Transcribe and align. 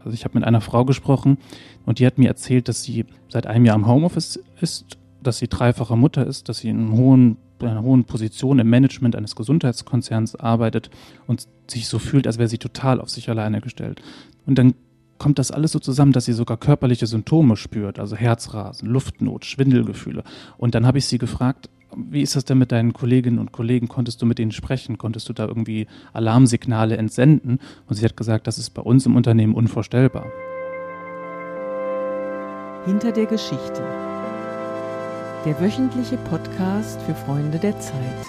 Also 0.00 0.12
ich 0.12 0.24
habe 0.24 0.38
mit 0.38 0.46
einer 0.46 0.60
Frau 0.60 0.84
gesprochen 0.84 1.38
und 1.86 1.98
die 1.98 2.06
hat 2.06 2.18
mir 2.18 2.28
erzählt, 2.28 2.68
dass 2.68 2.82
sie 2.82 3.04
seit 3.28 3.46
einem 3.46 3.64
Jahr 3.64 3.76
im 3.76 3.86
Homeoffice 3.86 4.40
ist, 4.60 4.98
dass 5.22 5.38
sie 5.38 5.48
dreifache 5.48 5.96
Mutter 5.96 6.26
ist, 6.26 6.48
dass 6.48 6.58
sie 6.58 6.70
in 6.70 6.86
einer 6.86 6.96
hohen, 6.96 7.36
einer 7.60 7.82
hohen 7.82 8.04
Position 8.04 8.58
im 8.58 8.70
Management 8.70 9.16
eines 9.16 9.36
Gesundheitskonzerns 9.36 10.36
arbeitet 10.36 10.90
und 11.26 11.46
sich 11.68 11.88
so 11.88 11.98
fühlt, 11.98 12.26
als 12.26 12.38
wäre 12.38 12.48
sie 12.48 12.58
total 12.58 13.00
auf 13.00 13.10
sich 13.10 13.28
alleine 13.28 13.60
gestellt. 13.60 14.00
Und 14.46 14.58
dann 14.58 14.74
kommt 15.18 15.38
das 15.38 15.50
alles 15.50 15.72
so 15.72 15.78
zusammen, 15.78 16.12
dass 16.12 16.24
sie 16.24 16.32
sogar 16.32 16.56
körperliche 16.56 17.06
Symptome 17.06 17.56
spürt, 17.56 17.98
also 17.98 18.16
Herzrasen, 18.16 18.88
Luftnot, 18.88 19.44
Schwindelgefühle. 19.44 20.24
Und 20.56 20.74
dann 20.74 20.86
habe 20.86 20.98
ich 20.98 21.06
sie 21.06 21.18
gefragt, 21.18 21.68
wie 21.96 22.22
ist 22.22 22.36
das 22.36 22.44
denn 22.44 22.58
mit 22.58 22.72
deinen 22.72 22.92
Kolleginnen 22.92 23.38
und 23.38 23.52
Kollegen? 23.52 23.88
Konntest 23.88 24.22
du 24.22 24.26
mit 24.26 24.38
denen 24.38 24.52
sprechen? 24.52 24.98
Konntest 24.98 25.28
du 25.28 25.32
da 25.32 25.46
irgendwie 25.46 25.86
Alarmsignale 26.12 26.96
entsenden? 26.96 27.58
Und 27.86 27.96
sie 27.96 28.04
hat 28.04 28.16
gesagt, 28.16 28.46
das 28.46 28.58
ist 28.58 28.70
bei 28.70 28.82
uns 28.82 29.06
im 29.06 29.16
Unternehmen 29.16 29.54
unvorstellbar. 29.54 30.26
Hinter 32.86 33.12
der 33.12 33.26
Geschichte. 33.26 33.82
Der 35.44 35.60
wöchentliche 35.60 36.16
Podcast 36.16 37.00
für 37.02 37.14
Freunde 37.14 37.58
der 37.58 37.78
Zeit. 37.80 38.26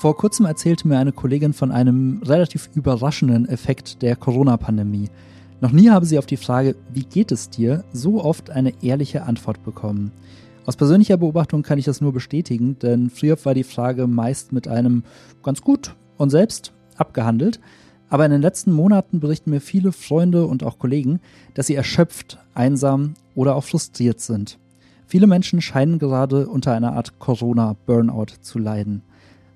Vor 0.00 0.16
kurzem 0.16 0.46
erzählte 0.46 0.88
mir 0.88 0.98
eine 0.98 1.12
Kollegin 1.12 1.52
von 1.52 1.70
einem 1.70 2.20
relativ 2.24 2.68
überraschenden 2.74 3.48
Effekt 3.48 4.02
der 4.02 4.16
Corona-Pandemie. 4.16 5.08
Noch 5.60 5.70
nie 5.70 5.90
habe 5.90 6.06
sie 6.06 6.18
auf 6.18 6.26
die 6.26 6.36
Frage, 6.36 6.74
wie 6.92 7.04
geht 7.04 7.30
es 7.30 7.48
dir, 7.48 7.84
so 7.92 8.24
oft 8.24 8.50
eine 8.50 8.72
ehrliche 8.82 9.22
Antwort 9.22 9.62
bekommen. 9.62 10.10
Aus 10.64 10.76
persönlicher 10.76 11.16
Beobachtung 11.16 11.62
kann 11.62 11.78
ich 11.78 11.86
das 11.86 12.00
nur 12.00 12.12
bestätigen, 12.12 12.78
denn 12.78 13.10
früher 13.10 13.36
war 13.44 13.54
die 13.54 13.64
Frage 13.64 14.06
meist 14.06 14.52
mit 14.52 14.68
einem 14.68 15.02
ganz 15.42 15.60
gut 15.60 15.96
und 16.18 16.30
selbst 16.30 16.72
abgehandelt. 16.96 17.60
Aber 18.08 18.26
in 18.26 18.30
den 18.30 18.42
letzten 18.42 18.72
Monaten 18.72 19.18
berichten 19.18 19.50
mir 19.50 19.60
viele 19.60 19.90
Freunde 19.90 20.46
und 20.46 20.62
auch 20.62 20.78
Kollegen, 20.78 21.20
dass 21.54 21.66
sie 21.66 21.74
erschöpft, 21.74 22.38
einsam 22.54 23.14
oder 23.34 23.56
auch 23.56 23.64
frustriert 23.64 24.20
sind. 24.20 24.58
Viele 25.06 25.26
Menschen 25.26 25.60
scheinen 25.60 25.98
gerade 25.98 26.46
unter 26.46 26.72
einer 26.72 26.92
Art 26.92 27.18
Corona-Burnout 27.18 28.36
zu 28.40 28.58
leiden. 28.58 29.02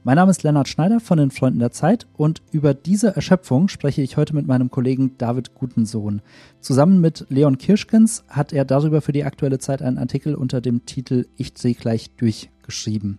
Mein 0.07 0.15
Name 0.15 0.31
ist 0.31 0.45
Lennart 0.45 0.69
Schneider 0.69 1.01
von 1.01 1.19
den 1.19 1.33
Freunden 1.33 1.59
der 1.59 1.73
Zeit 1.73 2.07
und 2.17 2.41
über 2.53 2.75
diese 2.75 3.17
Erschöpfung 3.17 3.67
spreche 3.67 4.03
ich 4.03 4.17
heute 4.17 4.37
mit 4.37 4.47
meinem 4.47 4.71
Kollegen 4.71 5.19
David 5.19 5.57
Gutensohn. 5.57 6.23
Zusammen 6.61 7.01
mit 7.01 7.27
Leon 7.29 7.59
Kirschkens 7.59 8.23
hat 8.29 8.53
er 8.53 8.65
darüber 8.65 9.01
für 9.01 9.11
die 9.11 9.25
aktuelle 9.25 9.59
Zeit 9.59 9.83
einen 9.83 9.99
Artikel 9.99 10.37
unter 10.37 10.61
dem 10.61 10.87
Titel 10.87 11.27
Ich 11.37 11.55
dreh 11.55 11.73
gleich 11.73 12.13
durchgeschrieben. 12.19 13.19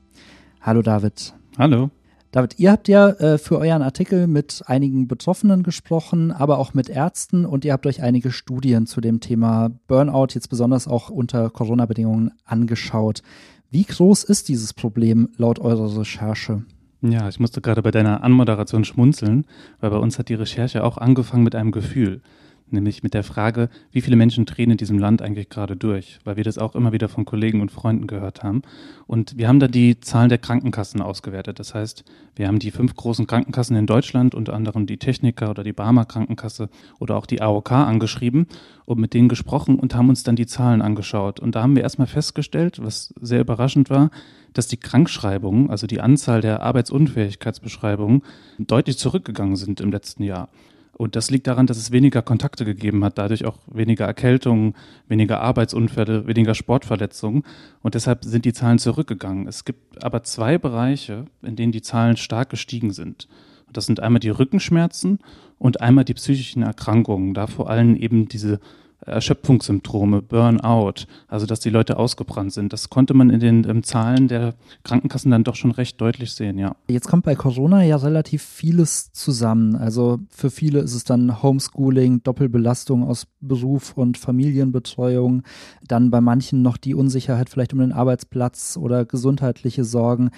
Hallo 0.61 0.81
David. 0.81 1.33
Hallo. 1.58 1.89
David, 2.31 2.58
ihr 2.58 2.71
habt 2.71 2.88
ja 2.88 3.09
äh, 3.09 3.38
für 3.38 3.58
euren 3.58 3.81
Artikel 3.81 4.25
mit 4.27 4.63
einigen 4.65 5.09
Betroffenen 5.09 5.63
gesprochen, 5.63 6.31
aber 6.31 6.58
auch 6.58 6.73
mit 6.73 6.88
Ärzten 6.88 7.45
und 7.45 7.65
ihr 7.65 7.73
habt 7.73 7.85
euch 7.85 8.02
einige 8.02 8.31
Studien 8.31 8.88
zu 8.88 9.02
dem 9.02 9.19
Thema 9.19 9.71
Burnout, 9.88 10.27
jetzt 10.35 10.49
besonders 10.49 10.88
auch 10.88 11.09
unter 11.09 11.49
Corona-Bedingungen, 11.49 12.31
angeschaut. 12.45 13.23
Wie 13.69 13.83
groß 13.83 14.23
ist 14.23 14.47
dieses 14.47 14.73
Problem 14.73 15.27
laut 15.35 15.59
eurer 15.59 15.99
Recherche? 15.99 16.63
Ja, 17.09 17.30
ich 17.30 17.39
musste 17.39 17.61
gerade 17.61 17.81
bei 17.81 17.91
deiner 17.91 18.23
Anmoderation 18.23 18.83
schmunzeln, 18.83 19.45
weil 19.80 19.91
bei 19.91 19.97
uns 19.97 20.19
hat 20.19 20.27
die 20.27 20.33
Recherche 20.33 20.83
auch 20.83 20.97
angefangen 20.97 21.44
mit 21.44 21.55
einem 21.55 21.72
Gefühl 21.72 22.22
nämlich 22.71 23.03
mit 23.03 23.13
der 23.13 23.23
Frage, 23.23 23.69
wie 23.91 24.01
viele 24.01 24.15
Menschen 24.15 24.45
drehen 24.45 24.71
in 24.71 24.77
diesem 24.77 24.99
Land 24.99 25.21
eigentlich 25.21 25.49
gerade 25.49 25.75
durch, 25.75 26.19
weil 26.23 26.37
wir 26.37 26.43
das 26.43 26.57
auch 26.57 26.75
immer 26.75 26.91
wieder 26.91 27.09
von 27.09 27.25
Kollegen 27.25 27.61
und 27.61 27.71
Freunden 27.71 28.07
gehört 28.07 28.43
haben. 28.43 28.61
Und 29.05 29.37
wir 29.37 29.47
haben 29.47 29.59
da 29.59 29.67
die 29.67 29.99
Zahlen 29.99 30.29
der 30.29 30.37
Krankenkassen 30.37 31.01
ausgewertet. 31.01 31.59
Das 31.59 31.73
heißt, 31.73 32.03
wir 32.35 32.47
haben 32.47 32.59
die 32.59 32.71
fünf 32.71 32.95
großen 32.95 33.27
Krankenkassen 33.27 33.75
in 33.75 33.87
Deutschland, 33.87 34.35
unter 34.35 34.53
anderem 34.53 34.85
die 34.85 34.97
Techniker 34.97 35.49
oder 35.49 35.63
die 35.63 35.73
Barmer 35.73 36.05
Krankenkasse 36.05 36.69
oder 36.99 37.15
auch 37.15 37.25
die 37.25 37.41
AOK 37.41 37.71
angeschrieben 37.71 38.47
und 38.85 38.99
mit 38.99 39.13
denen 39.13 39.29
gesprochen 39.29 39.79
und 39.79 39.95
haben 39.95 40.09
uns 40.09 40.23
dann 40.23 40.35
die 40.35 40.45
Zahlen 40.45 40.81
angeschaut. 40.81 41.39
Und 41.39 41.55
da 41.55 41.61
haben 41.61 41.75
wir 41.75 41.83
erstmal 41.83 42.07
festgestellt, 42.07 42.83
was 42.83 43.13
sehr 43.19 43.41
überraschend 43.41 43.89
war, 43.89 44.11
dass 44.53 44.67
die 44.67 44.77
Krankschreibungen, 44.77 45.69
also 45.69 45.87
die 45.87 46.02
Anzahl 46.02 46.42
der 46.42 46.63
Arbeitsunfähigkeitsbeschreibungen, 46.63 48.23
deutlich 48.58 48.97
zurückgegangen 48.97 49.55
sind 49.55 49.81
im 49.81 49.92
letzten 49.92 50.23
Jahr. 50.23 50.49
Und 50.97 51.15
das 51.15 51.30
liegt 51.30 51.45
daran, 51.45 51.67
dass 51.67 51.77
es 51.77 51.91
weniger 51.91 52.23
Kontakte 52.23 52.65
gegeben 52.65 53.05
hat, 53.05 53.19
dadurch 53.19 53.45
auch 53.45 53.59
weniger 53.67 54.05
Erkältungen, 54.05 54.73
weniger 55.08 55.41
Arbeitsunfälle, 55.41 56.25
weniger 56.25 56.55
Sportverletzungen. 56.55 57.43
Und 57.83 57.93
deshalb 57.93 58.25
sind 58.25 58.45
die 58.45 58.53
Zahlen 58.53 58.80
zurückgegangen. 58.80 59.47
Es 59.47 59.63
gibt 59.63 60.03
aber 60.03 60.23
zwei 60.23 60.57
Bereiche, 60.57 61.25
in 61.43 61.55
denen 61.55 61.71
die 61.71 61.83
Zahlen 61.83 62.17
stark 62.17 62.49
gestiegen 62.49 62.91
sind. 62.93 63.27
Und 63.67 63.77
das 63.77 63.86
sind 63.86 63.99
einmal 63.99 64.21
die 64.21 64.30
Rückenschmerzen 64.30 65.19
und 65.59 65.81
einmal 65.81 66.03
die 66.03 66.15
psychischen 66.15 66.63
Erkrankungen. 66.63 67.36
Da 67.36 67.45
vor 67.45 67.69
allem 67.69 67.95
eben 67.95 68.27
diese 68.27 68.59
Erschöpfungssymptome, 69.07 70.21
Burnout, 70.21 71.05
also 71.27 71.45
dass 71.45 71.59
die 71.59 71.69
Leute 71.69 71.97
ausgebrannt 71.97 72.53
sind. 72.53 72.73
Das 72.73 72.89
konnte 72.89 73.13
man 73.13 73.29
in 73.29 73.39
den 73.39 73.67
ähm, 73.67 73.83
Zahlen 73.83 74.27
der 74.27 74.53
Krankenkassen 74.83 75.31
dann 75.31 75.43
doch 75.43 75.55
schon 75.55 75.71
recht 75.71 75.99
deutlich 76.01 76.33
sehen, 76.33 76.57
ja. 76.57 76.75
Jetzt 76.89 77.07
kommt 77.07 77.25
bei 77.25 77.35
Corona 77.35 77.83
ja 77.83 77.95
relativ 77.97 78.43
vieles 78.43 79.11
zusammen. 79.13 79.75
Also 79.75 80.19
für 80.29 80.49
viele 80.49 80.79
ist 80.79 80.93
es 80.93 81.03
dann 81.03 81.41
Homeschooling, 81.41 82.23
Doppelbelastung 82.23 83.03
aus 83.03 83.27
Beruf 83.39 83.93
und 83.95 84.17
Familienbetreuung, 84.17 85.43
dann 85.87 86.11
bei 86.11 86.21
manchen 86.21 86.61
noch 86.61 86.77
die 86.77 86.95
Unsicherheit 86.95 87.49
vielleicht 87.49 87.73
um 87.73 87.79
den 87.79 87.93
Arbeitsplatz 87.93 88.77
oder 88.79 89.05
gesundheitliche 89.05 89.83
Sorgen. 89.83 90.31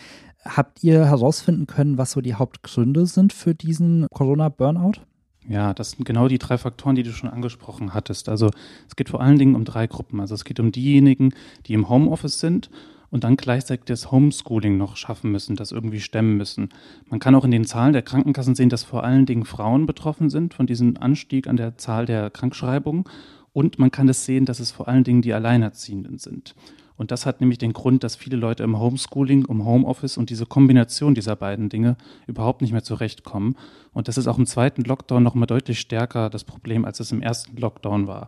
Habt 0.45 0.83
ihr 0.83 1.05
herausfinden 1.05 1.67
können, 1.67 1.97
was 1.97 2.11
so 2.11 2.21
die 2.21 2.35
Hauptgründe 2.35 3.05
sind 3.05 3.33
für 3.33 3.53
diesen 3.53 4.07
Corona-Burnout? 4.13 5.01
Ja, 5.49 5.73
das 5.73 5.91
sind 5.91 6.05
genau 6.05 6.27
die 6.27 6.37
drei 6.37 6.59
Faktoren, 6.59 6.95
die 6.95 7.01
du 7.01 7.11
schon 7.11 7.29
angesprochen 7.29 7.95
hattest. 7.95 8.29
Also 8.29 8.51
es 8.87 8.95
geht 8.95 9.09
vor 9.09 9.19
allen 9.19 9.39
Dingen 9.39 9.55
um 9.55 9.65
drei 9.65 9.87
Gruppen. 9.87 10.19
Also 10.19 10.35
es 10.35 10.45
geht 10.45 10.59
um 10.59 10.71
diejenigen, 10.71 11.33
die 11.65 11.73
im 11.73 11.89
Homeoffice 11.89 12.39
sind 12.39 12.69
und 13.09 13.23
dann 13.23 13.35
gleichzeitig 13.35 13.85
das 13.85 14.11
Homeschooling 14.11 14.77
noch 14.77 14.95
schaffen 14.95 15.31
müssen, 15.31 15.55
das 15.55 15.71
irgendwie 15.71 16.01
stemmen 16.01 16.37
müssen. 16.37 16.69
Man 17.09 17.19
kann 17.19 17.33
auch 17.33 17.45
in 17.45 17.49
den 17.49 17.65
Zahlen 17.65 17.93
der 17.93 18.03
Krankenkassen 18.03 18.53
sehen, 18.53 18.69
dass 18.69 18.83
vor 18.83 19.03
allen 19.03 19.25
Dingen 19.25 19.43
Frauen 19.43 19.87
betroffen 19.87 20.29
sind 20.29 20.53
von 20.53 20.67
diesem 20.67 20.97
Anstieg 20.97 21.47
an 21.47 21.57
der 21.57 21.77
Zahl 21.77 22.05
der 22.05 22.29
Krankschreibungen. 22.29 23.05
Und 23.51 23.79
man 23.79 23.89
kann 23.89 24.07
es 24.07 24.25
sehen, 24.25 24.45
dass 24.45 24.59
es 24.59 24.69
vor 24.69 24.87
allen 24.87 25.03
Dingen 25.03 25.23
die 25.23 25.33
Alleinerziehenden 25.33 26.19
sind. 26.19 26.53
Und 26.99 27.11
das 27.11 27.25
hat 27.25 27.39
nämlich 27.39 27.57
den 27.57 27.71
Grund, 27.71 28.03
dass 28.03 28.17
viele 28.17 28.35
Leute 28.35 28.63
im 28.63 28.77
Homeschooling, 28.77 29.45
im 29.45 29.63
Homeoffice 29.63 30.17
und 30.17 30.29
diese 30.29 30.45
Kombination 30.45 31.15
dieser 31.15 31.37
beiden 31.37 31.69
Dinge 31.69 31.95
überhaupt 32.27 32.61
nicht 32.61 32.73
mehr 32.73 32.83
zurechtkommen. 32.83 33.55
Und 33.93 34.09
das 34.09 34.17
ist 34.17 34.27
auch 34.27 34.37
im 34.37 34.45
zweiten 34.45 34.83
Lockdown 34.83 35.23
noch 35.23 35.33
mal 35.33 35.45
deutlich 35.45 35.79
stärker 35.79 36.29
das 36.29 36.43
Problem, 36.43 36.83
als 36.83 36.99
es 36.99 37.13
im 37.13 37.21
ersten 37.21 37.55
Lockdown 37.55 38.07
war. 38.07 38.27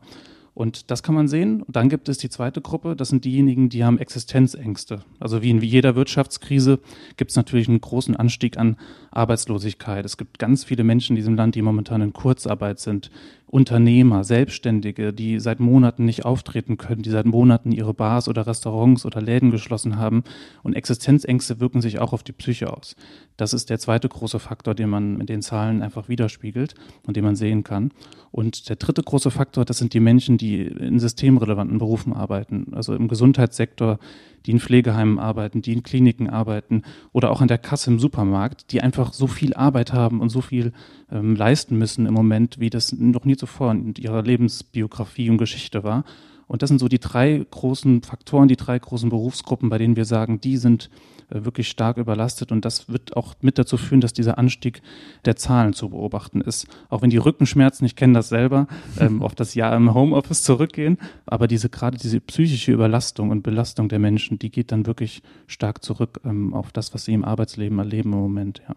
Und 0.53 0.89
das 0.89 1.03
kann 1.03 1.15
man 1.15 1.27
sehen. 1.27 1.63
Und 1.63 1.75
dann 1.75 1.89
gibt 1.89 2.07
es 2.07 2.17
die 2.17 2.29
zweite 2.29 2.61
Gruppe, 2.61 2.95
das 2.95 3.09
sind 3.09 3.25
diejenigen, 3.25 3.67
die 3.67 3.83
haben 3.83 3.99
Existenzängste. 3.99 5.03
Also 5.19 5.41
wie 5.41 5.49
in 5.49 5.61
jeder 5.61 5.95
Wirtschaftskrise 5.95 6.79
gibt 7.17 7.31
es 7.31 7.37
natürlich 7.37 7.67
einen 7.67 7.81
großen 7.81 8.15
Anstieg 8.15 8.57
an 8.57 8.77
Arbeitslosigkeit. 9.11 10.05
Es 10.05 10.15
gibt 10.15 10.39
ganz 10.39 10.63
viele 10.63 10.85
Menschen 10.85 11.13
in 11.13 11.17
diesem 11.17 11.35
Land, 11.35 11.55
die 11.55 11.61
momentan 11.61 12.01
in 12.01 12.13
Kurzarbeit 12.13 12.79
sind. 12.79 13.11
Unternehmer, 13.51 14.23
Selbstständige, 14.23 15.11
die 15.11 15.39
seit 15.41 15.59
Monaten 15.59 16.05
nicht 16.05 16.23
auftreten 16.23 16.77
können, 16.77 17.01
die 17.01 17.09
seit 17.09 17.25
Monaten 17.25 17.73
ihre 17.73 17.93
Bars 17.93 18.29
oder 18.29 18.47
Restaurants 18.47 19.05
oder 19.05 19.21
Läden 19.21 19.51
geschlossen 19.51 19.97
haben. 19.97 20.23
Und 20.63 20.73
Existenzängste 20.73 21.59
wirken 21.59 21.81
sich 21.81 21.99
auch 21.99 22.13
auf 22.13 22.23
die 22.23 22.31
Psyche 22.31 22.71
aus. 22.71 22.95
Das 23.35 23.53
ist 23.53 23.69
der 23.69 23.77
zweite 23.77 24.07
große 24.07 24.39
Faktor, 24.39 24.73
den 24.73 24.89
man 24.89 25.19
in 25.19 25.25
den 25.25 25.41
Zahlen 25.41 25.81
einfach 25.81 26.07
widerspiegelt 26.07 26.75
und 27.05 27.17
den 27.17 27.25
man 27.25 27.35
sehen 27.35 27.63
kann. 27.63 27.91
Und 28.31 28.69
der 28.69 28.77
dritte 28.77 29.03
große 29.03 29.31
Faktor, 29.31 29.65
das 29.65 29.77
sind 29.77 29.93
die 29.93 29.99
Menschen, 29.99 30.37
die 30.37 30.61
in 30.61 30.99
systemrelevanten 30.99 31.77
Berufen 31.77 32.13
arbeiten, 32.13 32.67
also 32.71 32.95
im 32.95 33.09
Gesundheitssektor, 33.09 33.99
die 34.45 34.51
in 34.51 34.59
Pflegeheimen 34.59 35.19
arbeiten, 35.19 35.61
die 35.61 35.73
in 35.73 35.83
Kliniken 35.83 36.29
arbeiten 36.29 36.83
oder 37.11 37.31
auch 37.31 37.41
an 37.41 37.47
der 37.47 37.57
Kasse 37.57 37.91
im 37.91 37.99
Supermarkt, 37.99 38.71
die 38.71 38.81
einfach 38.81 39.13
so 39.13 39.27
viel 39.27 39.53
Arbeit 39.53 39.93
haben 39.93 40.21
und 40.21 40.29
so 40.29 40.41
viel 40.41 40.71
ähm, 41.11 41.35
leisten 41.35 41.77
müssen 41.77 42.05
im 42.05 42.13
Moment, 42.13 42.59
wie 42.59 42.69
das 42.69 42.93
noch 42.93 43.25
nie 43.25 43.35
zuvor 43.41 43.71
in 43.71 43.93
ihrer 43.95 44.21
Lebensbiografie 44.21 45.29
und 45.29 45.37
Geschichte 45.37 45.83
war. 45.83 46.03
Und 46.47 46.61
das 46.61 46.67
sind 46.67 46.79
so 46.79 46.89
die 46.89 46.99
drei 46.99 47.45
großen 47.49 48.03
Faktoren, 48.03 48.49
die 48.49 48.57
drei 48.57 48.77
großen 48.77 49.09
Berufsgruppen, 49.09 49.69
bei 49.69 49.77
denen 49.77 49.95
wir 49.95 50.03
sagen, 50.03 50.41
die 50.41 50.57
sind 50.57 50.89
äh, 51.29 51.45
wirklich 51.45 51.69
stark 51.69 51.95
überlastet. 51.95 52.51
Und 52.51 52.65
das 52.65 52.89
wird 52.89 53.15
auch 53.15 53.35
mit 53.39 53.57
dazu 53.57 53.77
führen, 53.77 54.01
dass 54.01 54.11
dieser 54.11 54.37
Anstieg 54.37 54.81
der 55.23 55.37
Zahlen 55.37 55.71
zu 55.71 55.89
beobachten 55.89 56.41
ist. 56.41 56.67
Auch 56.89 57.01
wenn 57.01 57.09
die 57.09 57.17
Rückenschmerzen, 57.17 57.85
ich 57.85 57.95
kenne 57.95 58.15
das 58.15 58.27
selber, 58.27 58.67
ähm, 58.99 59.21
auf 59.23 59.33
das 59.33 59.55
Jahr 59.55 59.73
im 59.75 59.93
Homeoffice 59.93 60.43
zurückgehen. 60.43 60.97
Aber 61.25 61.47
diese 61.47 61.69
gerade 61.69 61.97
diese 61.97 62.19
psychische 62.19 62.73
Überlastung 62.73 63.29
und 63.29 63.43
Belastung 63.43 63.87
der 63.87 63.99
Menschen, 63.99 64.37
die 64.37 64.51
geht 64.51 64.73
dann 64.73 64.85
wirklich 64.85 65.23
stark 65.47 65.83
zurück 65.83 66.19
ähm, 66.25 66.53
auf 66.53 66.73
das, 66.73 66.93
was 66.93 67.05
sie 67.05 67.13
im 67.13 67.23
Arbeitsleben 67.23 67.79
erleben 67.79 68.11
im 68.11 68.19
Moment. 68.19 68.61
Ja. 68.67 68.75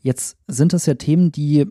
Jetzt 0.00 0.38
sind 0.46 0.72
das 0.72 0.86
ja 0.86 0.94
Themen, 0.94 1.32
die 1.32 1.66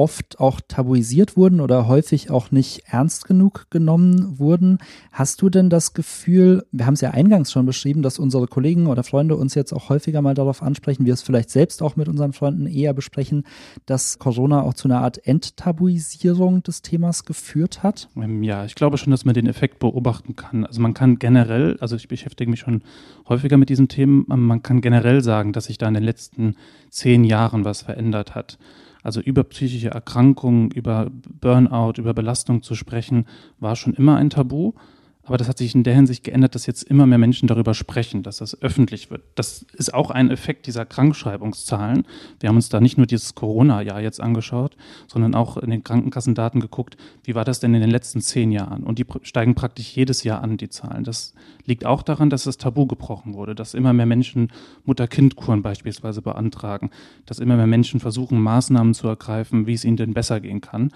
oft 0.00 0.40
auch 0.40 0.62
tabuisiert 0.66 1.36
wurden 1.36 1.60
oder 1.60 1.86
häufig 1.86 2.30
auch 2.30 2.50
nicht 2.50 2.84
ernst 2.86 3.26
genug 3.26 3.66
genommen 3.68 4.38
wurden. 4.38 4.78
Hast 5.12 5.42
du 5.42 5.50
denn 5.50 5.68
das 5.68 5.92
Gefühl, 5.92 6.64
wir 6.72 6.86
haben 6.86 6.94
es 6.94 7.02
ja 7.02 7.10
eingangs 7.10 7.52
schon 7.52 7.66
beschrieben, 7.66 8.00
dass 8.00 8.18
unsere 8.18 8.46
Kollegen 8.46 8.86
oder 8.86 9.02
Freunde 9.02 9.36
uns 9.36 9.54
jetzt 9.54 9.74
auch 9.74 9.90
häufiger 9.90 10.22
mal 10.22 10.32
darauf 10.32 10.62
ansprechen, 10.62 11.04
wir 11.04 11.12
es 11.12 11.20
vielleicht 11.20 11.50
selbst 11.50 11.82
auch 11.82 11.96
mit 11.96 12.08
unseren 12.08 12.32
Freunden 12.32 12.66
eher 12.66 12.94
besprechen, 12.94 13.44
dass 13.84 14.18
Corona 14.18 14.62
auch 14.62 14.72
zu 14.72 14.88
einer 14.88 15.02
Art 15.02 15.26
Enttabuisierung 15.26 16.62
des 16.62 16.80
Themas 16.80 17.26
geführt 17.26 17.82
hat? 17.82 18.08
Ähm, 18.16 18.42
ja, 18.42 18.64
ich 18.64 18.76
glaube 18.76 18.96
schon, 18.96 19.10
dass 19.10 19.26
man 19.26 19.34
den 19.34 19.46
Effekt 19.46 19.80
beobachten 19.80 20.34
kann. 20.34 20.64
Also 20.64 20.80
man 20.80 20.94
kann 20.94 21.18
generell, 21.18 21.76
also 21.80 21.96
ich 21.96 22.08
beschäftige 22.08 22.50
mich 22.50 22.60
schon 22.60 22.80
häufiger 23.28 23.58
mit 23.58 23.68
diesen 23.68 23.88
Themen, 23.88 24.24
man 24.28 24.62
kann 24.62 24.80
generell 24.80 25.20
sagen, 25.20 25.52
dass 25.52 25.66
sich 25.66 25.76
da 25.76 25.88
in 25.88 25.94
den 25.94 26.04
letzten 26.04 26.56
zehn 26.88 27.22
Jahren 27.24 27.66
was 27.66 27.82
verändert 27.82 28.34
hat. 28.34 28.56
Also 29.02 29.20
über 29.20 29.44
psychische 29.44 29.88
Erkrankungen, 29.88 30.70
über 30.70 31.10
Burnout, 31.40 31.94
über 31.98 32.14
Belastung 32.14 32.62
zu 32.62 32.74
sprechen, 32.74 33.26
war 33.58 33.76
schon 33.76 33.94
immer 33.94 34.16
ein 34.16 34.30
Tabu. 34.30 34.72
Aber 35.30 35.38
das 35.38 35.48
hat 35.48 35.58
sich 35.58 35.76
in 35.76 35.84
der 35.84 35.94
Hinsicht 35.94 36.24
geändert, 36.24 36.56
dass 36.56 36.66
jetzt 36.66 36.82
immer 36.82 37.06
mehr 37.06 37.16
Menschen 37.16 37.46
darüber 37.46 37.72
sprechen, 37.72 38.24
dass 38.24 38.38
das 38.38 38.60
öffentlich 38.62 39.12
wird. 39.12 39.22
Das 39.36 39.64
ist 39.74 39.94
auch 39.94 40.10
ein 40.10 40.28
Effekt 40.28 40.66
dieser 40.66 40.84
Krankschreibungszahlen. 40.84 42.04
Wir 42.40 42.48
haben 42.48 42.56
uns 42.56 42.68
da 42.68 42.80
nicht 42.80 42.96
nur 42.96 43.06
dieses 43.06 43.36
Corona-Jahr 43.36 44.00
jetzt 44.00 44.20
angeschaut, 44.20 44.76
sondern 45.06 45.36
auch 45.36 45.56
in 45.56 45.70
den 45.70 45.84
Krankenkassendaten 45.84 46.60
geguckt, 46.60 46.96
wie 47.22 47.36
war 47.36 47.44
das 47.44 47.60
denn 47.60 47.72
in 47.74 47.80
den 47.80 47.90
letzten 47.90 48.20
zehn 48.20 48.50
Jahren? 48.50 48.82
Und 48.82 48.98
die 48.98 49.06
steigen 49.22 49.54
praktisch 49.54 49.94
jedes 49.94 50.24
Jahr 50.24 50.42
an, 50.42 50.56
die 50.56 50.68
Zahlen. 50.68 51.04
Das 51.04 51.32
liegt 51.64 51.86
auch 51.86 52.02
daran, 52.02 52.28
dass 52.28 52.42
das 52.42 52.58
Tabu 52.58 52.88
gebrochen 52.88 53.34
wurde, 53.34 53.54
dass 53.54 53.74
immer 53.74 53.92
mehr 53.92 54.06
Menschen 54.06 54.48
Mutter-Kind-Kuren 54.84 55.62
beispielsweise 55.62 56.22
beantragen, 56.22 56.90
dass 57.26 57.38
immer 57.38 57.54
mehr 57.54 57.68
Menschen 57.68 58.00
versuchen, 58.00 58.40
Maßnahmen 58.40 58.94
zu 58.94 59.06
ergreifen, 59.06 59.68
wie 59.68 59.74
es 59.74 59.84
ihnen 59.84 59.96
denn 59.96 60.12
besser 60.12 60.40
gehen 60.40 60.60
kann. 60.60 60.90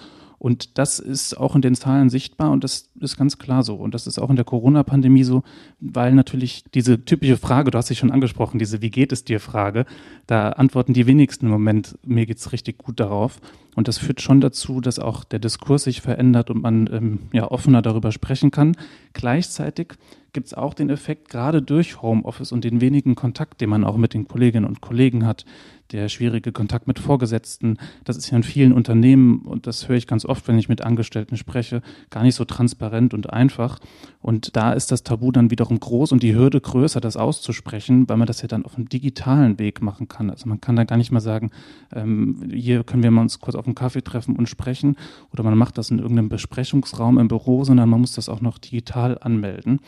Und 0.45 0.77
das 0.77 0.99
ist 0.99 1.39
auch 1.39 1.57
in 1.57 1.63
den 1.63 1.75
Zahlen 1.75 2.11
sichtbar 2.11 2.51
und 2.51 2.65
das 2.65 2.91
ist 3.01 3.17
ganz 3.17 3.39
klar 3.39 3.63
so. 3.63 3.77
Und 3.77 3.95
das 3.95 4.07
ist 4.07 4.19
auch 4.19 4.29
in 4.29 4.37
der 4.37 4.45
Corona-Pandemie 4.45 5.25
so, 5.25 5.43
weil 5.81 6.13
natürlich 6.13 6.65
diese 6.75 7.03
typische 7.03 7.39
Frage, 7.39 7.71
du 7.71 7.79
hast 7.79 7.87
sie 7.87 7.97
schon 7.97 8.11
angesprochen, 8.11 8.59
diese 8.59 8.83
Wie 8.83 8.91
geht 8.91 9.11
es 9.11 9.25
dir 9.25 9.41
Frage, 9.41 9.87
da 10.27 10.51
antworten 10.51 10.93
die 10.93 11.07
wenigsten 11.07 11.47
im 11.47 11.53
Moment, 11.53 11.99
mir 12.05 12.27
geht 12.27 12.37
es 12.37 12.53
richtig 12.53 12.77
gut 12.77 13.01
darauf. 13.01 13.41
Und 13.75 13.89
das 13.89 13.99
führt 13.99 14.21
schon 14.21 14.41
dazu, 14.41 14.81
dass 14.81 14.99
auch 14.99 15.25
der 15.25 15.39
Diskurs 15.39 15.85
sich 15.85 16.01
verändert 16.01 16.51
und 16.51 16.63
man 16.63 16.89
ähm, 16.93 17.19
ja 17.33 17.51
offener 17.51 17.83
darüber 17.83 18.13
sprechen 18.13 18.51
kann. 18.51 18.77
Gleichzeitig 19.13 19.95
gibt 20.33 20.49
es 20.49 20.55
auch 20.55 20.75
den 20.75 20.91
Effekt, 20.91 21.31
gerade 21.31 21.63
durch 21.63 22.03
Homeoffice 22.03 22.53
und 22.53 22.65
den 22.65 22.81
wenigen 22.81 23.15
Kontakt, 23.15 23.61
den 23.61 23.71
man 23.71 23.85
auch 23.85 23.97
mit 23.97 24.15
den 24.15 24.29
Kolleginnen 24.29 24.67
und 24.67 24.81
Kollegen 24.81 25.25
hat, 25.27 25.45
der 25.93 26.09
schwierige 26.09 26.51
Kontakt 26.51 26.87
mit 26.89 26.99
Vorgesetzten, 26.99 27.79
das 28.05 28.17
ist 28.17 28.31
ja 28.31 28.37
in 28.37 28.43
vielen 28.43 28.73
Unternehmen, 28.73 29.43
und 29.43 29.67
das 29.67 29.89
höre 29.89 29.97
ich 29.97 30.07
ganz 30.07 30.25
oft, 30.25 30.49
wenn 30.49 30.59
ich 30.59 30.69
mit 30.69 30.83
Angestellten 30.83 31.37
spreche, 31.37 31.83
gar 32.11 32.23
nicht 32.25 32.35
so 32.35 32.45
transparent 32.45 33.15
und 33.15 33.33
einfach. 33.33 33.79
Und 34.25 34.57
da 34.57 34.73
ist 34.73 34.91
das 34.91 35.03
Tabu 35.03 35.33
dann 35.33 35.51
wiederum 35.51 35.79
groß 35.79 36.13
und 36.13 36.23
die 36.23 36.35
Hürde 36.35 36.59
größer, 36.59 36.99
das 36.99 37.19
auszusprechen, 37.19 38.09
weil 38.09 38.17
man 38.17 38.27
das 38.27 38.41
ja 38.41 38.49
dann 38.49 38.65
auf 38.65 38.75
einem 38.75 38.89
digitalen 38.89 39.59
Weg 39.59 39.83
machen 39.83 40.09
kann. 40.09 40.31
Also 40.31 40.49
man 40.49 40.63
kann 40.63 40.77
da 40.77 40.85
gar 40.85 40.97
nicht 40.97 41.13
mal 41.13 41.21
sagen, 41.21 41.51
ähm, 41.93 42.49
hier 42.51 42.85
können 42.85 43.03
wir 43.03 43.11
mal 43.11 43.21
uns 43.21 43.39
kurz 43.39 43.55
auf 43.55 43.67
einen 43.67 43.75
Kaffee 43.75 44.01
treffen 44.01 44.37
und 44.37 44.49
sprechen 44.49 44.97
oder 45.31 45.43
man 45.43 45.59
macht 45.59 45.77
das 45.77 45.91
in 45.91 45.99
irgendeinem 45.99 46.31
Besprechungsraum 46.31 47.19
im 47.19 47.29
Büro, 47.29 47.65
sondern 47.65 47.91
man 47.91 48.01
muss 48.01 48.15
das 48.15 48.31
auch 48.31 48.41
noch 48.41 48.57
digital 48.57 49.19
anmelden. 49.19 49.81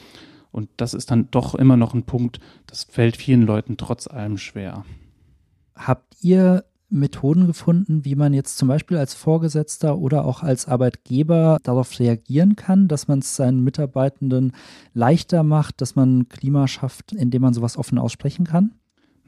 Und 0.52 0.68
das 0.76 0.92
ist 0.92 1.10
dann 1.10 1.30
doch 1.30 1.54
immer 1.54 1.78
noch 1.78 1.94
ein 1.94 2.02
Punkt, 2.02 2.38
das 2.66 2.84
fällt 2.84 3.16
vielen 3.16 3.40
Leuten 3.40 3.78
trotz 3.78 4.06
allem 4.06 4.36
schwer. 4.36 4.84
Habt 5.74 6.14
ihr 6.22 6.62
Methoden 6.88 7.46
gefunden, 7.46 8.04
wie 8.04 8.14
man 8.14 8.32
jetzt 8.32 8.58
zum 8.58 8.68
Beispiel 8.68 8.96
als 8.96 9.14
Vorgesetzter 9.14 9.98
oder 9.98 10.24
auch 10.24 10.42
als 10.42 10.66
Arbeitgeber 10.66 11.58
darauf 11.62 11.98
reagieren 11.98 12.56
kann, 12.56 12.88
dass 12.88 13.08
man 13.08 13.18
es 13.20 13.36
seinen 13.36 13.64
Mitarbeitenden 13.64 14.52
leichter 14.94 15.42
macht, 15.42 15.80
dass 15.80 15.96
man 15.96 16.28
Klima 16.28 16.68
schafft, 16.68 17.12
indem 17.12 17.42
man 17.42 17.54
sowas 17.54 17.76
offen 17.76 17.98
aussprechen 17.98 18.46
kann? 18.46 18.72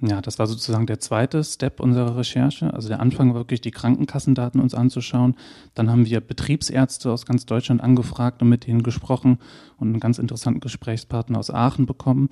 Ja, 0.00 0.20
das 0.20 0.38
war 0.38 0.46
sozusagen 0.46 0.86
der 0.86 1.00
zweite 1.00 1.42
Step 1.42 1.80
unserer 1.80 2.16
Recherche. 2.16 2.72
Also 2.72 2.88
der 2.88 3.00
Anfang 3.00 3.30
war 3.30 3.40
wirklich 3.40 3.60
die 3.60 3.72
Krankenkassendaten 3.72 4.60
uns 4.60 4.72
anzuschauen. 4.72 5.34
Dann 5.74 5.90
haben 5.90 6.06
wir 6.06 6.20
Betriebsärzte 6.20 7.10
aus 7.10 7.26
ganz 7.26 7.46
Deutschland 7.46 7.82
angefragt 7.82 8.40
und 8.40 8.48
mit 8.48 8.68
ihnen 8.68 8.84
gesprochen 8.84 9.38
und 9.76 9.88
einen 9.88 10.00
ganz 10.00 10.18
interessanten 10.18 10.60
Gesprächspartner 10.60 11.40
aus 11.40 11.50
Aachen 11.50 11.86
bekommen 11.86 12.28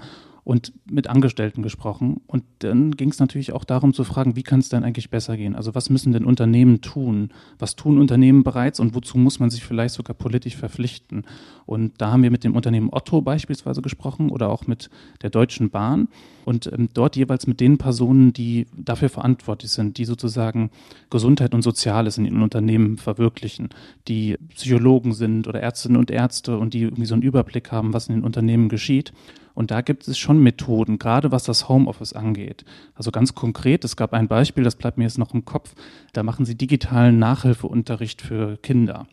und 0.46 0.72
mit 0.88 1.08
Angestellten 1.08 1.62
gesprochen. 1.62 2.20
Und 2.28 2.44
dann 2.60 2.92
ging 2.92 3.08
es 3.08 3.18
natürlich 3.18 3.52
auch 3.52 3.64
darum 3.64 3.92
zu 3.92 4.04
fragen, 4.04 4.36
wie 4.36 4.44
kann 4.44 4.60
es 4.60 4.68
denn 4.68 4.84
eigentlich 4.84 5.10
besser 5.10 5.36
gehen? 5.36 5.56
Also 5.56 5.74
was 5.74 5.90
müssen 5.90 6.12
denn 6.12 6.24
Unternehmen 6.24 6.80
tun? 6.80 7.30
Was 7.58 7.74
tun 7.74 7.98
Unternehmen 7.98 8.44
bereits 8.44 8.78
und 8.78 8.94
wozu 8.94 9.18
muss 9.18 9.40
man 9.40 9.50
sich 9.50 9.64
vielleicht 9.64 9.96
sogar 9.96 10.14
politisch 10.14 10.54
verpflichten? 10.54 11.24
Und 11.66 11.94
da 11.98 12.12
haben 12.12 12.22
wir 12.22 12.30
mit 12.30 12.44
dem 12.44 12.54
Unternehmen 12.54 12.90
Otto 12.92 13.22
beispielsweise 13.22 13.82
gesprochen 13.82 14.30
oder 14.30 14.48
auch 14.48 14.68
mit 14.68 14.88
der 15.20 15.30
Deutschen 15.30 15.70
Bahn 15.70 16.06
und 16.44 16.70
ähm, 16.72 16.90
dort 16.94 17.16
jeweils 17.16 17.48
mit 17.48 17.58
den 17.58 17.76
Personen, 17.76 18.32
die 18.32 18.68
dafür 18.76 19.08
verantwortlich 19.08 19.72
sind, 19.72 19.98
die 19.98 20.04
sozusagen 20.04 20.70
Gesundheit 21.10 21.54
und 21.54 21.62
Soziales 21.62 22.18
in 22.18 22.24
ihren 22.24 22.42
Unternehmen 22.42 22.98
verwirklichen, 22.98 23.70
die 24.06 24.36
Psychologen 24.54 25.12
sind 25.12 25.48
oder 25.48 25.60
Ärztinnen 25.60 25.96
und 25.96 26.12
Ärzte 26.12 26.56
und 26.56 26.72
die 26.72 26.82
irgendwie 26.82 27.06
so 27.06 27.14
einen 27.14 27.24
Überblick 27.24 27.72
haben, 27.72 27.92
was 27.92 28.08
in 28.08 28.14
den 28.14 28.24
Unternehmen 28.24 28.68
geschieht. 28.68 29.12
Und 29.56 29.70
da 29.70 29.80
gibt 29.80 30.06
es 30.06 30.18
schon 30.18 30.38
Methoden, 30.42 30.98
gerade 30.98 31.32
was 31.32 31.44
das 31.44 31.66
Homeoffice 31.66 32.12
angeht. 32.12 32.66
Also 32.94 33.10
ganz 33.10 33.34
konkret, 33.34 33.84
es 33.84 33.96
gab 33.96 34.12
ein 34.12 34.28
Beispiel, 34.28 34.62
das 34.62 34.76
bleibt 34.76 34.98
mir 34.98 35.04
jetzt 35.04 35.16
noch 35.16 35.32
im 35.32 35.46
Kopf, 35.46 35.74
da 36.12 36.22
machen 36.22 36.44
sie 36.44 36.56
digitalen 36.56 37.18
Nachhilfeunterricht 37.18 38.20
für 38.20 38.58
Kinder. 38.58 39.06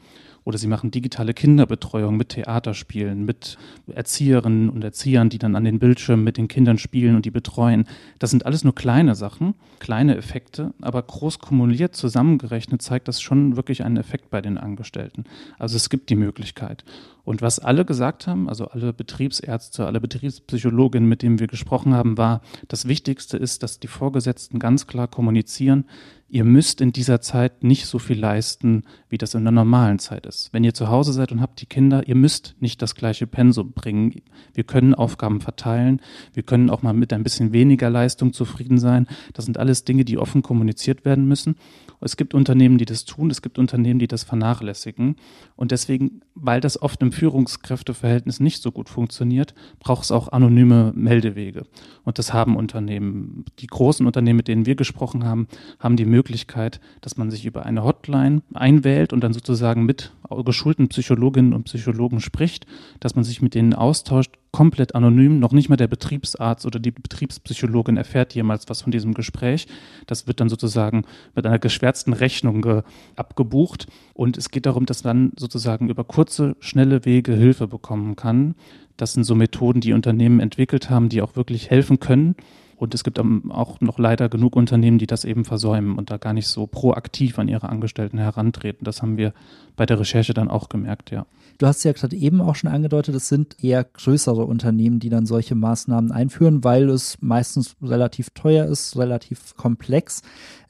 Oder 0.43 0.57
sie 0.57 0.67
machen 0.67 0.91
digitale 0.91 1.33
Kinderbetreuung 1.33 2.17
mit 2.17 2.29
Theaterspielen, 2.29 3.25
mit 3.25 3.57
Erzieherinnen 3.87 4.69
und 4.69 4.83
Erziehern, 4.83 5.29
die 5.29 5.39
dann 5.39 5.55
an 5.55 5.63
den 5.63 5.79
Bildschirmen 5.79 6.23
mit 6.23 6.37
den 6.37 6.47
Kindern 6.47 6.77
spielen 6.77 7.15
und 7.15 7.25
die 7.25 7.31
betreuen. 7.31 7.85
Das 8.19 8.31
sind 8.31 8.45
alles 8.45 8.63
nur 8.63 8.75
kleine 8.75 9.15
Sachen, 9.15 9.55
kleine 9.79 10.17
Effekte, 10.17 10.73
aber 10.81 11.01
groß 11.01 11.39
kumuliert 11.39 11.95
zusammengerechnet 11.95 12.81
zeigt 12.81 13.07
das 13.07 13.21
schon 13.21 13.55
wirklich 13.55 13.83
einen 13.83 13.97
Effekt 13.97 14.29
bei 14.29 14.41
den 14.41 14.57
Angestellten. 14.57 15.23
Also 15.59 15.77
es 15.77 15.89
gibt 15.89 16.09
die 16.09 16.15
Möglichkeit. 16.15 16.83
Und 17.25 17.41
was 17.41 17.59
alle 17.59 17.85
gesagt 17.85 18.27
haben, 18.27 18.49
also 18.49 18.65
alle 18.65 18.91
Betriebsärzte, 18.91 19.85
alle 19.85 20.01
Betriebspsychologinnen, 20.01 21.07
mit 21.07 21.21
denen 21.21 21.39
wir 21.39 21.47
gesprochen 21.47 21.93
haben, 21.93 22.17
war, 22.17 22.41
das 22.67 22.87
Wichtigste 22.87 23.37
ist, 23.37 23.63
dass 23.63 23.79
die 23.79 23.87
Vorgesetzten 23.87 24.59
ganz 24.59 24.87
klar 24.87 25.07
kommunizieren, 25.07 25.85
ihr 26.33 26.45
müsst 26.45 26.81
in 26.81 26.91
dieser 26.91 27.21
Zeit 27.21 27.63
nicht 27.63 27.85
so 27.85 27.99
viel 27.99 28.19
leisten, 28.19 28.85
wie 29.07 29.19
das 29.19 29.35
in 29.35 29.43
der 29.43 29.51
normalen 29.51 29.99
Zeit 29.99 30.25
ist. 30.25 30.51
Wenn 30.51 30.63
ihr 30.63 30.73
zu 30.73 30.87
Hause 30.87 31.13
seid 31.13 31.31
und 31.31 31.41
habt 31.41 31.61
die 31.61 31.67
Kinder, 31.67 32.07
ihr 32.07 32.15
müsst 32.15 32.55
nicht 32.59 32.81
das 32.81 32.95
gleiche 32.95 33.27
Pensum 33.27 33.71
bringen. 33.71 34.15
Wir 34.51 34.63
können 34.63 34.95
Aufgaben 34.95 35.41
verteilen. 35.41 36.01
Wir 36.33 36.41
können 36.41 36.71
auch 36.71 36.81
mal 36.81 36.93
mit 36.93 37.13
ein 37.13 37.21
bisschen 37.21 37.53
weniger 37.53 37.91
Leistung 37.91 38.33
zufrieden 38.33 38.79
sein. 38.79 39.05
Das 39.33 39.45
sind 39.45 39.59
alles 39.59 39.83
Dinge, 39.83 40.05
die 40.05 40.17
offen 40.17 40.41
kommuniziert 40.41 41.05
werden 41.05 41.27
müssen. 41.27 41.55
Es 42.01 42.17
gibt 42.17 42.33
Unternehmen, 42.33 42.79
die 42.79 42.85
das 42.85 43.05
tun. 43.05 43.29
Es 43.29 43.43
gibt 43.43 43.59
Unternehmen, 43.59 43.99
die 43.99 44.07
das 44.07 44.23
vernachlässigen. 44.23 45.17
Und 45.55 45.69
deswegen, 45.69 46.21
weil 46.35 46.61
das 46.61 46.81
oft 46.81 47.01
im 47.01 47.11
Führungskräfteverhältnis 47.11 48.39
nicht 48.39 48.61
so 48.61 48.71
gut 48.71 48.89
funktioniert, 48.89 49.53
braucht 49.79 50.03
es 50.03 50.11
auch 50.11 50.29
anonyme 50.29 50.91
Meldewege. 50.95 51.63
Und 52.03 52.19
das 52.19 52.33
haben 52.33 52.55
Unternehmen. 52.55 53.45
Die 53.59 53.67
großen 53.67 54.05
Unternehmen, 54.05 54.37
mit 54.37 54.47
denen 54.47 54.65
wir 54.65 54.75
gesprochen 54.75 55.25
haben, 55.25 55.47
haben 55.79 55.95
die 55.95 56.05
Möglichkeit, 56.05 56.79
dass 57.01 57.17
man 57.17 57.29
sich 57.29 57.45
über 57.45 57.65
eine 57.65 57.83
Hotline 57.83 58.41
einwählt 58.53 59.13
und 59.13 59.21
dann 59.21 59.33
sozusagen 59.33 59.85
mit 59.85 60.13
geschulten 60.45 60.87
Psychologinnen 60.87 61.53
und 61.53 61.65
Psychologen 61.65 62.19
spricht, 62.19 62.65
dass 62.99 63.15
man 63.15 63.23
sich 63.23 63.41
mit 63.41 63.53
denen 63.53 63.73
austauscht, 63.73 64.31
komplett 64.53 64.95
anonym. 64.95 65.39
Noch 65.39 65.51
nicht 65.51 65.67
mal 65.67 65.75
der 65.75 65.89
Betriebsarzt 65.89 66.65
oder 66.65 66.79
die 66.79 66.91
Betriebspsychologin 66.91 67.97
erfährt 67.97 68.33
jemals 68.33 68.69
was 68.69 68.83
von 68.83 68.91
diesem 68.91 69.13
Gespräch. 69.13 69.67
Das 70.07 70.27
wird 70.27 70.39
dann 70.39 70.47
sozusagen 70.47 71.03
mit 71.35 71.45
einer 71.45 71.59
geschwärzten 71.59 72.13
Rechnung 72.13 72.83
abgebucht. 73.17 73.87
Und 74.13 74.37
es 74.37 74.51
geht 74.51 74.65
darum, 74.65 74.85
dass 74.85 75.03
man 75.03 75.33
sozusagen 75.35 75.89
über 75.89 76.05
kurze, 76.05 76.55
schnelle 76.59 77.03
Wege 77.03 77.33
Hilfe 77.33 77.67
bekommen 77.67 78.15
kann. 78.15 78.55
Das 78.95 79.13
sind 79.13 79.23
so 79.23 79.33
Methoden, 79.33 79.81
die 79.81 79.91
Unternehmen 79.91 80.39
entwickelt 80.39 80.89
haben, 80.89 81.09
die 81.09 81.23
auch 81.23 81.35
wirklich 81.35 81.71
helfen 81.71 81.99
können. 81.99 82.35
Und 82.77 82.93
es 82.93 83.03
gibt 83.03 83.19
auch 83.19 83.81
noch 83.81 83.99
leider 83.99 84.29
genug 84.29 84.55
Unternehmen, 84.55 84.97
die 84.97 85.07
das 85.07 85.25
eben 85.25 85.45
versäumen 85.45 85.97
und 85.97 86.09
da 86.09 86.17
gar 86.17 86.33
nicht 86.33 86.47
so 86.47 86.67
proaktiv 86.67 87.39
an 87.39 87.47
ihre 87.47 87.69
Angestellten 87.69 88.17
herantreten. 88.17 88.83
Das 88.83 89.01
haben 89.01 89.17
wir 89.17 89.33
bei 89.75 89.85
der 89.85 89.99
Recherche 89.99 90.33
dann 90.33 90.49
auch 90.49 90.69
gemerkt, 90.69 91.11
ja. 91.11 91.25
Du 91.59 91.67
hast 91.67 91.83
ja 91.83 91.91
gerade 91.91 92.15
eben 92.15 92.41
auch 92.41 92.55
schon 92.55 92.71
angedeutet, 92.71 93.13
es 93.13 93.27
sind 93.27 93.63
eher 93.63 93.83
größere 93.83 94.43
Unternehmen, 94.43 94.99
die 94.99 95.09
dann 95.09 95.27
solche 95.27 95.53
Maßnahmen 95.53 96.11
einführen, 96.11 96.63
weil 96.63 96.89
es 96.89 97.17
meistens 97.21 97.75
relativ 97.81 98.31
teuer 98.31 98.65
ist, 98.65 98.97
relativ 98.97 99.55
komplex. 99.55 100.23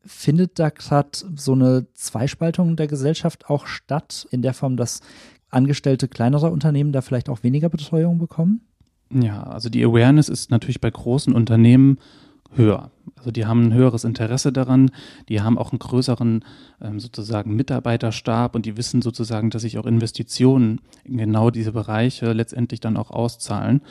Findet 0.05 0.59
da 0.59 0.69
gerade 0.69 1.09
so 1.35 1.53
eine 1.53 1.87
Zweispaltung 1.93 2.75
der 2.75 2.87
Gesellschaft 2.87 3.49
auch 3.49 3.65
statt, 3.65 4.27
in 4.29 4.41
der 4.41 4.53
Form, 4.53 4.75
dass 4.75 4.99
Angestellte 5.49 6.09
kleinerer 6.09 6.51
Unternehmen 6.51 6.91
da 6.91 7.01
vielleicht 7.01 7.29
auch 7.29 7.43
weniger 7.43 7.69
Betreuung 7.69 8.17
bekommen? 8.17 8.61
Ja, 9.11 9.43
also 9.43 9.69
die 9.69 9.83
Awareness 9.83 10.29
ist 10.29 10.51
natürlich 10.51 10.81
bei 10.81 10.89
großen 10.89 11.33
Unternehmen 11.33 11.97
höher. 12.55 12.91
Also 13.17 13.31
die 13.31 13.45
haben 13.45 13.67
ein 13.67 13.73
höheres 13.73 14.03
Interesse 14.03 14.51
daran, 14.51 14.91
die 15.29 15.41
haben 15.41 15.57
auch 15.57 15.71
einen 15.71 15.79
größeren 15.79 16.43
ähm, 16.81 16.99
sozusagen 16.99 17.55
Mitarbeiterstab 17.55 18.55
und 18.55 18.65
die 18.65 18.77
wissen 18.77 19.01
sozusagen, 19.01 19.49
dass 19.49 19.61
sich 19.61 19.77
auch 19.77 19.85
Investitionen 19.85 20.81
in 21.03 21.17
genau 21.17 21.49
diese 21.49 21.71
Bereiche 21.71 22.33
letztendlich 22.33 22.79
dann 22.79 22.97
auch 22.97 23.11
auszahlen. 23.11 23.81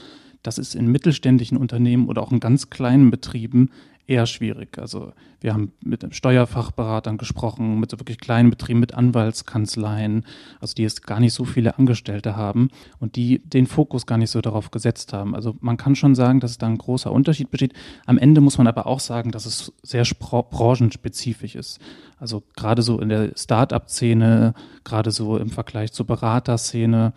Das 0.42 0.58
ist 0.58 0.74
in 0.74 0.88
mittelständischen 0.88 1.56
Unternehmen 1.56 2.08
oder 2.08 2.22
auch 2.22 2.32
in 2.32 2.40
ganz 2.40 2.68
kleinen 2.68 3.10
Betrieben 3.10 3.70
eher 4.06 4.26
schwierig. 4.26 4.78
Also 4.78 5.12
wir 5.40 5.54
haben 5.54 5.72
mit 5.84 6.04
Steuerfachberatern 6.14 7.18
gesprochen, 7.18 7.80
mit 7.80 7.90
so 7.90 7.98
wirklich 7.98 8.18
kleinen 8.18 8.50
Betrieben, 8.50 8.80
mit 8.80 8.94
Anwaltskanzleien, 8.94 10.24
also 10.60 10.74
die 10.74 10.82
jetzt 10.82 11.06
gar 11.06 11.20
nicht 11.20 11.34
so 11.34 11.44
viele 11.44 11.78
Angestellte 11.78 12.36
haben 12.36 12.68
und 12.98 13.16
die 13.16 13.40
den 13.40 13.66
Fokus 13.66 14.06
gar 14.06 14.18
nicht 14.18 14.30
so 14.30 14.40
darauf 14.40 14.70
gesetzt 14.70 15.12
haben. 15.12 15.34
Also 15.34 15.56
man 15.60 15.76
kann 15.76 15.94
schon 15.94 16.14
sagen, 16.14 16.40
dass 16.40 16.58
da 16.58 16.66
ein 16.66 16.78
großer 16.78 17.12
Unterschied 17.12 17.50
besteht. 17.50 17.74
Am 18.06 18.18
Ende 18.18 18.40
muss 18.40 18.58
man 18.58 18.66
aber 18.66 18.86
auch 18.86 19.00
sagen, 19.00 19.30
dass 19.30 19.46
es 19.46 19.72
sehr 19.82 20.04
branchenspezifisch 20.04 21.54
ist. 21.54 21.80
Also 22.18 22.42
gerade 22.56 22.82
so 22.82 23.00
in 23.00 23.08
der 23.08 23.32
Start-up-Szene, 23.36 24.54
gerade 24.84 25.10
so 25.10 25.38
im 25.38 25.50
Vergleich 25.50 25.92
zur 25.92 26.06
Beraterszene, 26.06 27.12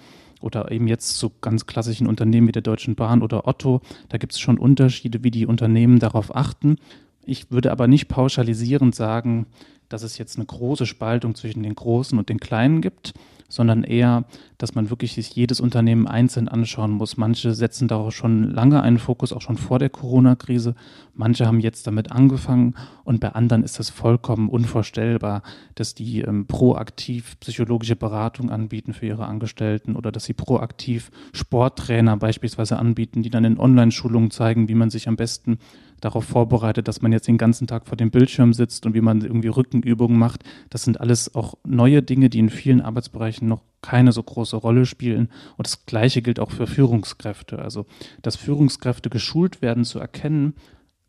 oder 0.45 0.71
eben 0.71 0.87
jetzt 0.87 1.17
zu 1.17 1.31
ganz 1.41 1.65
klassischen 1.65 2.07
Unternehmen 2.07 2.47
wie 2.47 2.53
der 2.53 2.61
Deutschen 2.61 2.95
Bahn 2.95 3.23
oder 3.23 3.47
Otto. 3.47 3.81
Da 4.09 4.17
gibt 4.17 4.33
es 4.33 4.39
schon 4.39 4.59
Unterschiede, 4.59 5.23
wie 5.23 5.31
die 5.31 5.47
Unternehmen 5.47 5.99
darauf 5.99 6.35
achten. 6.35 6.77
Ich 7.25 7.51
würde 7.51 7.71
aber 7.71 7.87
nicht 7.87 8.07
pauschalisierend 8.07 8.93
sagen, 8.93 9.47
dass 9.89 10.03
es 10.03 10.17
jetzt 10.17 10.37
eine 10.37 10.45
große 10.45 10.85
Spaltung 10.85 11.35
zwischen 11.35 11.63
den 11.63 11.75
Großen 11.75 12.17
und 12.17 12.29
den 12.29 12.39
Kleinen 12.39 12.81
gibt 12.81 13.13
sondern 13.47 13.83
eher, 13.83 14.25
dass 14.57 14.75
man 14.75 14.89
wirklich 14.89 15.13
sich 15.13 15.35
jedes 15.35 15.59
Unternehmen 15.59 16.07
einzeln 16.07 16.47
anschauen 16.47 16.91
muss. 16.91 17.17
Manche 17.17 17.53
setzen 17.53 17.87
darauf 17.87 18.13
schon 18.13 18.43
lange 18.51 18.81
einen 18.81 18.97
Fokus, 18.97 19.33
auch 19.33 19.41
schon 19.41 19.57
vor 19.57 19.79
der 19.79 19.89
Corona-Krise. 19.89 20.75
Manche 21.13 21.45
haben 21.45 21.59
jetzt 21.59 21.87
damit 21.87 22.11
angefangen 22.11 22.75
und 23.03 23.19
bei 23.19 23.29
anderen 23.29 23.63
ist 23.63 23.79
das 23.79 23.89
vollkommen 23.89 24.49
unvorstellbar, 24.49 25.43
dass 25.75 25.93
die 25.93 26.21
ähm, 26.21 26.47
proaktiv 26.47 27.39
psychologische 27.39 27.95
Beratung 27.95 28.49
anbieten 28.49 28.93
für 28.93 29.05
ihre 29.05 29.25
Angestellten 29.25 29.95
oder 29.95 30.11
dass 30.11 30.25
sie 30.25 30.33
proaktiv 30.33 31.11
Sporttrainer 31.33 32.17
beispielsweise 32.17 32.77
anbieten, 32.77 33.23
die 33.23 33.29
dann 33.29 33.45
in 33.45 33.59
Online-Schulungen 33.59 34.31
zeigen, 34.31 34.67
wie 34.69 34.75
man 34.75 34.89
sich 34.89 35.07
am 35.07 35.15
besten 35.15 35.59
darauf 36.05 36.23
vorbereitet, 36.23 36.87
dass 36.87 37.01
man 37.01 37.11
jetzt 37.11 37.27
den 37.27 37.37
ganzen 37.37 37.67
Tag 37.67 37.87
vor 37.87 37.97
dem 37.97 38.11
Bildschirm 38.11 38.53
sitzt 38.53 38.85
und 38.85 38.93
wie 38.93 39.01
man 39.01 39.21
irgendwie 39.21 39.47
Rückenübungen 39.47 40.17
macht. 40.17 40.43
Das 40.69 40.83
sind 40.83 41.01
alles 41.01 41.33
auch 41.33 41.55
neue 41.65 42.03
Dinge, 42.03 42.29
die 42.29 42.39
in 42.39 42.49
vielen 42.49 42.79
Arbeitsbereichen 42.79 43.47
noch 43.47 43.61
keine 43.81 44.11
so 44.11 44.21
große 44.21 44.55
Rolle 44.55 44.85
spielen. 44.85 45.29
Und 45.57 45.67
das 45.67 45.85
Gleiche 45.85 46.21
gilt 46.21 46.39
auch 46.39 46.51
für 46.51 46.67
Führungskräfte. 46.67 47.59
Also, 47.59 47.85
dass 48.21 48.35
Führungskräfte 48.35 49.09
geschult 49.09 49.61
werden 49.61 49.83
zu 49.83 49.99
erkennen, 49.99 50.53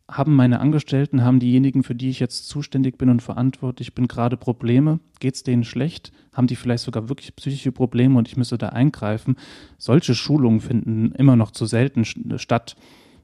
haben 0.09 0.35
meine 0.35 0.61
Angestellten, 0.61 1.23
haben 1.23 1.39
diejenigen, 1.39 1.83
für 1.83 1.93
die 1.93 2.09
ich 2.09 2.19
jetzt 2.19 2.47
zuständig 2.47 2.97
bin 2.97 3.09
und 3.09 3.21
verantwortlich 3.21 3.93
bin, 3.93 4.07
gerade 4.07 4.37
Probleme? 4.37 4.99
Geht 5.19 5.35
es 5.35 5.43
denen 5.43 5.65
schlecht? 5.65 6.11
Haben 6.33 6.47
die 6.47 6.55
vielleicht 6.55 6.83
sogar 6.83 7.09
wirklich 7.09 7.35
psychische 7.35 7.73
Probleme 7.73 8.17
und 8.17 8.27
ich 8.27 8.37
müsste 8.37 8.57
da 8.57 8.69
eingreifen? 8.69 9.35
Solche 9.77 10.15
Schulungen 10.15 10.61
finden 10.61 11.11
immer 11.11 11.35
noch 11.35 11.51
zu 11.51 11.65
selten 11.65 12.05
statt. 12.05 12.77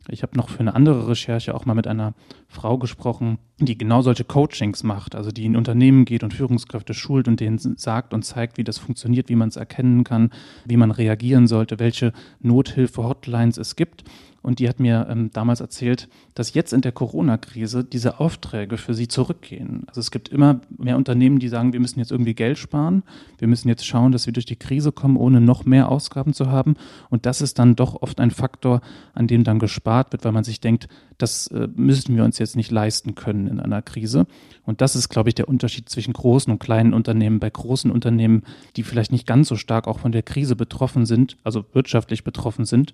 Ich 0.10 0.22
habe 0.22 0.38
noch 0.38 0.50
für 0.50 0.60
eine 0.60 0.75
andere 0.75 1.07
Recherche 1.07 1.55
auch 1.55 1.65
mal 1.65 1.75
mit 1.75 1.88
einer 1.88 2.13
Frau 2.48 2.77
gesprochen, 2.77 3.38
die 3.60 3.77
genau 3.77 4.01
solche 4.01 4.25
Coachings 4.25 4.83
macht, 4.83 5.15
also 5.15 5.31
die 5.31 5.45
in 5.45 5.55
Unternehmen 5.55 6.05
geht 6.05 6.24
und 6.24 6.33
Führungskräfte 6.33 6.93
schult 6.93 7.27
und 7.27 7.39
denen 7.39 7.57
sagt 7.57 8.13
und 8.13 8.24
zeigt, 8.24 8.57
wie 8.57 8.63
das 8.63 8.77
funktioniert, 8.77 9.29
wie 9.29 9.36
man 9.36 9.50
es 9.50 9.55
erkennen 9.55 10.03
kann, 10.03 10.31
wie 10.65 10.77
man 10.77 10.91
reagieren 10.91 11.48
sollte, 11.48 11.79
welche 11.79 12.12
Nothilfe-Hotlines 12.41 13.57
es 13.57 13.75
gibt. 13.75 14.03
Und 14.43 14.59
die 14.59 14.67
hat 14.67 14.79
mir 14.79 15.07
ähm, 15.09 15.31
damals 15.31 15.62
erzählt, 15.62 16.09
dass 16.35 16.53
jetzt 16.53 16.73
in 16.73 16.81
der 16.81 16.91
Corona-Krise 16.91 17.85
diese 17.85 18.19
Aufträge 18.19 18.77
für 18.77 18.93
sie 18.93 19.07
zurückgehen. 19.07 19.83
Also 19.88 20.01
es 20.01 20.12
gibt 20.12 20.27
immer 20.29 20.59
mehr 20.77 20.97
Unternehmen, 20.97 21.39
die 21.39 21.47
sagen, 21.47 21.71
wir 21.71 21.79
müssen 21.79 22.00
jetzt 22.00 22.12
irgendwie 22.12 22.33
Geld 22.33 22.57
sparen, 22.57 23.03
wir 23.38 23.47
müssen 23.47 23.69
jetzt 23.69 23.85
schauen, 23.85 24.12
dass 24.12 24.25
wir 24.25 24.33
durch 24.33 24.45
die 24.45 24.57
Krise 24.57 24.91
kommen, 24.91 25.15
ohne 25.15 25.39
noch 25.39 25.63
mehr 25.63 25.89
Ausgaben 25.89 26.33
zu 26.33 26.51
haben. 26.51 26.75
Und 27.09 27.25
das 27.25 27.41
ist 27.41 27.57
dann 27.57 27.77
doch 27.77 28.01
oft 28.01 28.19
ein 28.19 28.31
Faktor, 28.31 28.81
an 29.13 29.27
dem 29.27 29.45
dann 29.45 29.59
gespart 29.59 30.12
wird, 30.12 30.25
weil 30.25 30.33
man 30.33 30.43
sich 30.43 30.59
denkt, 30.59 30.89
das 31.17 31.47
äh, 31.47 31.69
müssen 31.73 32.15
wir 32.17 32.25
uns 32.25 32.38
jetzt 32.38 32.57
nicht 32.57 32.69
leisten 32.69 33.15
können 33.15 33.47
in 33.47 33.62
einer 33.62 33.81
Krise. 33.81 34.27
Und 34.65 34.81
das 34.81 34.95
ist, 34.95 35.07
glaube 35.07 35.29
ich, 35.29 35.35
der 35.35 35.47
Unterschied 35.47 35.88
zwischen 35.88 36.13
großen 36.13 36.51
und 36.51 36.59
kleinen 36.59 36.93
Unternehmen. 36.93 37.39
Bei 37.39 37.50
großen 37.50 37.91
Unternehmen, 37.91 38.43
die 38.75 38.83
vielleicht 38.83 39.13
nicht 39.13 39.27
ganz 39.27 39.47
so 39.47 39.55
stark 39.55 39.88
auch 39.88 40.00
von 40.00 40.12
der 40.12 40.23
Krise 40.23 40.55
betroffen 40.55 41.05
sind, 41.05 41.38
also 41.43 41.63
wirtschaftlich 41.73 42.23
betroffen 42.23 42.65
sind, 42.65 42.93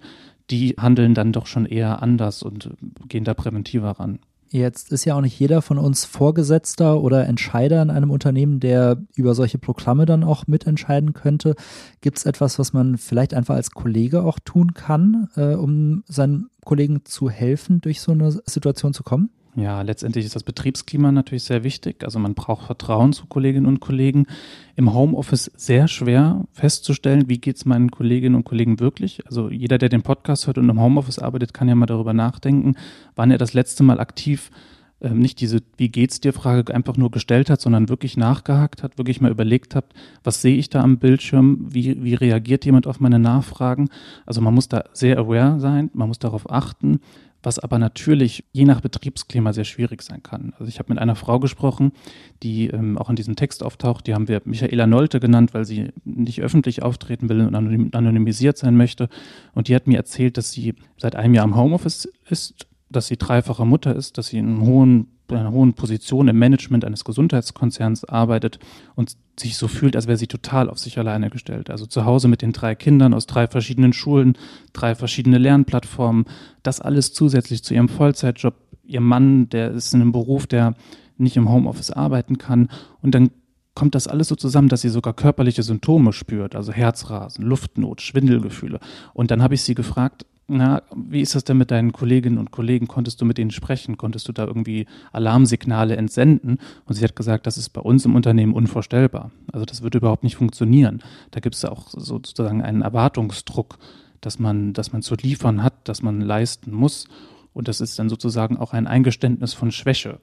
die 0.49 0.75
handeln 0.79 1.13
dann 1.13 1.31
doch 1.31 1.38
schon 1.45 1.65
eher 1.65 2.01
anders 2.01 2.43
und 2.43 2.71
gehen 3.07 3.23
da 3.23 3.33
präventiver 3.33 3.91
ran. 3.91 4.19
Jetzt 4.51 4.91
ist 4.91 5.05
ja 5.05 5.15
auch 5.15 5.21
nicht 5.21 5.39
jeder 5.39 5.61
von 5.61 5.77
uns 5.77 6.05
Vorgesetzter 6.05 7.01
oder 7.01 7.27
Entscheider 7.27 7.83
in 7.83 7.91
einem 7.91 8.09
Unternehmen, 8.09 8.59
der 8.59 8.97
über 9.15 9.35
solche 9.35 9.59
Programme 9.59 10.07
dann 10.07 10.23
auch 10.23 10.47
mitentscheiden 10.47 11.13
könnte. 11.13 11.55
Gibt 12.01 12.17
es 12.17 12.25
etwas, 12.25 12.57
was 12.57 12.73
man 12.73 12.97
vielleicht 12.97 13.35
einfach 13.35 13.55
als 13.55 13.71
Kollege 13.71 14.23
auch 14.23 14.39
tun 14.39 14.73
kann, 14.73 15.29
äh, 15.35 15.53
um 15.53 16.03
seinen 16.07 16.49
Kollegen 16.65 17.05
zu 17.05 17.29
helfen, 17.29 17.79
durch 17.81 18.01
so 18.01 18.11
eine 18.11 18.31
Situation 18.31 18.93
zu 18.93 19.03
kommen? 19.03 19.29
Ja, 19.59 19.81
letztendlich 19.81 20.25
ist 20.25 20.35
das 20.35 20.43
Betriebsklima 20.43 21.11
natürlich 21.11 21.43
sehr 21.43 21.65
wichtig. 21.65 22.05
Also 22.05 22.17
man 22.17 22.33
braucht 22.33 22.65
Vertrauen 22.65 23.11
zu 23.11 23.25
Kolleginnen 23.25 23.65
und 23.65 23.81
Kollegen. 23.81 24.25
Im 24.77 24.93
Homeoffice 24.93 25.51
sehr 25.57 25.89
schwer 25.89 26.45
festzustellen, 26.53 27.27
wie 27.27 27.39
geht 27.39 27.57
es 27.57 27.65
meinen 27.65 27.91
Kolleginnen 27.91 28.35
und 28.35 28.45
Kollegen 28.45 28.79
wirklich. 28.79 29.25
Also 29.25 29.49
jeder, 29.49 29.77
der 29.77 29.89
den 29.89 30.01
Podcast 30.01 30.47
hört 30.47 30.57
und 30.57 30.69
im 30.69 30.79
Homeoffice 30.79 31.19
arbeitet, 31.19 31.53
kann 31.53 31.67
ja 31.67 31.75
mal 31.75 31.87
darüber 31.87 32.13
nachdenken, 32.13 32.75
wann 33.15 33.31
er 33.31 33.37
das 33.37 33.53
letzte 33.53 33.83
Mal 33.83 33.99
aktiv 33.99 34.49
äh, 35.01 35.09
nicht 35.09 35.41
diese 35.41 35.59
Wie 35.75 35.89
geht's 35.89 36.21
dir 36.21 36.31
Frage 36.31 36.73
einfach 36.73 36.95
nur 36.95 37.11
gestellt 37.11 37.49
hat, 37.49 37.59
sondern 37.59 37.89
wirklich 37.89 38.15
nachgehakt 38.15 38.81
hat, 38.81 38.97
wirklich 38.97 39.19
mal 39.19 39.31
überlegt 39.31 39.75
hat, 39.75 39.85
was 40.23 40.41
sehe 40.41 40.55
ich 40.55 40.69
da 40.69 40.81
am 40.81 40.99
Bildschirm, 40.99 41.67
wie, 41.69 42.01
wie 42.01 42.13
reagiert 42.13 42.63
jemand 42.63 42.87
auf 42.87 43.01
meine 43.01 43.19
Nachfragen. 43.19 43.89
Also 44.25 44.39
man 44.39 44.53
muss 44.53 44.69
da 44.69 44.85
sehr 44.93 45.17
aware 45.17 45.59
sein, 45.59 45.89
man 45.93 46.07
muss 46.07 46.19
darauf 46.19 46.49
achten 46.49 47.01
was 47.43 47.59
aber 47.59 47.79
natürlich 47.79 48.43
je 48.51 48.65
nach 48.65 48.81
Betriebsklima 48.81 49.53
sehr 49.53 49.63
schwierig 49.63 50.01
sein 50.01 50.23
kann. 50.23 50.53
Also 50.59 50.65
ich 50.65 50.79
habe 50.79 50.91
mit 50.91 50.99
einer 50.99 51.15
Frau 51.15 51.39
gesprochen, 51.39 51.91
die 52.43 52.67
ähm, 52.67 52.97
auch 52.97 53.09
in 53.09 53.15
diesem 53.15 53.35
Text 53.35 53.63
auftaucht, 53.63 54.07
die 54.07 54.13
haben 54.13 54.27
wir 54.27 54.41
Michaela 54.45 54.87
Nolte 54.87 55.19
genannt, 55.19 55.53
weil 55.53 55.65
sie 55.65 55.89
nicht 56.03 56.41
öffentlich 56.41 56.81
auftreten 56.81 57.29
will 57.29 57.41
und 57.41 57.55
anonymisiert 57.95 58.57
sein 58.57 58.75
möchte. 58.75 59.09
Und 59.53 59.67
die 59.67 59.75
hat 59.75 59.87
mir 59.87 59.97
erzählt, 59.97 60.37
dass 60.37 60.51
sie 60.51 60.75
seit 60.97 61.15
einem 61.15 61.33
Jahr 61.33 61.45
im 61.45 61.55
Homeoffice 61.55 62.11
ist, 62.29 62.67
dass 62.89 63.07
sie 63.07 63.17
dreifache 63.17 63.65
Mutter 63.65 63.95
ist, 63.95 64.17
dass 64.17 64.27
sie 64.27 64.39
einen 64.39 64.61
hohen 64.61 65.18
einer 65.37 65.51
hohen 65.51 65.73
Position 65.73 66.27
im 66.27 66.39
Management 66.39 66.85
eines 66.85 67.03
Gesundheitskonzerns 67.03 68.05
arbeitet 68.05 68.59
und 68.95 69.15
sich 69.39 69.57
so 69.57 69.67
fühlt, 69.67 69.95
als 69.95 70.07
wäre 70.07 70.17
sie 70.17 70.27
total 70.27 70.69
auf 70.69 70.79
sich 70.79 70.97
alleine 70.97 71.29
gestellt. 71.29 71.69
Also 71.69 71.85
zu 71.85 72.05
Hause 72.05 72.27
mit 72.27 72.41
den 72.41 72.51
drei 72.51 72.75
Kindern 72.75 73.13
aus 73.13 73.27
drei 73.27 73.47
verschiedenen 73.47 73.93
Schulen, 73.93 74.37
drei 74.73 74.95
verschiedene 74.95 75.37
Lernplattformen, 75.37 76.25
das 76.63 76.81
alles 76.81 77.13
zusätzlich 77.13 77.63
zu 77.63 77.73
ihrem 77.73 77.89
Vollzeitjob. 77.89 78.55
Ihr 78.83 79.01
Mann, 79.01 79.49
der 79.49 79.71
ist 79.71 79.93
in 79.93 80.01
einem 80.01 80.11
Beruf, 80.11 80.47
der 80.47 80.75
nicht 81.17 81.37
im 81.37 81.49
Homeoffice 81.49 81.91
arbeiten 81.91 82.37
kann. 82.37 82.69
Und 83.01 83.13
dann 83.13 83.31
kommt 83.75 83.95
das 83.95 84.07
alles 84.07 84.27
so 84.27 84.35
zusammen, 84.35 84.67
dass 84.67 84.81
sie 84.81 84.89
sogar 84.89 85.13
körperliche 85.13 85.63
Symptome 85.63 86.11
spürt, 86.11 86.55
also 86.55 86.73
Herzrasen, 86.73 87.45
Luftnot, 87.45 88.01
Schwindelgefühle. 88.01 88.79
Und 89.13 89.31
dann 89.31 89.43
habe 89.43 89.53
ich 89.53 89.61
sie 89.61 89.75
gefragt, 89.75 90.25
na, 90.49 90.81
wie 90.95 91.21
ist 91.21 91.35
das 91.35 91.43
denn 91.43 91.57
mit 91.57 91.71
deinen 91.71 91.93
Kolleginnen 91.93 92.37
und 92.37 92.51
Kollegen? 92.51 92.87
Konntest 92.87 93.21
du 93.21 93.25
mit 93.25 93.37
denen 93.37 93.51
sprechen? 93.51 93.97
Konntest 93.97 94.27
du 94.27 94.31
da 94.31 94.45
irgendwie 94.45 94.87
Alarmsignale 95.11 95.95
entsenden? 95.95 96.57
Und 96.85 96.95
sie 96.95 97.03
hat 97.03 97.15
gesagt, 97.15 97.47
das 97.47 97.57
ist 97.57 97.69
bei 97.69 97.81
uns 97.81 98.03
im 98.05 98.15
Unternehmen 98.15 98.53
unvorstellbar. 98.53 99.31
Also 99.51 99.65
das 99.65 99.81
würde 99.83 99.99
überhaupt 99.99 100.23
nicht 100.23 100.35
funktionieren. 100.35 101.01
Da 101.31 101.39
gibt 101.39 101.55
es 101.55 101.63
auch 101.65 101.87
sozusagen 101.89 102.61
einen 102.61 102.81
Erwartungsdruck, 102.81 103.77
dass 104.21 104.39
man, 104.39 104.73
dass 104.73 104.91
man 104.91 105.01
zu 105.01 105.15
liefern 105.15 105.63
hat, 105.63 105.73
dass 105.87 106.01
man 106.01 106.19
leisten 106.19 106.71
muss. 106.71 107.07
Und 107.53 107.67
das 107.67 107.79
ist 107.79 107.99
dann 107.99 108.09
sozusagen 108.09 108.57
auch 108.57 108.73
ein 108.73 108.87
Eingeständnis 108.87 109.53
von 109.53 109.71
Schwäche 109.71 110.19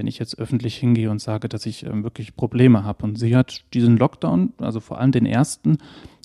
wenn 0.00 0.06
ich 0.06 0.18
jetzt 0.18 0.38
öffentlich 0.38 0.76
hingehe 0.76 1.10
und 1.10 1.20
sage, 1.20 1.46
dass 1.46 1.66
ich 1.66 1.84
äh, 1.84 2.02
wirklich 2.02 2.34
Probleme 2.34 2.84
habe. 2.84 3.04
Und 3.04 3.18
sie 3.18 3.36
hat 3.36 3.64
diesen 3.74 3.98
Lockdown, 3.98 4.54
also 4.56 4.80
vor 4.80 4.98
allem 4.98 5.12
den 5.12 5.26
ersten, 5.26 5.76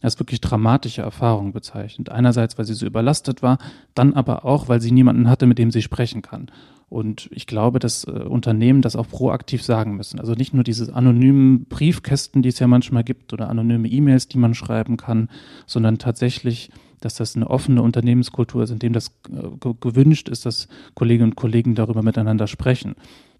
als 0.01 0.17
wirklich 0.17 0.39
dramatische 0.39 1.01
Erfahrung 1.01 1.51
bezeichnet. 1.51 2.07
Einerseits, 2.07 2.57
weil 2.57 2.63
sie 2.63 2.73
so 2.73 2.85
überlastet 2.85 3.43
war, 3.43 3.57
dann 3.93 4.13
aber 4.13 4.45
auch, 4.45 4.69
weil 4.69 4.79
sie 4.79 4.91
niemanden 4.91 5.29
hatte, 5.29 5.45
mit 5.45 5.59
dem 5.59 5.71
sie 5.71 5.81
sprechen 5.81 6.21
kann. 6.21 6.49
Und 6.87 7.27
ich 7.33 7.47
glaube, 7.47 7.79
dass 7.79 8.05
äh, 8.05 8.11
Unternehmen 8.11 8.81
das 8.81 8.95
auch 8.95 9.09
proaktiv 9.09 9.61
sagen 9.61 9.97
müssen. 9.97 10.21
Also 10.21 10.35
nicht 10.35 10.53
nur 10.53 10.63
diese 10.63 10.95
anonymen 10.95 11.65
Briefkästen, 11.65 12.41
die 12.41 12.49
es 12.49 12.59
ja 12.59 12.67
manchmal 12.67 13.03
gibt, 13.03 13.33
oder 13.33 13.49
anonyme 13.49 13.89
E-Mails, 13.89 14.29
die 14.29 14.37
man 14.37 14.53
schreiben 14.53 14.95
kann, 14.95 15.27
sondern 15.65 15.97
tatsächlich, 15.97 16.69
dass 17.01 17.15
das 17.15 17.35
eine 17.35 17.49
offene 17.49 17.81
Unternehmenskultur 17.81 18.63
ist, 18.63 18.69
in 18.69 18.79
dem 18.79 18.93
das 18.93 19.09
äh, 19.29 19.73
gewünscht 19.81 20.29
ist, 20.29 20.45
dass 20.45 20.69
Kolleginnen 20.93 21.31
und 21.31 21.35
Kollegen 21.35 21.75
darüber 21.75 22.03
miteinander 22.03 22.47
sprechen. 22.47 22.95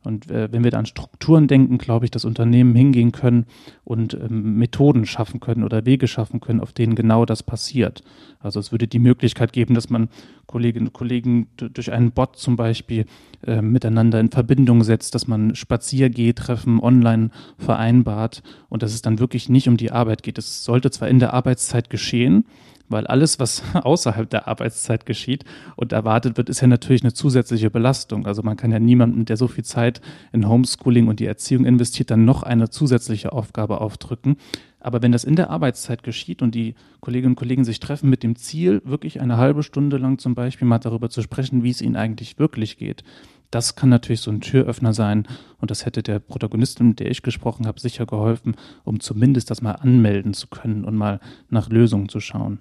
Und 0.05 0.29
äh, 0.29 0.51
wenn 0.51 0.63
wir 0.63 0.71
da 0.71 0.79
an 0.79 0.85
Strukturen 0.85 1.47
denken, 1.47 1.77
glaube 1.77 2.05
ich, 2.05 2.11
dass 2.11 2.25
Unternehmen 2.25 2.75
hingehen 2.75 3.11
können 3.11 3.45
und 3.83 4.13
ähm, 4.13 4.57
Methoden 4.57 5.05
schaffen 5.05 5.39
können 5.39 5.63
oder 5.63 5.85
Wege 5.85 6.07
schaffen 6.07 6.39
können, 6.39 6.59
auf 6.59 6.73
denen 6.73 6.95
genau 6.95 7.25
das 7.25 7.43
passiert. 7.43 8.03
Also 8.39 8.59
es 8.59 8.71
würde 8.71 8.87
die 8.87 8.99
Möglichkeit 8.99 9.53
geben, 9.53 9.73
dass 9.73 9.89
man 9.89 10.09
Kolleginnen 10.45 10.87
und 10.87 10.93
Kollegen 10.93 11.47
durch 11.57 11.91
einen 11.91 12.11
Bot 12.11 12.37
zum 12.37 12.55
Beispiel 12.55 13.05
äh, 13.45 13.61
miteinander 13.61 14.19
in 14.19 14.29
Verbindung 14.29 14.83
setzt, 14.83 15.15
dass 15.15 15.27
man 15.27 15.55
Spaziergehtreffen 15.55 16.79
online 16.79 17.31
vereinbart 17.57 18.43
und 18.69 18.83
dass 18.83 18.93
es 18.93 19.01
dann 19.01 19.19
wirklich 19.19 19.49
nicht 19.49 19.67
um 19.67 19.77
die 19.77 19.91
Arbeit 19.91 20.23
geht. 20.23 20.37
Es 20.37 20.63
sollte 20.63 20.91
zwar 20.91 21.07
in 21.07 21.19
der 21.19 21.33
Arbeitszeit 21.33 21.89
geschehen, 21.89 22.45
weil 22.89 23.07
alles, 23.07 23.39
was 23.39 23.63
außerhalb 23.73 24.29
der 24.29 24.47
Arbeitszeit 24.47 25.05
geschieht 25.05 25.45
und 25.75 25.91
erwartet 25.91 26.37
wird, 26.37 26.49
ist 26.49 26.61
ja 26.61 26.67
natürlich 26.67 27.03
eine 27.03 27.13
zusätzliche 27.13 27.69
Belastung. 27.69 28.25
Also 28.25 28.43
man 28.43 28.57
kann 28.57 28.71
ja 28.71 28.79
niemandem, 28.79 29.25
der 29.25 29.37
so 29.37 29.47
viel 29.47 29.63
Zeit 29.63 30.01
in 30.31 30.47
Homeschooling 30.47 31.07
und 31.07 31.19
die 31.19 31.25
Erziehung 31.25 31.65
investiert, 31.65 32.11
dann 32.11 32.25
noch 32.25 32.43
eine 32.43 32.69
zusätzliche 32.69 33.33
Aufgabe 33.33 33.81
aufdrücken. 33.81 34.37
Aber 34.79 35.01
wenn 35.01 35.11
das 35.11 35.23
in 35.23 35.35
der 35.35 35.49
Arbeitszeit 35.49 36.03
geschieht 36.03 36.43
und 36.43 36.53
die 36.53 36.75
Kolleginnen 36.99 37.31
und 37.31 37.39
Kollegen 37.39 37.65
sich 37.65 37.79
treffen 37.79 38.07
mit 38.07 38.21
dem 38.21 38.35
Ziel, 38.35 38.83
wirklich 38.85 39.19
eine 39.19 39.37
halbe 39.37 39.63
Stunde 39.63 39.97
lang 39.97 40.19
zum 40.19 40.35
Beispiel 40.35 40.67
mal 40.67 40.77
darüber 40.77 41.09
zu 41.09 41.23
sprechen, 41.23 41.63
wie 41.63 41.71
es 41.71 41.81
ihnen 41.81 41.95
eigentlich 41.95 42.37
wirklich 42.37 42.77
geht, 42.77 43.03
das 43.51 43.75
kann 43.75 43.89
natürlich 43.89 44.21
so 44.21 44.31
ein 44.31 44.41
Türöffner 44.41 44.93
sein 44.93 45.27
und 45.59 45.71
das 45.71 45.85
hätte 45.85 46.03
der 46.03 46.19
Protagonistin, 46.19 46.89
mit 46.89 46.99
der 46.99 47.09
ich 47.09 47.21
gesprochen 47.21 47.67
habe, 47.67 47.79
sicher 47.79 48.05
geholfen, 48.05 48.55
um 48.83 48.99
zumindest 48.99 49.49
das 49.49 49.61
mal 49.61 49.71
anmelden 49.71 50.33
zu 50.33 50.47
können 50.47 50.83
und 50.83 50.95
mal 50.95 51.19
nach 51.49 51.69
Lösungen 51.69 52.09
zu 52.09 52.19
schauen. 52.19 52.59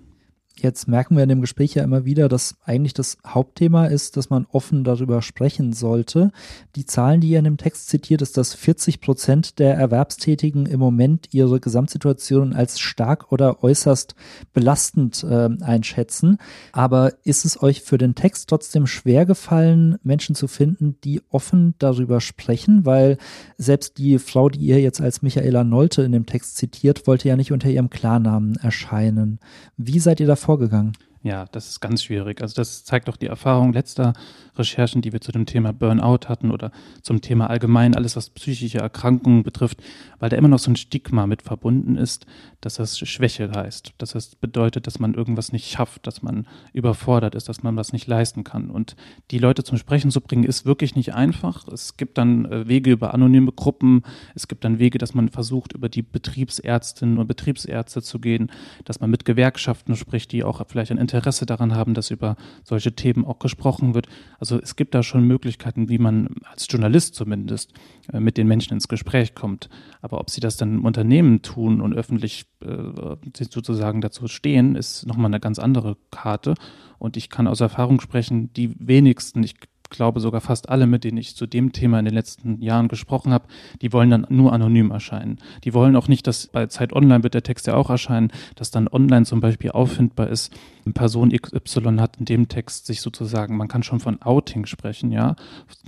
Jetzt 0.57 0.87
merken 0.87 1.17
wir 1.17 1.25
in 1.25 1.29
dem 1.29 1.41
Gespräch 1.41 1.75
ja 1.75 1.83
immer 1.83 2.05
wieder, 2.05 2.29
dass 2.29 2.57
eigentlich 2.65 2.95
das 2.95 3.19
Hauptthema 3.27 3.87
ist, 3.87 4.17
dass 4.17 4.31
man 4.31 4.47
offen 4.53 4.85
darüber 4.85 5.21
sprechen 5.21 5.73
sollte. 5.73 6.31
Die 6.77 6.87
Zahlen, 6.87 7.21
die 7.21 7.31
ihr 7.31 7.41
in 7.41 7.45
dem 7.45 7.57
Text 7.57 7.89
zitiert, 7.89 8.23
ist, 8.23 8.37
dass 8.37 8.55
40 8.55 9.01
Prozent 9.01 9.59
der 9.59 9.75
Erwerbstätigen 9.75 10.67
im 10.67 10.79
Moment 10.79 11.29
ihre 11.33 11.59
Gesamtsituation 11.59 12.53
als 12.53 12.79
stark 12.79 13.33
oder 13.33 13.65
äußerst 13.65 14.15
belastend 14.53 15.25
äh, 15.25 15.51
einschätzen. 15.61 16.39
Aber 16.71 17.13
ist 17.25 17.45
es 17.45 17.61
euch 17.61 17.83
für 17.83 17.99
den 17.99 18.15
Text 18.15 18.49
trotzdem 18.49 18.87
schwer 18.87 19.27
gefallen, 19.27 19.99
Menschen 20.05 20.37
zu 20.37 20.47
finden, 20.47 20.97
die 21.03 21.21
offen 21.31 21.75
darüber 21.81 22.21
sprechen? 22.21 22.87
Weil 22.87 23.19
selbst 23.59 23.99
die 23.99 24.21
Frau, 24.21 24.49
die 24.49 24.61
ihr 24.61 24.81
jetzt 24.81 25.01
als 25.01 25.21
Michaela 25.21 25.65
Nolte 25.65 26.03
in 26.03 26.13
dem 26.13 26.27
Text 26.27 26.57
zitiert, 26.57 27.09
wollte 27.09 27.27
ja 27.29 27.35
nicht 27.35 27.51
unter 27.51 27.69
ihrem 27.69 27.91
Klarnamen 27.91 28.55
erscheinen. 28.57 29.41
Wie 29.77 29.99
seid 29.99 30.21
ihr 30.21 30.29
da 30.29 30.37
vorgegangen? 30.45 30.93
Ja, 31.25 31.47
das 31.53 31.71
ist 31.71 31.81
ganz 31.81 32.03
schwierig. 32.03 32.43
Also 32.43 32.55
das 32.55 32.85
zeigt 32.85 33.09
auch 33.09 33.17
die 33.17 33.29
Erfahrung 33.29 33.73
letzter 33.73 34.13
Recherchen, 34.57 35.01
die 35.01 35.15
wir 35.15 35.23
zu 35.23 35.33
dem 35.33 35.47
Thema 35.47 35.73
Burnout 35.73 36.29
hatten 36.29 36.51
oder 36.51 36.71
zum 37.01 37.23
Thema 37.23 37.49
allgemein 37.49 37.97
alles, 37.97 38.15
was 38.15 38.29
psychische 38.29 38.79
Erkrankungen 38.79 39.43
betrifft, 39.43 39.83
weil 40.19 40.29
da 40.29 40.37
immer 40.37 40.49
noch 40.49 40.59
so 40.59 40.71
ein 40.71 40.77
Stigma 40.77 41.27
mit 41.27 41.41
verbunden 41.41 41.97
ist, 41.97 42.27
dass 42.61 42.75
das 42.75 42.99
Schwäche 42.99 43.51
heißt. 43.51 43.95
Dass 43.97 44.13
das 44.13 44.37
bedeutet, 44.37 44.87
dass 44.87 44.99
man 44.99 45.15
irgendwas 45.15 45.51
nicht 45.51 45.71
schafft, 45.71 46.07
dass 46.07 46.23
man 46.23 46.47
überfordert 46.75 47.35
ist, 47.35 47.49
dass 47.49 47.63
man 47.63 47.75
was 47.75 47.95
nicht 47.95 48.07
leisten 48.07 48.45
kann. 48.45 48.69
Und 48.69 48.95
die 49.31 49.39
Leute 49.39 49.65
zum 49.65 49.79
Sprechen 49.79 50.11
zu 50.11 50.21
bringen, 50.21 50.45
ist 50.45 50.67
wirklich 50.67 50.95
nicht 50.95 51.15
einfach. 51.15 51.67
Es 51.69 51.97
gibt 51.97 52.19
dann 52.19 52.45
äh, 52.45 52.69
Wege 52.69 52.93
über 52.93 53.15
anonyme 53.15 53.53
Gruppen, 53.53 54.03
es 54.35 54.47
gibt 54.47 54.65
dann 54.65 54.79
Wege, 54.79 54.99
dass 54.99 55.15
man 55.15 55.31
versucht, 55.31 55.73
über 55.73 55.89
die 55.89 56.03
Betriebsärztinnen 56.03 57.17
und 57.17 57.27
Betriebsärzte 57.27 58.03
zu 58.03 58.19
gehen, 58.19 58.53
dass 58.85 59.01
man 59.01 59.09
mit 59.09 59.25
Gewerkschaften 59.25 59.97
spricht, 59.97 60.31
die 60.31 60.45
auch 60.45 60.61
vielleicht 60.69 60.93
ein 60.93 60.99
Interesse 61.15 61.47
daran 61.47 61.75
haben, 61.75 61.95
dass 61.95 62.11
über 62.11 62.37
solche 62.65 62.95
Themen 62.95 63.25
auch 63.25 63.39
gesprochen 63.39 63.95
wird. 63.95 64.09
Also 64.39 64.61
es 64.61 64.77
gibt 64.77 64.95
da 64.95 65.03
schon 65.03 65.25
Möglichkeiten, 65.25 65.89
wie 65.89 65.99
man 65.99 66.29
als 66.51 66.67
Journalist 66.69 67.15
zumindest 67.15 67.73
äh, 68.13 68.21
mit 68.21 68.37
den 68.37 68.49
Menschen 68.49 68.75
ins 68.75 68.89
Gespräch 68.89 69.35
kommt. 69.35 69.69
Aber 70.03 70.21
ob 70.21 70.31
sie 70.31 70.41
das 70.41 70.57
dann 70.57 70.75
im 70.75 70.85
Unternehmen 70.85 71.43
tun 71.43 71.81
und 71.81 71.95
öffentlich 71.95 72.47
äh, 72.61 73.17
sozusagen 73.51 74.01
dazu 74.01 74.29
stehen, 74.29 74.77
ist 74.77 75.07
nochmal 75.07 75.27
eine 75.27 75.41
ganz 75.41 75.59
andere 75.59 75.97
Karte. 76.11 76.55
Und 76.99 77.17
ich 77.17 77.31
kann 77.31 77.47
aus 77.47 77.61
Erfahrung 77.61 78.01
sprechen, 78.01 78.53
die 78.55 78.75
wenigsten, 78.79 79.43
ich 79.43 79.55
glaube 79.91 80.21
sogar 80.21 80.41
fast 80.41 80.69
alle, 80.69 80.87
mit 80.87 81.05
denen 81.05 81.19
ich 81.19 81.37
zu 81.37 81.47
dem 81.47 81.73
Thema 81.73 81.99
in 81.99 82.05
den 82.05 82.15
letzten 82.15 82.61
Jahren 82.61 82.89
gesprochen 82.89 83.33
habe, 83.33 83.47
die 83.81 83.93
wollen 83.93 84.11
dann 84.11 84.27
nur 84.29 84.53
anonym 84.53 84.91
erscheinen. 84.91 85.39
Die 85.65 85.75
wollen 85.75 85.97
auch 85.97 86.09
nicht, 86.09 86.27
dass 86.27 86.49
bei 86.49 86.67
Zeit 86.67 86.93
Online 86.93 87.23
wird 87.23 87.35
der 87.35 87.43
Text 87.43 87.67
ja 87.67 87.75
auch 87.75 87.91
erscheinen, 87.91 88.33
dass 88.57 88.71
dann 88.71 88.89
online 88.89 89.25
zum 89.25 89.41
Beispiel 89.41 89.71
auffindbar 89.71 90.29
ist, 90.29 90.53
Person 90.93 91.31
XY 91.31 91.97
hat 91.99 92.19
in 92.19 92.27
dem 92.27 92.49
Text 92.49 92.87
sich 92.87 93.01
sozusagen, 93.01 93.57
man 93.57 93.69
kann 93.69 93.83
schon 93.83 94.01
von 94.01 94.21
Outing 94.21 94.67
sprechen, 94.67 95.11
ja, 95.11 95.37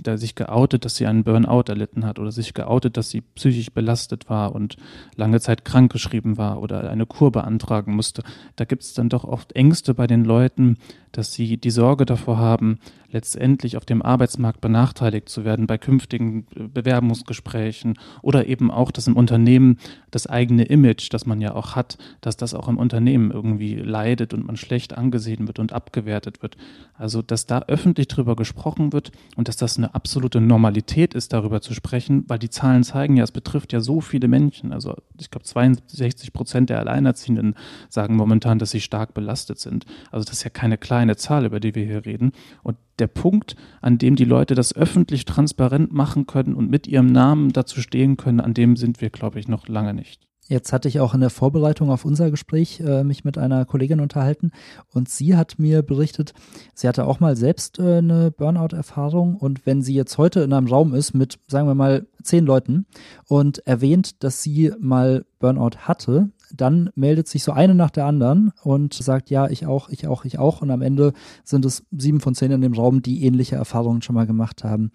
der 0.03 0.17
sich 0.17 0.35
geoutet, 0.35 0.85
dass 0.85 0.95
sie 0.95 1.05
einen 1.05 1.23
Burnout 1.23 1.65
erlitten 1.67 2.05
hat 2.05 2.17
oder 2.19 2.31
sich 2.31 2.53
geoutet, 2.53 2.97
dass 2.97 3.09
sie 3.09 3.21
psychisch 3.21 3.71
belastet 3.71 4.29
war 4.29 4.55
und 4.55 4.77
lange 5.15 5.39
Zeit 5.39 5.65
krankgeschrieben 5.65 6.37
war 6.37 6.61
oder 6.61 6.89
eine 6.89 7.05
Kur 7.05 7.31
beantragen 7.31 7.95
musste. 7.95 8.23
Da 8.55 8.65
gibt 8.65 8.83
es 8.83 8.93
dann 8.93 9.09
doch 9.09 9.23
oft 9.23 9.53
Ängste 9.53 9.93
bei 9.93 10.07
den 10.07 10.25
Leuten, 10.25 10.77
dass 11.11 11.33
sie 11.33 11.57
die 11.57 11.71
Sorge 11.71 12.05
davor 12.05 12.37
haben, 12.37 12.79
letztendlich 13.09 13.77
auf 13.77 13.85
dem 13.85 14.01
Arbeitsmarkt 14.01 14.61
benachteiligt 14.61 15.29
zu 15.29 15.45
werden 15.45 15.65
bei 15.65 15.77
künftigen 15.77 16.45
äh, 16.55 16.67
Bewerbungsgesprächen 16.67 17.97
oder 18.21 18.47
eben 18.47 18.69
auch, 18.69 18.91
dass 18.91 19.07
im 19.07 19.15
Unternehmen 19.15 19.79
das 20.11 20.27
eigene 20.27 20.63
Image, 20.63 21.11
das 21.11 21.25
man 21.25 21.41
ja 21.41 21.55
auch 21.55 21.75
hat, 21.75 21.97
dass 22.21 22.37
das 22.37 22.53
auch 22.53 22.67
im 22.67 22.77
Unternehmen 22.77 23.31
irgendwie 23.31 23.75
leidet 23.75 24.33
und 24.33 24.45
man 24.45 24.57
schlecht 24.57 24.86
schlecht 24.87 24.97
angesehen 24.97 25.47
wird 25.47 25.59
und 25.59 25.73
abgewertet 25.73 26.41
wird. 26.41 26.57
Also, 26.97 27.21
dass 27.21 27.45
da 27.45 27.63
öffentlich 27.67 28.07
drüber 28.07 28.35
gesprochen 28.35 28.93
wird 28.93 29.11
und 29.35 29.47
dass 29.47 29.57
das 29.57 29.77
eine 29.77 29.93
absolute 29.93 30.41
Normalität 30.41 31.13
ist, 31.13 31.33
darüber 31.33 31.61
zu 31.61 31.73
sprechen, 31.73 32.23
weil 32.27 32.39
die 32.39 32.49
Zahlen 32.49 32.83
zeigen 32.83 33.17
ja, 33.17 33.23
es 33.23 33.31
betrifft 33.31 33.73
ja 33.73 33.81
so 33.81 34.01
viele 34.01 34.27
Menschen. 34.27 34.71
Also, 34.73 34.95
ich 35.19 35.29
glaube, 35.29 35.45
62 35.45 36.33
Prozent 36.33 36.69
der 36.69 36.79
Alleinerziehenden 36.79 37.55
sagen 37.89 38.15
momentan, 38.15 38.59
dass 38.59 38.71
sie 38.71 38.81
stark 38.81 39.13
belastet 39.13 39.59
sind. 39.59 39.85
Also, 40.11 40.25
das 40.25 40.37
ist 40.37 40.43
ja 40.43 40.49
keine 40.49 40.77
kleine 40.77 41.15
Zahl, 41.17 41.45
über 41.45 41.59
die 41.59 41.75
wir 41.75 41.85
hier 41.85 42.05
reden. 42.05 42.31
Und 42.63 42.77
der 42.99 43.07
Punkt, 43.07 43.55
an 43.81 43.97
dem 43.97 44.15
die 44.15 44.25
Leute 44.25 44.55
das 44.55 44.75
öffentlich 44.75 45.25
transparent 45.25 45.93
machen 45.93 46.25
können 46.25 46.55
und 46.55 46.69
mit 46.69 46.87
ihrem 46.87 47.07
Namen 47.07 47.53
dazu 47.53 47.81
stehen 47.81 48.17
können, 48.17 48.39
an 48.39 48.53
dem 48.53 48.75
sind 48.75 49.01
wir, 49.01 49.09
glaube 49.09 49.39
ich, 49.39 49.47
noch 49.47 49.67
lange 49.67 49.93
nicht. 49.93 50.26
Jetzt 50.49 50.71
hatte 50.71 50.87
ich 50.87 50.99
auch 50.99 51.13
in 51.13 51.19
der 51.19 51.29
Vorbereitung 51.29 51.91
auf 51.91 52.05
unser 52.05 52.31
Gespräch 52.31 52.79
äh, 52.79 53.03
mich 53.03 53.25
mit 53.25 53.37
einer 53.37 53.65
Kollegin 53.65 53.99
unterhalten 53.99 54.51
und 54.93 55.09
sie 55.09 55.35
hat 55.35 55.59
mir 55.59 55.81
berichtet, 55.81 56.33
sie 56.73 56.87
hatte 56.87 57.05
auch 57.05 57.19
mal 57.19 57.35
selbst 57.35 57.79
äh, 57.79 57.97
eine 57.97 58.31
Burnout-Erfahrung 58.31 59.35
und 59.35 59.65
wenn 59.65 59.81
sie 59.81 59.93
jetzt 59.93 60.17
heute 60.17 60.41
in 60.41 60.53
einem 60.53 60.67
Raum 60.67 60.93
ist 60.93 61.13
mit, 61.13 61.39
sagen 61.47 61.67
wir 61.67 61.75
mal, 61.75 62.07
zehn 62.23 62.45
Leuten 62.45 62.85
und 63.27 63.65
erwähnt, 63.67 64.23
dass 64.23 64.41
sie 64.41 64.71
mal 64.79 65.25
Burnout 65.39 65.79
hatte, 65.79 66.29
dann 66.55 66.91
meldet 66.95 67.27
sich 67.27 67.43
so 67.43 67.51
eine 67.51 67.75
nach 67.75 67.91
der 67.91 68.05
anderen 68.05 68.53
und 68.63 68.93
sagt, 68.93 69.29
ja, 69.29 69.49
ich 69.49 69.65
auch, 69.65 69.89
ich 69.89 70.07
auch, 70.07 70.23
ich 70.23 70.39
auch 70.39 70.61
und 70.61 70.71
am 70.71 70.81
Ende 70.81 71.11
sind 71.43 71.65
es 71.65 71.85
sieben 71.91 72.21
von 72.21 72.35
zehn 72.35 72.51
in 72.51 72.61
dem 72.61 72.73
Raum, 72.73 73.01
die 73.01 73.25
ähnliche 73.25 73.57
Erfahrungen 73.57 74.01
schon 74.01 74.15
mal 74.15 74.27
gemacht 74.27 74.63
haben. 74.63 74.91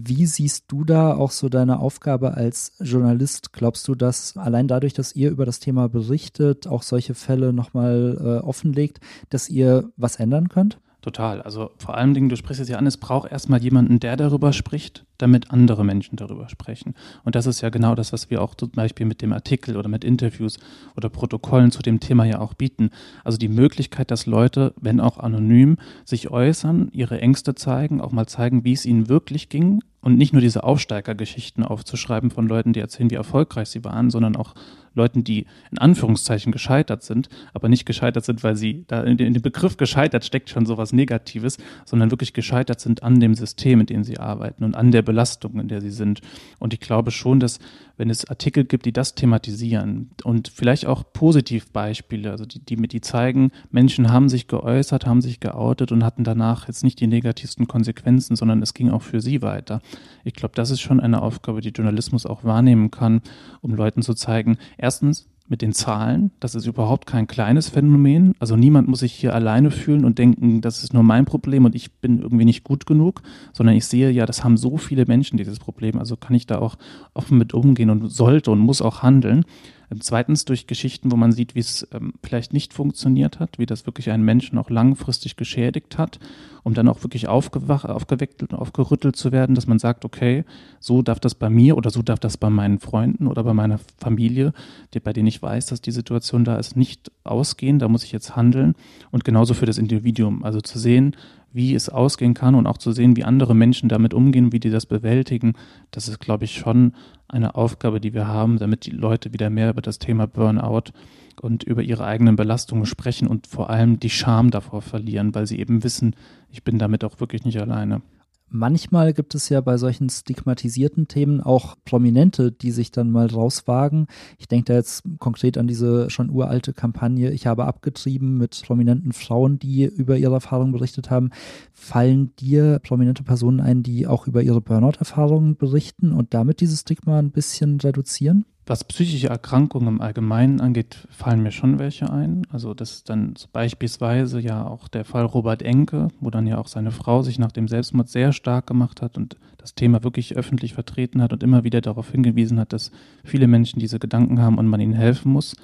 Wie 0.00 0.26
siehst 0.26 0.66
du 0.68 0.84
da 0.84 1.16
auch 1.16 1.32
so 1.32 1.48
deine 1.48 1.80
Aufgabe 1.80 2.34
als 2.34 2.72
Journalist? 2.78 3.52
Glaubst 3.52 3.88
du, 3.88 3.96
dass 3.96 4.36
allein 4.36 4.68
dadurch, 4.68 4.92
dass 4.92 5.16
ihr 5.16 5.28
über 5.28 5.44
das 5.44 5.58
Thema 5.58 5.88
berichtet, 5.88 6.68
auch 6.68 6.84
solche 6.84 7.14
Fälle 7.14 7.52
nochmal 7.52 8.16
äh, 8.20 8.46
offenlegt, 8.46 9.00
dass 9.30 9.48
ihr 9.48 9.90
was 9.96 10.14
ändern 10.14 10.48
könnt? 10.48 10.78
Total. 11.02 11.42
Also 11.42 11.72
vor 11.78 11.96
allen 11.96 12.14
Dingen, 12.14 12.28
du 12.28 12.36
sprichst 12.36 12.62
es 12.62 12.68
ja 12.68 12.78
an, 12.78 12.86
es 12.86 12.96
braucht 12.96 13.32
erstmal 13.32 13.60
jemanden, 13.60 13.98
der 13.98 14.16
darüber 14.16 14.52
spricht, 14.52 15.04
damit 15.18 15.50
andere 15.50 15.84
Menschen 15.84 16.16
darüber 16.16 16.48
sprechen. 16.48 16.94
Und 17.24 17.34
das 17.34 17.46
ist 17.46 17.60
ja 17.60 17.68
genau 17.68 17.94
das, 17.94 18.12
was 18.12 18.30
wir 18.30 18.40
auch 18.40 18.54
zum 18.54 18.70
Beispiel 18.70 19.06
mit 19.06 19.20
dem 19.20 19.32
Artikel 19.32 19.76
oder 19.76 19.88
mit 19.88 20.04
Interviews 20.04 20.58
oder 20.96 21.08
Protokollen 21.08 21.70
zu 21.70 21.82
dem 21.82 22.00
Thema 22.00 22.24
ja 22.24 22.38
auch 22.38 22.54
bieten. 22.54 22.90
Also 23.24 23.36
die 23.36 23.48
Möglichkeit, 23.48 24.10
dass 24.10 24.26
Leute, 24.26 24.72
wenn 24.80 25.00
auch 25.00 25.18
anonym, 25.18 25.76
sich 26.04 26.30
äußern, 26.30 26.88
ihre 26.92 27.20
Ängste 27.20 27.54
zeigen, 27.54 28.00
auch 28.00 28.12
mal 28.12 28.26
zeigen, 28.26 28.64
wie 28.64 28.72
es 28.72 28.86
ihnen 28.86 29.08
wirklich 29.08 29.48
ging, 29.48 29.80
und 30.00 30.16
nicht 30.16 30.32
nur 30.32 30.40
diese 30.40 30.62
Aufsteigergeschichten 30.62 31.64
aufzuschreiben 31.64 32.30
von 32.30 32.46
Leuten, 32.46 32.72
die 32.72 32.80
erzählen, 32.80 33.10
wie 33.10 33.16
erfolgreich 33.16 33.68
sie 33.68 33.84
waren, 33.84 34.10
sondern 34.10 34.36
auch 34.36 34.54
Leuten, 34.94 35.24
die 35.24 35.46
in 35.70 35.78
Anführungszeichen 35.78 36.52
gescheitert 36.52 37.02
sind, 37.02 37.28
aber 37.52 37.68
nicht 37.68 37.84
gescheitert 37.84 38.24
sind, 38.24 38.42
weil 38.44 38.56
sie, 38.56 38.84
da 38.86 39.02
in 39.02 39.16
dem 39.16 39.42
Begriff 39.42 39.76
gescheitert 39.76 40.24
steckt 40.24 40.50
schon 40.50 40.66
sowas 40.66 40.92
Negatives, 40.92 41.58
sondern 41.84 42.10
wirklich 42.10 42.32
gescheitert 42.32 42.80
sind 42.80 43.02
an 43.02 43.20
dem 43.20 43.34
System, 43.34 43.80
in 43.80 43.86
dem 43.86 44.04
sie 44.04 44.18
arbeiten 44.18 44.64
und 44.64 44.76
an 44.76 44.92
der 44.92 45.02
Belastung, 45.08 45.58
in 45.58 45.68
der 45.68 45.80
sie 45.80 45.90
sind. 45.90 46.20
Und 46.58 46.74
ich 46.74 46.80
glaube 46.80 47.10
schon, 47.10 47.40
dass 47.40 47.60
wenn 47.96 48.10
es 48.10 48.28
Artikel 48.28 48.64
gibt, 48.64 48.84
die 48.84 48.92
das 48.92 49.14
thematisieren 49.14 50.10
und 50.22 50.48
vielleicht 50.48 50.84
auch 50.84 51.02
Positivbeispiele, 51.14 52.30
also 52.30 52.44
die, 52.44 52.60
die 52.60 52.76
die 52.76 53.00
zeigen, 53.00 53.50
Menschen 53.70 54.12
haben 54.12 54.28
sich 54.28 54.48
geäußert, 54.48 55.06
haben 55.06 55.22
sich 55.22 55.40
geoutet 55.40 55.92
und 55.92 56.04
hatten 56.04 56.24
danach 56.24 56.68
jetzt 56.68 56.84
nicht 56.84 57.00
die 57.00 57.06
negativsten 57.06 57.66
Konsequenzen, 57.66 58.36
sondern 58.36 58.60
es 58.60 58.74
ging 58.74 58.90
auch 58.90 59.02
für 59.02 59.22
sie 59.22 59.40
weiter. 59.40 59.80
Ich 60.24 60.34
glaube, 60.34 60.54
das 60.54 60.70
ist 60.70 60.80
schon 60.80 61.00
eine 61.00 61.22
Aufgabe, 61.22 61.62
die 61.62 61.70
Journalismus 61.70 62.26
auch 62.26 62.44
wahrnehmen 62.44 62.90
kann, 62.90 63.22
um 63.62 63.74
Leuten 63.74 64.02
zu 64.02 64.12
zeigen, 64.12 64.58
erstens, 64.76 65.26
mit 65.48 65.62
den 65.62 65.72
Zahlen. 65.72 66.30
Das 66.40 66.54
ist 66.54 66.66
überhaupt 66.66 67.06
kein 67.06 67.26
kleines 67.26 67.68
Phänomen. 67.68 68.34
Also 68.38 68.56
niemand 68.56 68.88
muss 68.88 69.00
sich 69.00 69.12
hier 69.12 69.34
alleine 69.34 69.70
fühlen 69.70 70.04
und 70.04 70.18
denken, 70.18 70.60
das 70.60 70.82
ist 70.82 70.92
nur 70.92 71.02
mein 71.02 71.24
Problem 71.24 71.64
und 71.64 71.74
ich 71.74 71.92
bin 71.92 72.20
irgendwie 72.20 72.44
nicht 72.44 72.64
gut 72.64 72.86
genug, 72.86 73.22
sondern 73.52 73.74
ich 73.74 73.86
sehe 73.86 74.10
ja, 74.10 74.26
das 74.26 74.44
haben 74.44 74.56
so 74.56 74.76
viele 74.76 75.06
Menschen 75.06 75.38
dieses 75.38 75.58
Problem. 75.58 75.98
Also 75.98 76.16
kann 76.16 76.36
ich 76.36 76.46
da 76.46 76.58
auch 76.58 76.76
offen 77.14 77.38
mit 77.38 77.54
umgehen 77.54 77.90
und 77.90 78.08
sollte 78.08 78.50
und 78.50 78.58
muss 78.58 78.82
auch 78.82 79.02
handeln. 79.02 79.44
Ähm, 79.90 80.00
zweitens 80.00 80.44
durch 80.44 80.66
Geschichten, 80.66 81.10
wo 81.10 81.16
man 81.16 81.32
sieht, 81.32 81.54
wie 81.54 81.60
es 81.60 81.86
ähm, 81.92 82.14
vielleicht 82.22 82.52
nicht 82.52 82.72
funktioniert 82.72 83.40
hat, 83.40 83.58
wie 83.58 83.66
das 83.66 83.86
wirklich 83.86 84.10
einen 84.10 84.24
Menschen 84.24 84.58
auch 84.58 84.70
langfristig 84.70 85.36
geschädigt 85.36 85.98
hat, 85.98 86.18
um 86.62 86.74
dann 86.74 86.88
auch 86.88 87.02
wirklich 87.02 87.28
aufgeweckt 87.28 88.42
und 88.42 88.54
aufgerüttelt 88.54 89.16
zu 89.16 89.32
werden, 89.32 89.54
dass 89.54 89.66
man 89.66 89.78
sagt, 89.78 90.04
okay, 90.04 90.44
so 90.80 91.02
darf 91.02 91.20
das 91.20 91.34
bei 91.34 91.48
mir 91.48 91.76
oder 91.76 91.90
so 91.90 92.02
darf 92.02 92.18
das 92.18 92.36
bei 92.36 92.50
meinen 92.50 92.78
Freunden 92.78 93.26
oder 93.26 93.44
bei 93.44 93.54
meiner 93.54 93.78
Familie, 93.96 94.52
die, 94.94 95.00
bei 95.00 95.12
denen 95.12 95.28
ich 95.28 95.40
weiß, 95.40 95.66
dass 95.66 95.80
die 95.80 95.92
Situation 95.92 96.44
da 96.44 96.56
ist, 96.56 96.76
nicht 96.76 97.10
ausgehen, 97.24 97.78
da 97.78 97.88
muss 97.88 98.04
ich 98.04 98.12
jetzt 98.12 98.36
handeln. 98.36 98.74
Und 99.10 99.24
genauso 99.24 99.54
für 99.54 99.66
das 99.66 99.78
Individuum, 99.78 100.44
also 100.44 100.60
zu 100.60 100.78
sehen, 100.78 101.16
wie 101.52 101.74
es 101.74 101.88
ausgehen 101.88 102.34
kann 102.34 102.54
und 102.54 102.66
auch 102.66 102.78
zu 102.78 102.92
sehen, 102.92 103.16
wie 103.16 103.24
andere 103.24 103.54
Menschen 103.54 103.88
damit 103.88 104.14
umgehen, 104.14 104.52
wie 104.52 104.60
die 104.60 104.70
das 104.70 104.86
bewältigen, 104.86 105.54
das 105.90 106.08
ist, 106.08 106.18
glaube 106.18 106.44
ich, 106.44 106.54
schon 106.54 106.92
eine 107.26 107.54
Aufgabe, 107.54 108.00
die 108.00 108.14
wir 108.14 108.26
haben, 108.26 108.58
damit 108.58 108.86
die 108.86 108.90
Leute 108.90 109.32
wieder 109.32 109.50
mehr 109.50 109.70
über 109.70 109.82
das 109.82 109.98
Thema 109.98 110.26
Burnout 110.26 110.92
und 111.40 111.62
über 111.62 111.82
ihre 111.82 112.04
eigenen 112.04 112.36
Belastungen 112.36 112.86
sprechen 112.86 113.28
und 113.28 113.46
vor 113.46 113.70
allem 113.70 114.00
die 114.00 114.10
Scham 114.10 114.50
davor 114.50 114.82
verlieren, 114.82 115.34
weil 115.34 115.46
sie 115.46 115.58
eben 115.58 115.84
wissen, 115.84 116.14
ich 116.50 116.64
bin 116.64 116.78
damit 116.78 117.04
auch 117.04 117.20
wirklich 117.20 117.44
nicht 117.44 117.60
alleine. 117.60 118.02
Manchmal 118.50 119.12
gibt 119.12 119.34
es 119.34 119.48
ja 119.50 119.60
bei 119.60 119.76
solchen 119.76 120.08
stigmatisierten 120.08 121.06
Themen 121.06 121.42
auch 121.42 121.76
Prominente, 121.84 122.50
die 122.50 122.70
sich 122.70 122.90
dann 122.90 123.10
mal 123.10 123.26
rauswagen. 123.26 124.06
Ich 124.38 124.48
denke 124.48 124.72
da 124.72 124.74
jetzt 124.74 125.02
konkret 125.18 125.58
an 125.58 125.66
diese 125.66 126.08
schon 126.08 126.30
uralte 126.30 126.72
Kampagne 126.72 127.30
Ich 127.30 127.46
habe 127.46 127.66
abgetrieben 127.66 128.38
mit 128.38 128.62
prominenten 128.64 129.12
Frauen, 129.12 129.58
die 129.58 129.84
über 129.84 130.16
ihre 130.16 130.34
Erfahrungen 130.34 130.72
berichtet 130.72 131.10
haben. 131.10 131.30
Fallen 131.72 132.34
dir 132.36 132.78
prominente 132.82 133.22
Personen 133.22 133.60
ein, 133.60 133.82
die 133.82 134.06
auch 134.06 134.26
über 134.26 134.42
ihre 134.42 134.62
Burnout-Erfahrungen 134.62 135.56
berichten 135.56 136.12
und 136.12 136.32
damit 136.32 136.60
dieses 136.60 136.80
Stigma 136.80 137.18
ein 137.18 137.30
bisschen 137.30 137.78
reduzieren? 137.80 138.46
Was 138.68 138.84
psychische 138.84 139.28
Erkrankungen 139.28 139.88
im 139.88 140.00
Allgemeinen 140.02 140.60
angeht, 140.60 141.08
fallen 141.10 141.42
mir 141.42 141.52
schon 141.52 141.78
welche 141.78 142.12
ein. 142.12 142.46
Also 142.52 142.74
das 142.74 142.96
ist 142.96 143.08
dann 143.08 143.32
beispielsweise 143.50 144.40
ja 144.40 144.66
auch 144.66 144.88
der 144.88 145.06
Fall 145.06 145.24
Robert 145.24 145.62
Enke, 145.62 146.08
wo 146.20 146.28
dann 146.28 146.46
ja 146.46 146.58
auch 146.58 146.68
seine 146.68 146.90
Frau 146.90 147.22
sich 147.22 147.38
nach 147.38 147.50
dem 147.50 147.66
Selbstmord 147.66 148.10
sehr 148.10 148.34
stark 148.34 148.66
gemacht 148.66 149.00
hat 149.00 149.16
und 149.16 149.38
das 149.56 149.74
Thema 149.74 150.04
wirklich 150.04 150.36
öffentlich 150.36 150.74
vertreten 150.74 151.22
hat 151.22 151.32
und 151.32 151.42
immer 151.42 151.64
wieder 151.64 151.80
darauf 151.80 152.10
hingewiesen 152.10 152.60
hat, 152.60 152.74
dass 152.74 152.92
viele 153.24 153.46
Menschen 153.46 153.78
diese 153.78 153.98
Gedanken 153.98 154.38
haben 154.38 154.58
und 154.58 154.66
man 154.66 154.80
ihnen 154.80 154.92
helfen 154.92 155.32
muss. 155.32 155.56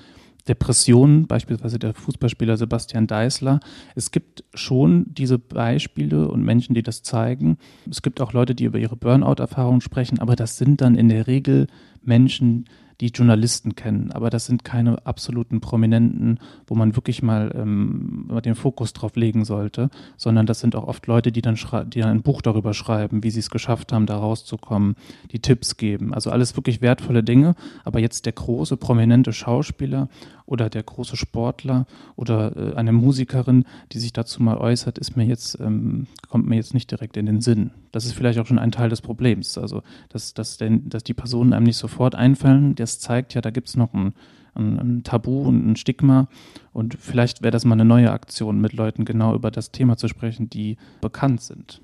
Depressionen, 0.49 1.27
beispielsweise 1.27 1.79
der 1.79 1.93
Fußballspieler 1.93 2.57
Sebastian 2.57 3.07
Deißler. 3.07 3.61
Es 3.95 4.13
gibt 4.13 4.45
schon 4.55 5.05
diese 5.09 5.39
Beispiele 5.39 6.29
und 6.29 6.43
Menschen, 6.43 6.75
die 6.75 6.83
das 6.83 7.03
zeigen. 7.03 7.59
Es 7.91 8.01
gibt 8.01 8.23
auch 8.23 8.33
Leute, 8.33 8.55
die 8.55 8.65
über 8.65 8.79
ihre 8.79 8.97
Burnout-Erfahrungen 8.97 9.83
sprechen, 9.83 10.21
aber 10.21 10.37
das 10.37 10.57
sind 10.57 10.81
dann 10.81 10.95
in 10.95 11.11
der 11.11 11.27
Regel 11.27 11.67
Menschen, 12.03 12.67
Journalisten 13.09 13.75
kennen, 13.75 14.13
aber 14.13 14.31
das 14.31 14.47
sind 14.47 14.65
keine 14.65 15.05
absoluten 15.07 15.61
Prominenten, 15.61 16.39
wo 16.67 16.75
man 16.75 16.97
wirklich 16.97 17.23
mal 17.23 17.53
ähm, 17.55 18.29
den 18.45 18.55
Fokus 18.55 18.93
drauf 18.93 19.17
legen 19.17 19.45
sollte, 19.45 19.91
sondern 20.17 20.47
das 20.47 20.61
sind 20.61 20.77
auch 20.77 20.87
oft 20.87 21.07
Leute, 21.07 21.33
die 21.33 21.43
dann, 21.43 21.59
die 21.87 22.01
dann 22.01 22.11
ein 22.11 22.23
Buch 22.23 22.43
darüber 22.43 22.75
schreiben, 22.75 23.23
wie 23.23 23.31
sie 23.31 23.41
es 23.41 23.51
geschafft 23.51 23.93
haben, 23.93 24.07
da 24.07 24.17
rauszukommen, 24.17 24.97
die 25.33 25.41
Tipps 25.41 25.77
geben. 25.77 26.15
Also 26.15 26.31
alles 26.31 26.57
wirklich 26.57 26.81
wertvolle 26.81 27.23
Dinge, 27.23 27.55
aber 27.85 28.01
jetzt 28.01 28.27
der 28.27 28.33
große, 28.33 28.77
prominente 28.77 29.33
Schauspieler 29.33 30.09
oder 30.47 30.69
der 30.69 30.83
große 30.83 31.17
Sportler 31.17 31.87
oder 32.17 32.57
äh, 32.57 32.75
eine 32.75 32.93
Musikerin, 32.93 33.65
die 33.93 33.99
sich 33.99 34.13
dazu 34.13 34.43
mal 34.43 34.59
äußert, 34.59 34.99
ist 34.99 35.17
mir 35.17 35.25
jetzt, 35.25 35.59
ähm, 35.61 36.07
kommt 36.29 36.47
mir 36.47 36.57
jetzt 36.57 36.75
nicht 36.75 36.91
direkt 36.91 37.17
in 37.17 37.27
den 37.27 37.41
Sinn. 37.41 37.71
Das 37.93 38.05
ist 38.05 38.13
vielleicht 38.13 38.39
auch 38.39 38.47
schon 38.47 38.59
ein 38.59 38.73
Teil 38.73 38.91
des 38.91 39.01
Problems. 39.01 39.57
Also, 39.57 39.83
dass, 40.11 40.35
dass, 40.35 40.57
denn, 40.59 40.89
dass 40.89 41.05
die 41.05 41.15
Personen 41.15 41.53
einem 41.53 41.65
nicht 41.65 41.79
sofort 41.79 42.15
einfallen, 42.15 42.75
das 42.75 43.01
zeigt 43.01 43.35
ja, 43.35 43.41
da 43.41 43.51
gibt 43.51 43.69
es 43.69 43.77
noch 43.77 43.95
ein, 43.95 44.13
ein, 44.55 44.79
ein, 44.79 45.03
Tabu 45.03 45.43
und 45.43 45.67
ein 45.67 45.77
Stigma. 45.77 46.29
Und 46.73 46.97
vielleicht 46.99 47.43
wäre 47.43 47.53
das 47.53 47.65
mal 47.65 47.75
eine 47.75 47.85
neue 47.85 48.13
Aktion, 48.13 48.61
mit 48.61 48.73
Leuten 48.73 49.05
genau 49.05 49.35
über 49.35 49.51
das 49.51 49.71
Thema 49.71 49.97
zu 49.97 50.09
sprechen, 50.09 50.51
die 50.51 50.77
bekannt 51.01 51.41
sind. 51.41 51.81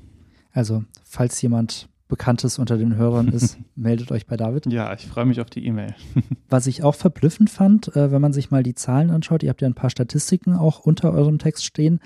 Also, 0.53 0.85
falls 1.05 1.41
jemand 1.41 1.89
Bekanntes 2.11 2.59
unter 2.59 2.77
den 2.77 2.97
Hörern 2.97 3.29
ist, 3.33 3.59
meldet 3.75 4.13
euch 4.13 4.27
bei 4.27 4.37
David. 4.37 4.67
Ja, 4.67 4.93
ich 4.93 5.07
freue 5.07 5.25
mich 5.25 5.41
auf 5.41 5.49
die 5.49 5.65
E-Mail. 5.65 5.95
Was 6.51 6.67
ich 6.67 6.83
auch 6.83 6.95
verblüffend 6.95 7.49
fand, 7.49 7.97
äh, 7.97 8.13
wenn 8.13 8.21
man 8.21 8.35
sich 8.35 8.51
mal 8.51 8.63
die 8.63 8.75
Zahlen 8.75 9.11
anschaut, 9.11 9.43
ihr 9.43 9.49
habt 9.49 9.63
ja 9.63 9.69
ein 9.69 9.75
paar 9.75 9.91
Statistiken 9.91 10.55
auch 10.55 10.81
unter 10.81 11.13
eurem 11.13 11.39
Text 11.39 11.65
stehen, 11.65 12.01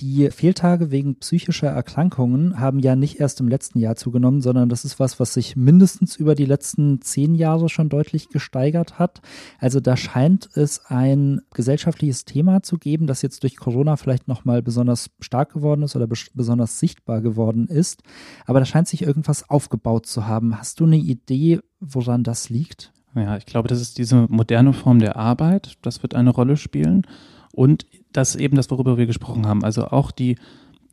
die 0.00 0.30
Fehltage 0.30 0.90
wegen 0.90 1.16
psychischer 1.16 1.68
Erkrankungen 1.68 2.58
haben 2.58 2.78
ja 2.78 2.96
nicht 2.96 3.20
erst 3.20 3.40
im 3.40 3.48
letzten 3.48 3.78
Jahr 3.78 3.96
zugenommen, 3.96 4.40
sondern 4.40 4.70
das 4.70 4.86
ist 4.86 4.98
was, 4.98 5.20
was 5.20 5.34
sich 5.34 5.56
mindestens 5.56 6.16
über 6.16 6.34
die 6.34 6.46
letzten 6.46 7.02
zehn 7.02 7.34
Jahre 7.34 7.68
schon 7.68 7.90
deutlich 7.90 8.30
gesteigert 8.30 8.98
hat. 8.98 9.20
Also 9.58 9.78
da 9.78 9.98
scheint 9.98 10.48
es 10.54 10.86
ein 10.86 11.42
gesellschaftliches 11.52 12.24
Thema 12.24 12.62
zu 12.62 12.78
geben, 12.78 13.06
das 13.06 13.20
jetzt 13.20 13.42
durch 13.42 13.56
Corona 13.56 13.96
vielleicht 13.96 14.26
nochmal 14.26 14.62
besonders 14.62 15.10
stark 15.20 15.52
geworden 15.52 15.82
ist 15.82 15.96
oder 15.96 16.06
besonders 16.06 16.80
sichtbar 16.80 17.20
geworden 17.20 17.66
ist. 17.66 18.02
Aber 18.46 18.60
da 18.60 18.64
scheint 18.64 18.88
sich 18.88 19.02
irgendwas 19.02 19.49
aufgebaut 19.50 20.06
zu 20.06 20.26
haben. 20.26 20.58
Hast 20.58 20.80
du 20.80 20.84
eine 20.84 20.96
Idee, 20.96 21.60
woran 21.80 22.22
das 22.22 22.48
liegt? 22.50 22.92
Ja, 23.14 23.36
ich 23.36 23.46
glaube, 23.46 23.68
das 23.68 23.80
ist 23.80 23.98
diese 23.98 24.26
moderne 24.28 24.72
Form 24.72 25.00
der 25.00 25.16
Arbeit. 25.16 25.76
Das 25.82 26.02
wird 26.02 26.14
eine 26.14 26.30
Rolle 26.30 26.56
spielen. 26.56 27.06
Und 27.52 27.86
das 28.12 28.36
eben 28.36 28.56
das, 28.56 28.70
worüber 28.70 28.96
wir 28.96 29.06
gesprochen 29.06 29.46
haben. 29.46 29.64
Also 29.64 29.86
auch 29.86 30.12
die 30.12 30.36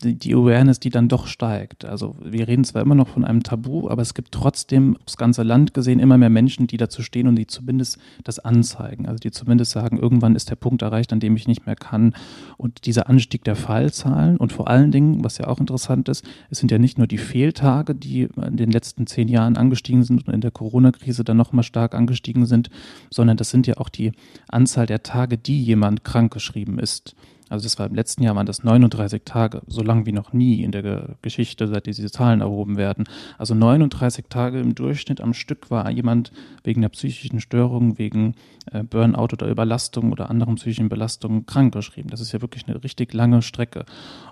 die 0.04 0.34
Awareness, 0.34 0.80
die 0.80 0.90
dann 0.90 1.08
doch 1.08 1.28
steigt. 1.28 1.86
Also 1.86 2.16
wir 2.24 2.48
reden 2.48 2.64
zwar 2.64 2.82
immer 2.82 2.96
noch 2.96 3.08
von 3.08 3.26
einem 3.26 3.44
Tabu, 3.44 3.90
aber 3.90 4.02
es 4.02 4.14
gibt 4.14 4.32
trotzdem 4.32 4.98
aufs 5.06 5.18
ganze 5.18 5.44
Land 5.44 5.74
gesehen 5.74 6.00
immer 6.00 6.18
mehr 6.18 6.30
Menschen, 6.30 6.68
die 6.68 6.78
dazu 6.78 7.02
stehen 7.02 7.28
und 7.28 7.36
die 7.36 7.48
zumindest 7.48 7.98
das 8.24 8.40
anzeigen. 8.40 9.08
Also 9.08 9.18
die 9.18 9.32
zumindest 9.32 9.72
sagen, 9.72 9.98
irgendwann 9.98 10.36
ist 10.36 10.50
der 10.50 10.56
Punkt 10.56 10.82
erreicht, 10.82 11.14
an 11.14 11.20
dem 11.20 11.36
ich 11.36 11.48
nicht 11.48 11.66
mehr 11.66 11.76
kann. 11.76 12.14
Und 12.58 12.86
dieser 12.86 13.10
Anstieg 13.10 13.44
der 13.44 13.56
Fallzahlen 13.56 14.38
und 14.38 14.54
vor 14.54 14.68
allen 14.68 14.92
Dingen, 14.92 15.24
was 15.24 15.40
ja 15.40 15.48
auch 15.48 15.60
interessant 15.60 16.10
ist, 16.10 16.24
es 16.50 16.60
sind 16.60 16.72
ja 16.72 16.78
nicht 16.78 16.98
nur 16.98 17.08
die 17.08 17.18
Fehltage, 17.18 17.96
die 17.96 18.24
in 18.24 18.58
den 18.58 18.72
letzten 18.72 19.08
zehn 19.08 19.28
Jahren 19.28 19.58
angestiegen 19.58 20.04
sind 20.04 20.28
und 20.28 20.34
in 20.34 20.42
der 20.42 20.52
Corona-Krise 20.52 21.24
dann 21.24 21.38
nochmal 21.38 21.64
stark 21.64 21.96
angestiegen 21.96 22.46
sind, 22.46 22.70
sondern 23.10 23.38
das 23.38 23.50
sind 23.50 23.66
ja 23.66 23.78
auch 23.78 23.90
die 23.90 24.12
Anzahl 24.48 24.86
der 24.86 25.02
Tage, 25.02 25.38
die 25.38 25.62
jemand 25.62 26.04
krankgeschrieben 26.04 26.78
ist. 26.80 27.16
Also 27.50 27.64
das 27.64 27.80
war 27.80 27.88
im 27.88 27.96
letzten 27.96 28.24
Jahr 28.24 28.36
waren 28.36 28.46
das 28.46 28.64
39 28.64 29.24
Tage, 29.26 29.62
so 29.68 29.82
lang 29.82 30.06
wie 30.06 30.12
noch 30.12 30.34
nie 30.34 30.64
in 30.64 30.72
der 30.72 31.16
Geschichte, 31.22 31.68
seit 31.68 31.86
diese 31.86 32.12
Zahlen 32.12 32.42
erhoben 32.42 32.78
werden. 32.78 33.06
Also 33.38 33.54
39 33.54 34.26
Tage 34.30 34.60
im 34.60 34.76
Durchschnitt 34.76 35.22
am 35.22 35.34
Stück 35.34 35.72
war 35.72 35.90
jemand 35.90 36.32
wegen 36.64 36.82
der 36.82 36.90
psychischen 36.90 37.40
Störung, 37.40 37.98
wegen 37.98 38.36
äh, 38.72 38.84
Burnout 38.84 39.34
oder 39.34 39.48
Überlastung 39.48 40.12
oder 40.12 40.30
anderen 40.30 40.56
psychischen 40.56 40.90
Belastungen 40.90 41.46
krankgeschrieben. 41.46 42.10
Das 42.10 42.22
ist 42.22 42.32
ja 42.32 42.42
wirklich 42.42 42.68
eine 42.68 42.84
richtig 42.84 43.14
lange 43.14 43.42
Strecke. 43.42 43.86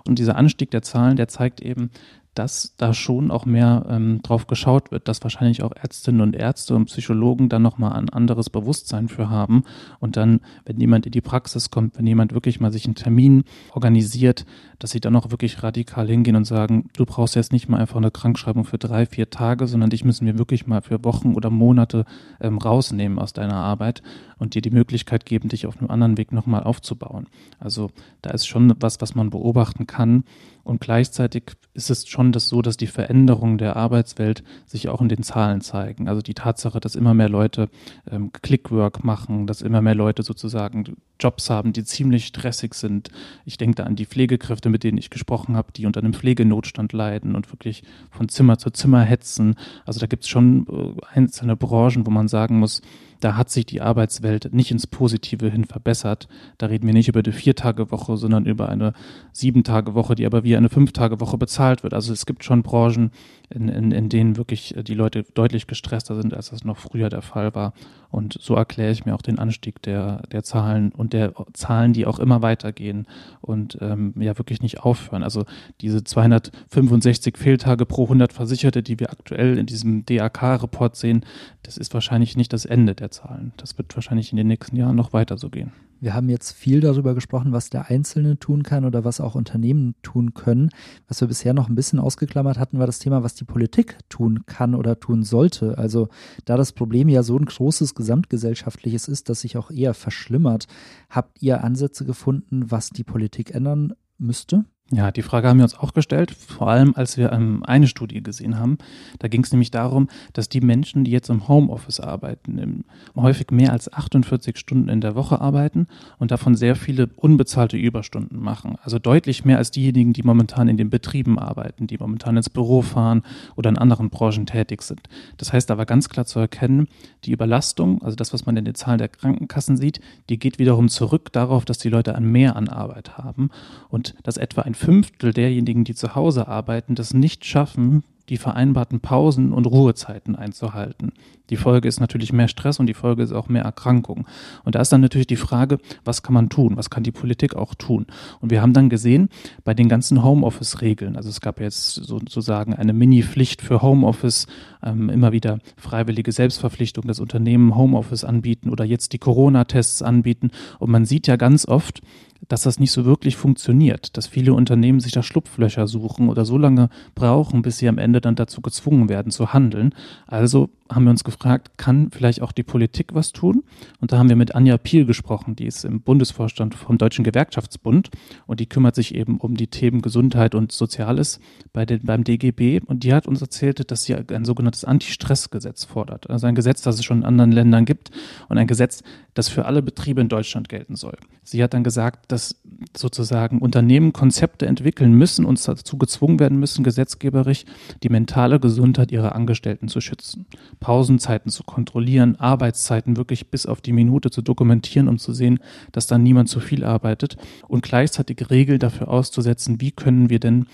Und 0.06 0.18
dieser 0.18 0.36
Anstieg 0.36 0.70
der 0.70 0.82
Zahlen, 0.82 1.16
der 1.16 1.28
zeigt 1.28 1.60
eben, 1.60 1.90
dass 2.36 2.74
da 2.76 2.92
schon 2.92 3.30
auch 3.30 3.46
mehr 3.46 3.86
ähm, 3.88 4.20
drauf 4.22 4.46
geschaut 4.46 4.90
wird, 4.90 5.08
dass 5.08 5.22
wahrscheinlich 5.22 5.62
auch 5.62 5.72
Ärztinnen 5.74 6.20
und 6.20 6.36
Ärzte 6.36 6.74
und 6.74 6.84
Psychologen 6.84 7.48
dann 7.48 7.62
nochmal 7.62 7.94
ein 7.94 8.10
anderes 8.10 8.50
Bewusstsein 8.50 9.08
für 9.08 9.30
haben. 9.30 9.64
Und 10.00 10.16
dann, 10.16 10.40
wenn 10.66 10.78
jemand 10.78 11.06
in 11.06 11.12
die 11.12 11.22
Praxis 11.22 11.70
kommt, 11.70 11.96
wenn 11.98 12.06
jemand 12.06 12.34
wirklich 12.34 12.60
mal 12.60 12.70
sich 12.70 12.84
einen 12.84 12.94
Termin 12.94 13.44
organisiert, 13.72 14.44
dass 14.78 14.90
sie 14.90 15.00
dann 15.00 15.16
auch 15.16 15.30
wirklich 15.30 15.62
radikal 15.62 16.06
hingehen 16.06 16.36
und 16.36 16.44
sagen, 16.44 16.90
du 16.94 17.06
brauchst 17.06 17.36
jetzt 17.36 17.52
nicht 17.52 17.70
mal 17.70 17.78
einfach 17.78 17.96
eine 17.96 18.10
Krankschreibung 18.10 18.64
für 18.64 18.78
drei, 18.78 19.06
vier 19.06 19.30
Tage, 19.30 19.66
sondern 19.66 19.88
dich 19.88 20.04
müssen 20.04 20.26
wir 20.26 20.36
wirklich 20.38 20.66
mal 20.66 20.82
für 20.82 21.02
Wochen 21.04 21.34
oder 21.34 21.48
Monate 21.48 22.04
ähm, 22.40 22.58
rausnehmen 22.58 23.18
aus 23.18 23.32
deiner 23.32 23.56
Arbeit 23.56 24.02
und 24.38 24.54
dir 24.54 24.60
die 24.60 24.70
Möglichkeit 24.70 25.24
geben, 25.24 25.48
dich 25.48 25.66
auf 25.66 25.78
einem 25.78 25.90
anderen 25.90 26.18
Weg 26.18 26.32
nochmal 26.32 26.64
aufzubauen. 26.64 27.28
Also 27.58 27.90
da 28.20 28.30
ist 28.30 28.46
schon 28.46 28.74
was, 28.78 29.00
was 29.00 29.14
man 29.14 29.30
beobachten 29.30 29.86
kann. 29.86 30.24
Und 30.66 30.80
gleichzeitig 30.80 31.52
ist 31.74 31.90
es 31.90 32.08
schon 32.08 32.32
das 32.32 32.48
so, 32.48 32.60
dass 32.60 32.76
die 32.76 32.88
Veränderungen 32.88 33.56
der 33.56 33.76
Arbeitswelt 33.76 34.42
sich 34.66 34.88
auch 34.88 35.00
in 35.00 35.08
den 35.08 35.22
Zahlen 35.22 35.60
zeigen. 35.60 36.08
Also 36.08 36.22
die 36.22 36.34
Tatsache, 36.34 36.80
dass 36.80 36.96
immer 36.96 37.14
mehr 37.14 37.28
Leute 37.28 37.68
ähm, 38.10 38.32
Clickwork 38.32 39.04
machen, 39.04 39.46
dass 39.46 39.62
immer 39.62 39.80
mehr 39.80 39.94
Leute 39.94 40.24
sozusagen 40.24 40.96
Jobs 41.18 41.50
haben, 41.50 41.72
die 41.72 41.84
ziemlich 41.84 42.26
stressig 42.26 42.74
sind. 42.74 43.10
Ich 43.44 43.56
denke 43.56 43.76
da 43.76 43.84
an 43.84 43.96
die 43.96 44.06
Pflegekräfte, 44.06 44.68
mit 44.68 44.84
denen 44.84 44.98
ich 44.98 45.10
gesprochen 45.10 45.56
habe, 45.56 45.72
die 45.72 45.86
unter 45.86 46.00
einem 46.00 46.12
Pflegenotstand 46.12 46.92
leiden 46.92 47.34
und 47.34 47.50
wirklich 47.52 47.82
von 48.10 48.28
Zimmer 48.28 48.58
zu 48.58 48.70
Zimmer 48.70 49.02
hetzen. 49.02 49.54
Also 49.84 50.00
da 50.00 50.06
gibt 50.06 50.24
es 50.24 50.28
schon 50.28 50.66
äh, 50.68 51.16
einzelne 51.18 51.56
Branchen, 51.56 52.06
wo 52.06 52.10
man 52.10 52.28
sagen 52.28 52.58
muss, 52.58 52.82
da 53.20 53.36
hat 53.36 53.50
sich 53.50 53.64
die 53.66 53.80
Arbeitswelt 53.80 54.52
nicht 54.52 54.70
ins 54.70 54.86
Positive 54.86 55.50
hin 55.50 55.64
verbessert. 55.64 56.28
Da 56.58 56.66
reden 56.66 56.86
wir 56.86 56.92
nicht 56.92 57.08
über 57.08 57.20
eine 57.20 57.32
Viertagewoche, 57.32 58.16
sondern 58.16 58.44
über 58.44 58.68
eine 58.68 58.92
Sieben-Tage-Woche, 59.32 60.14
die 60.14 60.26
aber 60.26 60.44
wie 60.44 60.56
eine 60.56 60.68
Fünf-Tage-Woche 60.68 61.38
bezahlt 61.38 61.82
wird. 61.82 61.94
Also 61.94 62.12
es 62.12 62.26
gibt 62.26 62.44
schon 62.44 62.62
Branchen, 62.62 63.10
in, 63.50 63.68
in, 63.68 63.92
in 63.92 64.08
denen 64.08 64.36
wirklich 64.36 64.74
die 64.76 64.94
Leute 64.94 65.24
deutlich 65.34 65.66
gestresster 65.66 66.16
sind, 66.16 66.34
als 66.34 66.50
das 66.50 66.64
noch 66.64 66.78
früher 66.78 67.08
der 67.08 67.22
Fall 67.22 67.54
war. 67.54 67.72
Und 68.10 68.38
so 68.40 68.54
erkläre 68.54 68.92
ich 68.92 69.04
mir 69.04 69.14
auch 69.14 69.22
den 69.22 69.38
Anstieg 69.38 69.82
der, 69.82 70.22
der 70.32 70.42
Zahlen 70.42 70.92
und 70.92 71.12
der 71.12 71.32
Zahlen, 71.52 71.92
die 71.92 72.06
auch 72.06 72.18
immer 72.18 72.42
weitergehen 72.42 73.06
und 73.40 73.78
ähm, 73.80 74.14
ja 74.18 74.38
wirklich 74.38 74.62
nicht 74.62 74.80
aufhören. 74.80 75.22
Also 75.22 75.44
diese 75.80 76.02
265 76.02 77.36
Fehltage 77.36 77.86
pro 77.86 78.04
100 78.04 78.32
Versicherte, 78.32 78.82
die 78.82 78.98
wir 78.98 79.10
aktuell 79.10 79.58
in 79.58 79.66
diesem 79.66 80.04
DAK-Report 80.06 80.96
sehen, 80.96 81.24
das 81.62 81.76
ist 81.76 81.94
wahrscheinlich 81.94 82.36
nicht 82.36 82.52
das 82.52 82.64
Ende 82.64 82.94
der 82.94 83.10
Zahlen. 83.10 83.52
Das 83.56 83.78
wird 83.78 83.94
wahrscheinlich 83.96 84.30
in 84.32 84.36
den 84.36 84.48
nächsten 84.48 84.76
Jahren 84.76 84.96
noch 84.96 85.12
weiter 85.12 85.36
so 85.38 85.50
gehen. 85.50 85.72
Wir 86.00 86.14
haben 86.14 86.28
jetzt 86.28 86.52
viel 86.52 86.80
darüber 86.80 87.14
gesprochen, 87.14 87.52
was 87.52 87.70
der 87.70 87.88
Einzelne 87.88 88.38
tun 88.38 88.62
kann 88.62 88.84
oder 88.84 89.04
was 89.04 89.20
auch 89.20 89.34
Unternehmen 89.34 89.94
tun 90.02 90.34
können. 90.34 90.70
Was 91.08 91.20
wir 91.20 91.28
bisher 91.28 91.54
noch 91.54 91.68
ein 91.68 91.74
bisschen 91.74 91.98
ausgeklammert 91.98 92.58
hatten, 92.58 92.78
war 92.78 92.86
das 92.86 92.98
Thema, 92.98 93.22
was 93.22 93.34
die 93.34 93.44
Politik 93.44 93.98
tun 94.08 94.44
kann 94.46 94.74
oder 94.74 95.00
tun 95.00 95.22
sollte. 95.22 95.78
Also 95.78 96.08
da 96.44 96.56
das 96.56 96.72
Problem 96.72 97.08
ja 97.08 97.22
so 97.22 97.36
ein 97.38 97.46
großes 97.46 97.94
gesamtgesellschaftliches 97.94 99.08
ist, 99.08 99.28
das 99.28 99.40
sich 99.40 99.56
auch 99.56 99.70
eher 99.70 99.94
verschlimmert, 99.94 100.66
habt 101.08 101.40
ihr 101.42 101.64
Ansätze 101.64 102.04
gefunden, 102.04 102.70
was 102.70 102.90
die 102.90 103.04
Politik 103.04 103.54
ändern 103.54 103.94
müsste? 104.18 104.64
Ja, 104.92 105.10
die 105.10 105.22
Frage 105.22 105.48
haben 105.48 105.56
wir 105.56 105.64
uns 105.64 105.76
auch 105.76 105.94
gestellt, 105.94 106.30
vor 106.30 106.68
allem 106.68 106.94
als 106.94 107.16
wir 107.16 107.32
ähm, 107.32 107.64
eine 107.64 107.88
Studie 107.88 108.22
gesehen 108.22 108.56
haben. 108.56 108.78
Da 109.18 109.26
ging 109.26 109.42
es 109.42 109.50
nämlich 109.50 109.72
darum, 109.72 110.06
dass 110.32 110.48
die 110.48 110.60
Menschen, 110.60 111.02
die 111.02 111.10
jetzt 111.10 111.28
im 111.28 111.48
Homeoffice 111.48 111.98
arbeiten, 111.98 112.84
häufig 113.16 113.50
mehr 113.50 113.72
als 113.72 113.92
48 113.92 114.56
Stunden 114.56 114.88
in 114.88 115.00
der 115.00 115.16
Woche 115.16 115.40
arbeiten 115.40 115.88
und 116.18 116.30
davon 116.30 116.54
sehr 116.54 116.76
viele 116.76 117.08
unbezahlte 117.16 117.76
Überstunden 117.76 118.38
machen. 118.38 118.76
Also 118.80 119.00
deutlich 119.00 119.44
mehr 119.44 119.58
als 119.58 119.72
diejenigen, 119.72 120.12
die 120.12 120.22
momentan 120.22 120.68
in 120.68 120.76
den 120.76 120.88
Betrieben 120.88 121.36
arbeiten, 121.36 121.88
die 121.88 121.98
momentan 121.98 122.36
ins 122.36 122.48
Büro 122.48 122.82
fahren 122.82 123.22
oder 123.56 123.70
in 123.70 123.78
anderen 123.78 124.08
Branchen 124.08 124.46
tätig 124.46 124.82
sind. 124.82 125.08
Das 125.36 125.52
heißt, 125.52 125.68
war 125.68 125.84
ganz 125.84 126.08
klar 126.08 126.26
zu 126.26 126.38
erkennen, 126.38 126.86
die 127.24 127.32
Überlastung, 127.32 128.02
also 128.02 128.14
das, 128.14 128.32
was 128.32 128.46
man 128.46 128.56
in 128.56 128.64
den 128.64 128.76
Zahlen 128.76 128.98
der 128.98 129.08
Krankenkassen 129.08 129.76
sieht, 129.76 129.98
die 130.28 130.38
geht 130.38 130.60
wiederum 130.60 130.88
zurück 130.88 131.32
darauf, 131.32 131.64
dass 131.64 131.78
die 131.78 131.88
Leute 131.88 132.14
an 132.14 132.30
mehr 132.30 132.54
an 132.54 132.68
Arbeit 132.68 133.18
haben 133.18 133.50
und 133.88 134.14
dass 134.22 134.36
etwa 134.36 134.62
ein 134.62 134.75
Fünftel 134.76 135.32
derjenigen, 135.32 135.84
die 135.84 135.94
zu 135.94 136.14
Hause 136.14 136.46
arbeiten, 136.46 136.94
das 136.94 137.14
nicht 137.14 137.44
schaffen, 137.44 138.04
die 138.28 138.36
vereinbarten 138.36 139.00
Pausen 139.00 139.52
und 139.52 139.66
Ruhezeiten 139.66 140.34
einzuhalten. 140.34 141.12
Die 141.50 141.56
Folge 141.56 141.86
ist 141.86 142.00
natürlich 142.00 142.32
mehr 142.32 142.48
Stress 142.48 142.80
und 142.80 142.86
die 142.86 142.94
Folge 142.94 143.22
ist 143.22 143.32
auch 143.32 143.48
mehr 143.48 143.62
Erkrankung. 143.62 144.26
Und 144.64 144.74
da 144.74 144.80
ist 144.80 144.92
dann 144.92 145.00
natürlich 145.00 145.28
die 145.28 145.36
Frage, 145.36 145.78
was 146.04 146.24
kann 146.24 146.34
man 146.34 146.48
tun? 146.48 146.76
Was 146.76 146.90
kann 146.90 147.04
die 147.04 147.12
Politik 147.12 147.54
auch 147.54 147.74
tun? 147.74 148.06
Und 148.40 148.50
wir 148.50 148.62
haben 148.62 148.72
dann 148.72 148.88
gesehen, 148.88 149.28
bei 149.62 149.74
den 149.74 149.88
ganzen 149.88 150.24
Homeoffice-Regeln, 150.24 151.16
also 151.16 151.28
es 151.28 151.40
gab 151.40 151.60
jetzt 151.60 151.94
sozusagen 151.94 152.74
eine 152.74 152.92
Mini-Pflicht 152.92 153.62
für 153.62 153.80
Homeoffice, 153.80 154.48
ähm, 154.82 155.08
immer 155.08 155.30
wieder 155.30 155.60
freiwillige 155.76 156.32
Selbstverpflichtung, 156.32 157.06
das 157.06 157.20
Unternehmen 157.20 157.76
Homeoffice 157.76 158.24
anbieten 158.24 158.70
oder 158.70 158.84
jetzt 158.84 159.12
die 159.12 159.18
Corona-Tests 159.18 160.02
anbieten. 160.02 160.50
Und 160.80 160.90
man 160.90 161.04
sieht 161.04 161.28
ja 161.28 161.36
ganz 161.36 161.66
oft, 161.68 162.00
dass 162.48 162.62
das 162.62 162.78
nicht 162.78 162.92
so 162.92 163.04
wirklich 163.04 163.36
funktioniert, 163.36 164.16
dass 164.16 164.26
viele 164.26 164.54
Unternehmen 164.54 165.00
sich 165.00 165.12
da 165.12 165.22
Schlupflöcher 165.22 165.86
suchen 165.86 166.28
oder 166.28 166.44
so 166.44 166.58
lange 166.58 166.88
brauchen, 167.14 167.62
bis 167.62 167.78
sie 167.78 167.88
am 167.88 167.98
Ende 167.98 168.20
dann 168.20 168.36
dazu 168.36 168.60
gezwungen 168.60 169.08
werden 169.08 169.32
zu 169.32 169.52
handeln. 169.52 169.94
Also 170.26 170.70
haben 170.90 171.04
wir 171.04 171.10
uns 171.10 171.24
gefragt, 171.24 171.78
kann 171.78 172.10
vielleicht 172.10 172.42
auch 172.42 172.52
die 172.52 172.62
Politik 172.62 173.14
was 173.14 173.32
tun? 173.32 173.64
Und 174.00 174.12
da 174.12 174.18
haben 174.18 174.28
wir 174.28 174.36
mit 174.36 174.54
Anja 174.54 174.78
Piel 174.78 175.06
gesprochen, 175.06 175.56
die 175.56 175.66
ist 175.66 175.84
im 175.84 176.00
Bundesvorstand 176.00 176.74
vom 176.74 176.98
Deutschen 176.98 177.24
Gewerkschaftsbund 177.24 178.10
und 178.46 178.60
die 178.60 178.66
kümmert 178.66 178.94
sich 178.94 179.14
eben 179.14 179.38
um 179.38 179.56
die 179.56 179.66
Themen 179.66 180.02
Gesundheit 180.02 180.54
und 180.54 180.72
Soziales 180.72 181.40
bei 181.72 181.84
den, 181.86 182.02
beim 182.04 182.24
DGB 182.24 182.80
und 182.86 183.04
die 183.04 183.12
hat 183.12 183.26
uns 183.26 183.40
erzählt, 183.40 183.90
dass 183.90 184.04
sie 184.04 184.14
ein 184.14 184.44
sogenanntes 184.44 184.84
Anti-Stress-Gesetz 184.84 185.84
fordert. 185.84 186.30
Also 186.30 186.46
ein 186.46 186.54
Gesetz, 186.54 186.82
das 186.82 186.96
es 186.96 187.04
schon 187.04 187.18
in 187.18 187.24
anderen 187.24 187.52
Ländern 187.52 187.84
gibt 187.84 188.10
und 188.48 188.58
ein 188.58 188.66
Gesetz, 188.66 189.02
das 189.34 189.48
für 189.48 189.66
alle 189.66 189.82
Betriebe 189.82 190.20
in 190.20 190.28
Deutschland 190.28 190.68
gelten 190.68 190.96
soll. 190.96 191.16
Sie 191.42 191.62
hat 191.62 191.74
dann 191.74 191.84
gesagt, 191.84 192.32
dass 192.32 192.60
sozusagen 192.96 193.58
Unternehmen 193.58 194.12
Konzepte 194.12 194.66
entwickeln 194.66 195.12
müssen 195.12 195.44
und 195.44 195.66
dazu 195.66 195.98
gezwungen 195.98 196.40
werden 196.40 196.58
müssen, 196.58 196.84
gesetzgeberisch 196.84 197.64
die 198.02 198.08
mentale 198.08 198.58
Gesundheit 198.60 199.12
ihrer 199.12 199.34
Angestellten 199.34 199.88
zu 199.88 200.00
schützen. 200.00 200.46
Pausenzeiten 200.80 201.50
zu 201.50 201.64
kontrollieren, 201.64 202.36
Arbeitszeiten 202.36 203.16
wirklich 203.16 203.50
bis 203.50 203.66
auf 203.66 203.80
die 203.80 203.92
Minute 203.92 204.30
zu 204.30 204.42
dokumentieren, 204.42 205.08
um 205.08 205.18
zu 205.18 205.32
sehen, 205.32 205.60
dass 205.92 206.06
dann 206.06 206.22
niemand 206.22 206.48
zu 206.48 206.60
viel 206.60 206.84
arbeitet 206.84 207.36
und 207.68 207.82
gleichzeitig 207.82 208.50
Regeln 208.50 208.78
dafür 208.78 209.08
auszusetzen, 209.08 209.80
wie 209.80 209.92
können 209.92 210.30
wir 210.30 210.40
denn 210.40 210.66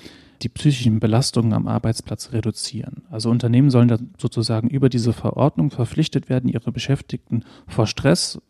die 0.42 0.48
psychischen 0.48 0.98
Belastungen 0.98 1.52
am 1.52 1.68
Arbeitsplatz 1.68 2.32
reduzieren. 2.32 3.02
Also 3.10 3.30
Unternehmen 3.30 3.70
sollen 3.70 3.88
da 3.88 3.98
sozusagen 4.18 4.68
über 4.68 4.88
diese 4.88 5.12
Verordnung 5.12 5.70
verpflichtet 5.70 6.28
werden, 6.28 6.48
ihre 6.48 6.72
Beschäftigten 6.72 7.44
vor 7.68 7.86
Stress, 7.86 8.40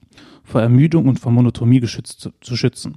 vor 0.42 0.62
Ermüdung 0.62 1.06
und 1.06 1.20
vor 1.20 1.32
Monotomie 1.32 1.80
geschützt, 1.80 2.20
zu, 2.20 2.30
zu 2.40 2.56
schützen. 2.56 2.96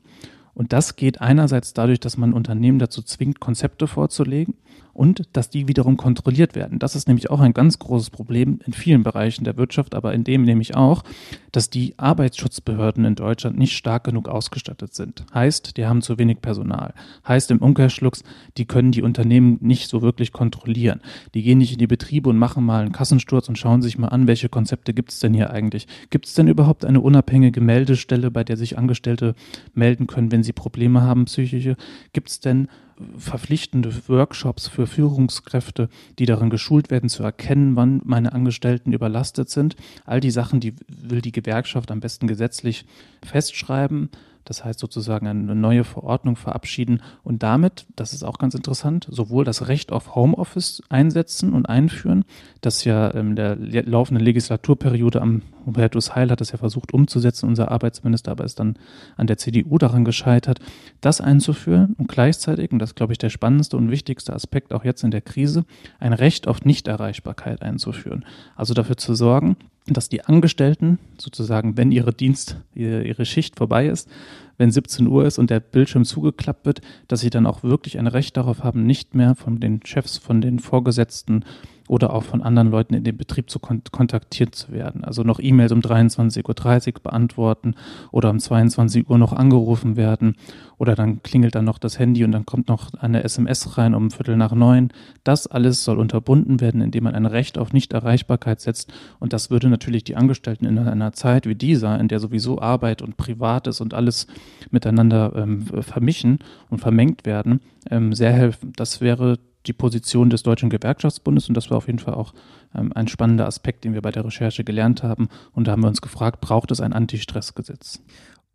Und 0.54 0.72
das 0.72 0.96
geht 0.96 1.20
einerseits 1.20 1.74
dadurch, 1.74 2.00
dass 2.00 2.18
man 2.18 2.32
Unternehmen 2.32 2.80
dazu 2.80 3.02
zwingt, 3.02 3.42
Konzepte 3.42 3.88
vorzulegen 3.88 4.56
und 4.96 5.24
dass 5.34 5.50
die 5.50 5.68
wiederum 5.68 5.98
kontrolliert 5.98 6.56
werden. 6.56 6.80
Das 6.80 6.96
ist 6.96 7.08
nämlich 7.08 7.30
auch 7.30 7.42
ein 7.42 7.54
ganz 7.54 7.80
großes 7.80 8.10
Problem 8.10 8.60
in 8.66 8.72
vielen 8.72 9.04
Bereichen 9.04 9.44
der 9.44 9.58
Wirtschaft, 9.58 9.94
aber 9.94 10.14
in 10.14 10.24
dem 10.24 10.44
nämlich 10.44 10.76
auch, 10.76 11.04
dass 11.52 11.70
die 11.70 11.94
Arbeitsschutzbehörden 11.98 13.04
in 13.04 13.16
Deutschland 13.16 13.58
nicht 13.58 13.76
stark 13.76 14.06
genug 14.06 14.30
ausgestattet 14.30 14.96
sind. 14.96 15.26
Heißt, 15.34 15.76
die 15.76 15.86
haben 15.86 16.02
zu 16.02 16.18
wenig 16.18 16.42
Personal. 16.42 16.94
Heißt 17.28 17.52
im 17.52 17.58
Umkehrschluss, 17.58 18.24
die 18.58 18.66
können 18.66 18.94
die 18.94 19.02
Unternehmen 19.02 19.58
nicht 19.60 19.90
so 19.90 20.02
wirklich 20.02 20.32
kontrollieren. 20.32 21.02
Die 21.34 21.44
gehen 21.44 21.58
nicht 21.58 21.74
in 21.74 21.80
die 21.80 21.88
Betriebe 21.88 22.30
und 22.30 22.38
machen 22.38 22.64
mal 22.64 22.82
einen 22.82 22.94
Kassensturz 22.94 23.50
und 23.50 23.58
schauen 23.58 23.82
sich 23.82 23.98
mal 23.98 24.08
an, 24.08 24.28
welche 24.28 24.48
Konzepte 24.48 24.94
gibt 24.94 25.12
es 25.12 25.20
denn 25.20 25.34
hier 25.34 25.50
eigentlich. 25.50 25.88
Gibt 26.10 26.26
es 26.26 26.36
denn 26.36 26.48
überhaupt 26.48 26.86
eine 26.86 27.02
unabhängige 27.02 27.60
Meldestelle, 27.60 28.32
bei 28.32 28.46
der 28.46 28.56
sich 28.56 28.78
Angestellte 28.78 29.36
melden 29.74 30.08
können, 30.08 30.32
wenn 30.32 30.44
sie 30.44 30.54
Probleme 30.54 31.02
haben, 31.02 31.26
psychische? 31.26 31.76
Gibt 32.14 32.30
es 32.30 32.40
denn 32.40 32.70
verpflichtende 33.18 33.94
Workshops 34.08 34.68
für 34.68 34.88
Führungskräfte, 34.88 35.90
die 36.18 36.26
darin 36.26 36.50
geschult 36.50 36.90
werden, 36.90 37.10
zu 37.10 37.24
erkennen, 37.24 37.76
wann 37.76 38.02
meine 38.04 38.34
Angestellten 38.34 38.94
überlastet 38.94 39.50
sind. 39.50 39.76
All 40.06 40.20
die 40.20 40.32
Sachen, 40.32 40.60
die 40.60 40.74
will 40.88 41.22
die 41.22 41.32
Gewerkschaft 41.32 41.92
am 41.92 42.00
besten 42.00 42.28
gesetzlich 42.28 42.86
festschreiben. 43.24 44.10
Das 44.46 44.64
heißt 44.64 44.80
sozusagen 44.80 45.28
eine 45.28 45.56
neue 45.56 45.84
Verordnung 45.84 46.36
verabschieden 46.36 47.02
und 47.24 47.44
damit, 47.44 47.88
das 47.96 48.14
ist 48.14 48.24
auch 48.24 48.38
ganz 48.38 48.54
interessant, 48.54 49.08
sowohl 49.10 49.44
das 49.44 49.68
Recht 49.68 49.92
auf 49.92 50.16
Homeoffice 50.16 50.82
einsetzen 50.90 51.52
und 51.54 51.68
einführen, 51.68 52.24
das 52.62 52.84
ja 52.86 53.08
in 53.10 53.36
der 53.36 53.56
laufenden 53.56 54.24
Legislaturperiode 54.24 55.22
am 55.22 55.42
Hubertus 55.66 56.16
Heil 56.16 56.30
hat 56.30 56.42
das 56.42 56.52
ja 56.52 56.58
versucht 56.58 56.94
umzusetzen, 56.94 57.50
unser 57.50 57.72
Arbeitsminister, 57.72 58.32
aber 58.32 58.44
ist 58.44 58.60
dann 58.60 58.78
an 59.18 59.28
der 59.28 59.38
CDU 59.38 59.78
daran 59.78 60.06
gescheitert, 60.06 60.60
das 61.02 61.22
einzuführen 61.22 61.96
und 61.98 62.08
gleichzeitig, 62.08 62.72
und 62.72 62.80
das 62.80 62.92
ist, 62.92 62.96
glaube 62.96 63.14
ich, 63.14 63.18
der 63.18 63.30
spannendste 63.30 63.76
und 63.78 63.90
wichtigste 63.90 64.34
Aspekt 64.34 64.74
auch 64.74 64.86
jetzt 64.86 65.04
in 65.04 65.12
der 65.12 65.22
Krise, 65.22 65.66
ein 66.00 66.14
Recht 66.14 66.48
auf 66.48 66.64
Nichterreichbarkeit 66.66 67.64
einzuführen. 67.64 68.26
Also 68.56 68.74
dafür 68.74 68.98
zu 68.98 69.16
sorgen, 69.16 69.58
dass 69.88 70.10
die 70.10 70.24
Angestellten 70.24 70.98
sozusagen, 71.18 71.78
wenn 71.78 71.92
ihre 71.92 72.14
Dienst, 72.14 72.58
ihre 72.74 73.26
Schicht 73.26 73.56
vorbei 73.56 73.88
ist, 73.88 74.10
wenn 74.58 74.72
17 74.72 75.08
Uhr 75.08 75.26
ist 75.26 75.38
und 75.38 75.50
der 75.50 75.60
Bildschirm 75.60 76.06
zugeklappt 76.06 76.66
wird, 76.66 76.82
dass 77.08 77.22
sie 77.22 77.30
dann 77.30 77.46
auch 77.46 77.64
wirklich 77.64 77.98
ein 77.98 78.08
Recht 78.08 78.38
darauf 78.38 78.64
haben, 78.64 78.86
nicht 78.86 79.16
mehr 79.16 79.36
von 79.36 79.60
den 79.60 79.82
Chefs, 79.86 80.18
von 80.18 80.42
den 80.42 80.60
Vorgesetzten 80.60 81.44
oder 81.88 82.14
auch 82.14 82.24
von 82.24 82.42
anderen 82.42 82.72
Leuten 82.72 82.94
in 82.94 83.04
dem 83.04 83.18
Betrieb 83.18 83.50
zu 83.50 83.60
kont 83.60 83.92
kontaktiert 83.92 84.56
zu 84.56 84.72
werden. 84.72 85.04
Also 85.04 85.24
noch 85.24 85.40
E-Mails 85.40 85.72
um 85.72 85.80
23.30 85.82 86.96
Uhr 86.96 87.04
beantworten 87.04 87.76
oder 88.12 88.30
um 88.30 88.40
22 88.40 89.10
Uhr 89.10 89.18
noch 89.18 89.34
angerufen 89.34 89.96
werden 89.96 90.36
oder 90.78 90.96
dann 90.96 91.22
klingelt 91.22 91.56
dann 91.56 91.66
noch 91.66 91.78
das 91.78 92.00
Handy 92.00 92.24
und 92.24 92.32
dann 92.32 92.46
kommt 92.46 92.70
noch 92.70 92.94
eine 92.96 93.24
SMS 93.24 93.78
rein 93.78 93.94
um 93.94 94.10
Viertel 94.10 94.36
nach 94.36 94.54
neun. 94.54 94.90
Das 95.24 95.48
alles 95.48 95.84
soll 95.84 96.00
unterbunden 96.00 96.60
werden, 96.60 96.82
indem 96.82 97.04
man 97.04 97.16
ein 97.16 97.26
Recht 97.26 97.58
auf 97.58 97.72
Nichterreichbarkeit 97.72 98.62
setzt 98.62 98.92
und 99.20 99.32
das 99.34 99.52
würde 99.52 99.70
natürlich 99.70 100.04
die 100.04 100.16
Angestellten 100.16 100.66
in 100.66 100.80
einer 100.80 101.14
Zeit 101.14 101.46
wie 101.46 101.56
dieser, 101.56 102.00
in 102.00 102.08
der 102.08 102.20
sowieso 102.20 102.60
Arbeit 102.60 103.02
und 103.02 103.18
Privates 103.18 103.80
und 103.80 103.94
alles 103.94 104.28
miteinander 104.72 105.34
ähm, 105.36 105.66
vermischen 105.82 106.40
und 106.70 106.80
vermengt 106.80 107.26
werden, 107.26 107.62
ähm, 107.90 108.14
sehr 108.14 108.32
helfen. 108.32 108.74
Das 108.76 109.02
wäre 109.02 109.40
die 109.68 109.74
Position 109.74 110.30
des 110.30 110.44
Deutschen 110.44 110.70
Gewerkschaftsbundes 110.70 111.48
und 111.48 111.56
das 111.56 111.70
war 111.70 111.78
auf 111.78 111.88
jeden 111.88 112.00
Fall 112.00 112.14
auch 112.14 112.34
ähm, 112.76 112.92
ein 112.94 113.08
spannender 113.08 113.48
Aspekt, 113.48 113.84
den 113.84 113.94
wir 113.94 114.02
bei 114.02 114.12
der 114.12 114.26
Recherche 114.26 114.64
gelernt 114.64 115.04
haben. 115.04 115.28
Und 115.54 115.68
da 115.68 115.72
haben 115.72 115.84
wir 115.84 115.88
uns 115.88 116.02
gefragt, 116.02 116.42
braucht 116.42 116.72
es 116.72 116.82
ein 116.82 116.94
Anti-Stress-Gesetz? 116.94 118.02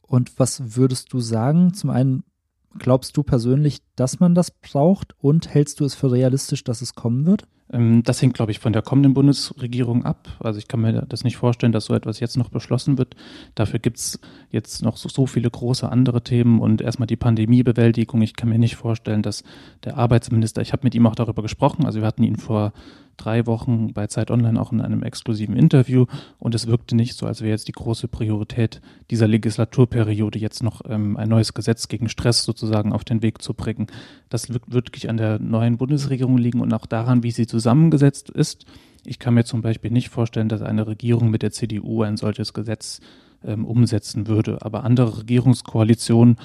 Und 0.03 0.39
was 0.39 0.77
würdest 0.77 1.13
du 1.13 1.21
sagen? 1.21 1.75
Zum 1.75 1.91
einen, 1.91 2.25
glaubst 2.79 3.17
du 3.17 3.23
persönlich, 3.23 3.79
dass 3.97 4.21
man 4.21 4.35
das 4.35 4.51
braucht 4.51 5.15
und 5.19 5.53
hältst 5.53 5.81
du 5.81 5.85
es 5.85 5.95
für 5.95 6.11
realistisch, 6.11 6.65
dass 6.65 6.83
es 6.83 6.95
kommen 6.95 7.27
wird? 7.27 7.47
Ähm, 7.73 8.03
das 8.03 8.21
hängt, 8.21 8.35
glaube 8.35 8.53
ich, 8.53 8.59
von 8.59 8.73
der 8.73 8.83
kommenden 8.83 9.15
Bundesregierung 9.15 10.05
ab. 10.05 10.29
Also 10.41 10.59
ich 10.59 10.69
kann 10.69 10.81
mir 10.81 10.93
das 11.09 11.25
nicht 11.25 11.37
vorstellen, 11.37 11.73
dass 11.73 11.87
so 11.87 11.95
etwas 11.95 12.21
jetzt 12.21 12.37
noch 12.37 12.49
beschlossen 12.49 12.99
wird. 12.99 13.17
Dafür 13.55 13.79
gibt 13.79 13.99
es 13.99 14.21
jetzt 14.51 14.83
noch 14.83 14.97
so, 14.97 15.09
so, 15.09 15.27
viele 15.27 15.51
große 15.51 15.89
andere 15.89 16.23
Themen 16.23 16.61
und 16.61 16.81
erstmal 16.81 17.07
die 17.07 17.17
Pandemiebewältigung. 17.17 18.23
Ich 18.23 18.37
kann 18.37 18.49
mir 18.49 18.59
nicht 18.59 18.77
vorstellen, 18.77 19.23
dass 19.23 19.45
der 19.85 19.97
Arbeitsminister, 19.97 20.63
ich 20.63 20.73
habe 20.73 20.85
mit 20.85 20.95
ihm 20.95 21.07
auch 21.07 21.15
darüber 21.15 21.43
gesprochen, 21.43 21.87
also 21.87 22.01
wir 22.01 22.07
hatten 22.07 22.25
ihn 22.25 22.37
vor 22.37 22.73
drei 23.21 23.47
Wochen 23.47 23.93
bei 23.93 24.07
Zeit 24.07 24.31
Online 24.31 24.61
auch 24.61 24.73
in 24.73 24.81
einem 24.81 25.03
exklusiven 25.03 25.57
Interview 25.57 26.07
und 26.39 26.55
es 26.55 26.67
wirkte 26.67 26.97
nicht 26.97 27.15
so, 27.15 27.27
als 27.27 27.43
wäre 27.43 27.51
jetzt 27.51 27.69
die 27.69 27.73
große 27.73 28.09
Priorität 28.09 28.81
dieser 29.11 29.29
Legislaturperiode 29.29 30.39
jetzt 30.39 30.63
noch 30.63 30.83
ähm, 30.89 31.17
ein 31.17 31.29
neues 31.29 31.53
Gesetz 31.53 31.89
gegen 31.89 32.09
Stress 32.09 32.45
sozusagen 32.45 32.93
auf 32.93 33.05
den 33.05 33.23
Weg 33.23 33.43
zu 33.43 33.53
bringen. 33.55 33.89
Das 34.31 34.49
wird 34.49 34.73
wirklich 34.73 35.11
an 35.11 35.19
der 35.19 35.39
neuen 35.39 35.77
Bundesregierung 35.77 36.39
liegen 36.39 36.61
und 36.61 36.73
auch 36.73 36.87
daran, 36.87 37.23
wie 37.23 37.31
sie 37.31 37.47
zusammengesetzt 37.61 38.31
ist. 38.31 38.65
Ich 39.05 39.19
kann 39.19 39.35
mir 39.35 39.45
zum 39.45 39.61
Beispiel 39.61 39.91
nicht 39.91 40.09
vorstellen, 40.09 40.49
dass 40.49 40.63
eine 40.63 40.87
Regierung 40.87 41.31
mit 41.31 41.43
der 41.43 41.53
CDU 41.53 42.03
ein 42.03 42.17
solches 42.17 42.55
Gesetz 42.55 43.01
ähm, 43.45 43.67
umsetzen 43.67 44.27
würde. 44.27 44.59
Aber 44.63 44.85
andere 44.85 45.19
Regierungskoalitionen 45.19 46.37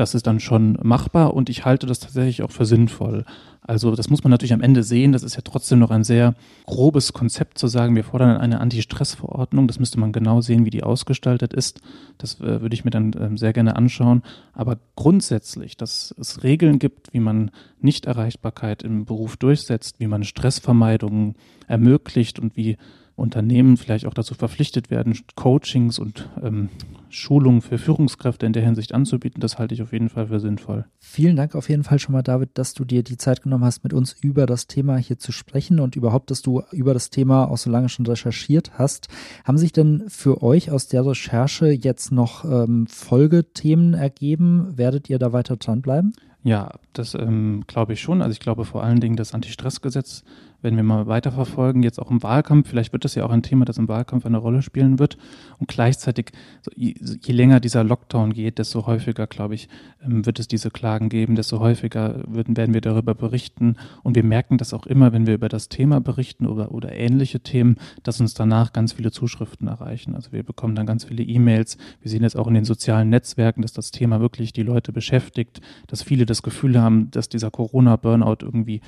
das 0.00 0.14
ist 0.14 0.26
dann 0.26 0.40
schon 0.40 0.78
machbar 0.82 1.34
und 1.34 1.50
ich 1.50 1.66
halte 1.66 1.86
das 1.86 2.00
tatsächlich 2.00 2.42
auch 2.42 2.50
für 2.50 2.64
sinnvoll. 2.64 3.26
Also 3.60 3.94
das 3.94 4.08
muss 4.08 4.24
man 4.24 4.30
natürlich 4.30 4.54
am 4.54 4.62
Ende 4.62 4.82
sehen. 4.82 5.12
Das 5.12 5.22
ist 5.22 5.36
ja 5.36 5.42
trotzdem 5.44 5.78
noch 5.78 5.90
ein 5.90 6.04
sehr 6.04 6.34
grobes 6.64 7.12
Konzept 7.12 7.58
zu 7.58 7.66
sagen, 7.66 7.94
wir 7.94 8.04
fordern 8.04 8.38
eine 8.38 8.60
Anti-Stress-Verordnung. 8.60 9.68
Das 9.68 9.78
müsste 9.78 10.00
man 10.00 10.12
genau 10.12 10.40
sehen, 10.40 10.64
wie 10.64 10.70
die 10.70 10.82
ausgestaltet 10.82 11.52
ist. 11.52 11.82
Das 12.16 12.40
äh, 12.40 12.62
würde 12.62 12.72
ich 12.72 12.84
mir 12.86 12.90
dann 12.90 13.12
äh, 13.12 13.36
sehr 13.36 13.52
gerne 13.52 13.76
anschauen. 13.76 14.22
Aber 14.54 14.78
grundsätzlich, 14.96 15.76
dass 15.76 16.14
es 16.18 16.42
Regeln 16.42 16.78
gibt, 16.78 17.12
wie 17.12 17.20
man 17.20 17.50
Nichterreichbarkeit 17.80 18.82
im 18.82 19.04
Beruf 19.04 19.36
durchsetzt, 19.36 20.00
wie 20.00 20.06
man 20.06 20.24
Stressvermeidung 20.24 21.34
ermöglicht 21.68 22.38
und 22.38 22.56
wie 22.56 22.78
Unternehmen 23.20 23.76
vielleicht 23.76 24.06
auch 24.06 24.14
dazu 24.14 24.34
verpflichtet 24.34 24.90
werden, 24.90 25.18
Coachings 25.36 25.98
und 25.98 26.28
ähm, 26.42 26.68
Schulungen 27.08 27.60
für 27.60 27.78
Führungskräfte 27.78 28.46
in 28.46 28.52
der 28.52 28.64
Hinsicht 28.64 28.94
anzubieten, 28.94 29.40
das 29.40 29.58
halte 29.58 29.74
ich 29.74 29.82
auf 29.82 29.92
jeden 29.92 30.08
Fall 30.08 30.28
für 30.28 30.40
sinnvoll. 30.40 30.84
Vielen 30.98 31.36
Dank 31.36 31.54
auf 31.54 31.68
jeden 31.68 31.84
Fall 31.84 31.98
schon 31.98 32.12
mal, 32.12 32.22
David, 32.22 32.50
dass 32.54 32.72
du 32.74 32.84
dir 32.84 33.02
die 33.02 33.16
Zeit 33.16 33.42
genommen 33.42 33.64
hast, 33.64 33.84
mit 33.84 33.92
uns 33.92 34.16
über 34.20 34.46
das 34.46 34.66
Thema 34.66 34.96
hier 34.96 35.18
zu 35.18 35.32
sprechen 35.32 35.80
und 35.80 35.96
überhaupt, 35.96 36.30
dass 36.30 36.42
du 36.42 36.62
über 36.72 36.94
das 36.94 37.10
Thema 37.10 37.50
auch 37.50 37.58
so 37.58 37.70
lange 37.70 37.88
schon 37.88 38.06
recherchiert 38.06 38.72
hast. 38.78 39.08
Haben 39.44 39.58
sich 39.58 39.72
denn 39.72 40.04
für 40.08 40.42
euch 40.42 40.70
aus 40.70 40.88
der 40.88 41.04
Recherche 41.04 41.66
jetzt 41.66 42.12
noch 42.12 42.44
ähm, 42.44 42.86
Folgethemen 42.86 43.94
ergeben? 43.94 44.76
Werdet 44.76 45.10
ihr 45.10 45.18
da 45.18 45.32
weiter 45.32 45.56
dranbleiben? 45.56 46.12
Ja, 46.42 46.72
das 46.94 47.14
ähm, 47.14 47.64
glaube 47.66 47.92
ich 47.92 48.00
schon. 48.00 48.22
Also 48.22 48.32
ich 48.32 48.40
glaube 48.40 48.64
vor 48.64 48.82
allen 48.82 49.00
Dingen 49.00 49.16
das 49.16 49.34
Anti-Stress-Gesetz 49.34 50.24
wenn 50.62 50.76
wir 50.76 50.82
mal 50.82 51.06
weiterverfolgen, 51.06 51.82
jetzt 51.82 51.98
auch 51.98 52.10
im 52.10 52.22
Wahlkampf, 52.22 52.68
vielleicht 52.68 52.92
wird 52.92 53.04
das 53.04 53.14
ja 53.14 53.24
auch 53.24 53.30
ein 53.30 53.42
Thema, 53.42 53.64
das 53.64 53.78
im 53.78 53.88
Wahlkampf 53.88 54.26
eine 54.26 54.38
Rolle 54.38 54.62
spielen 54.62 54.98
wird. 54.98 55.16
Und 55.58 55.68
gleichzeitig, 55.68 56.32
je, 56.76 56.94
länger 57.32 57.60
dieser 57.60 57.84
Lockdown 57.84 58.32
geht, 58.32 58.58
desto 58.58 58.86
häufiger, 58.86 59.26
glaube 59.26 59.54
ich, 59.54 59.68
ähm, 60.04 60.26
wird 60.26 60.38
es 60.38 60.48
diese 60.48 60.70
Klagen 60.70 61.08
geben, 61.08 61.34
desto 61.34 61.60
häufiger 61.60 62.22
werden 62.26 62.74
wir 62.74 62.80
darüber 62.80 63.14
berichten. 63.14 63.76
Und 64.02 64.16
wir 64.16 64.24
merken 64.24 64.58
das 64.58 64.74
auch 64.74 64.86
immer, 64.86 65.12
wenn 65.12 65.26
wir 65.26 65.34
über 65.34 65.48
das 65.48 65.68
Thema 65.68 66.00
berichten 66.00 66.46
oder, 66.46 66.72
oder 66.72 66.92
ähnliche 66.92 67.40
Themen, 67.40 67.76
dass 68.02 68.20
uns 68.20 68.34
danach 68.34 68.72
ganz 68.72 68.92
viele 68.92 69.10
Zuschriften 69.10 69.68
erreichen. 69.68 70.14
Also 70.14 70.32
wir 70.32 70.42
bekommen 70.42 70.74
dann 70.74 70.86
ganz 70.86 71.04
viele 71.04 71.22
E-Mails. 71.22 71.78
Wir 72.00 72.10
sehen 72.10 72.22
jetzt 72.22 72.36
auch 72.36 72.46
in 72.46 72.54
den 72.54 72.64
sozialen 72.64 73.08
Netzwerken, 73.08 73.62
dass 73.62 73.72
das 73.72 73.90
Thema 73.90 74.20
wirklich 74.20 74.52
die 74.52 74.62
Leute 74.62 74.92
beschäftigt, 74.92 75.60
dass 75.86 76.02
viele 76.02 76.26
das 76.26 76.42
Gefühl 76.42 76.80
haben, 76.80 77.10
dass 77.10 77.28
dieser 77.28 77.50
Corona-Burnout 77.50 78.38
irgendwie 78.42 78.80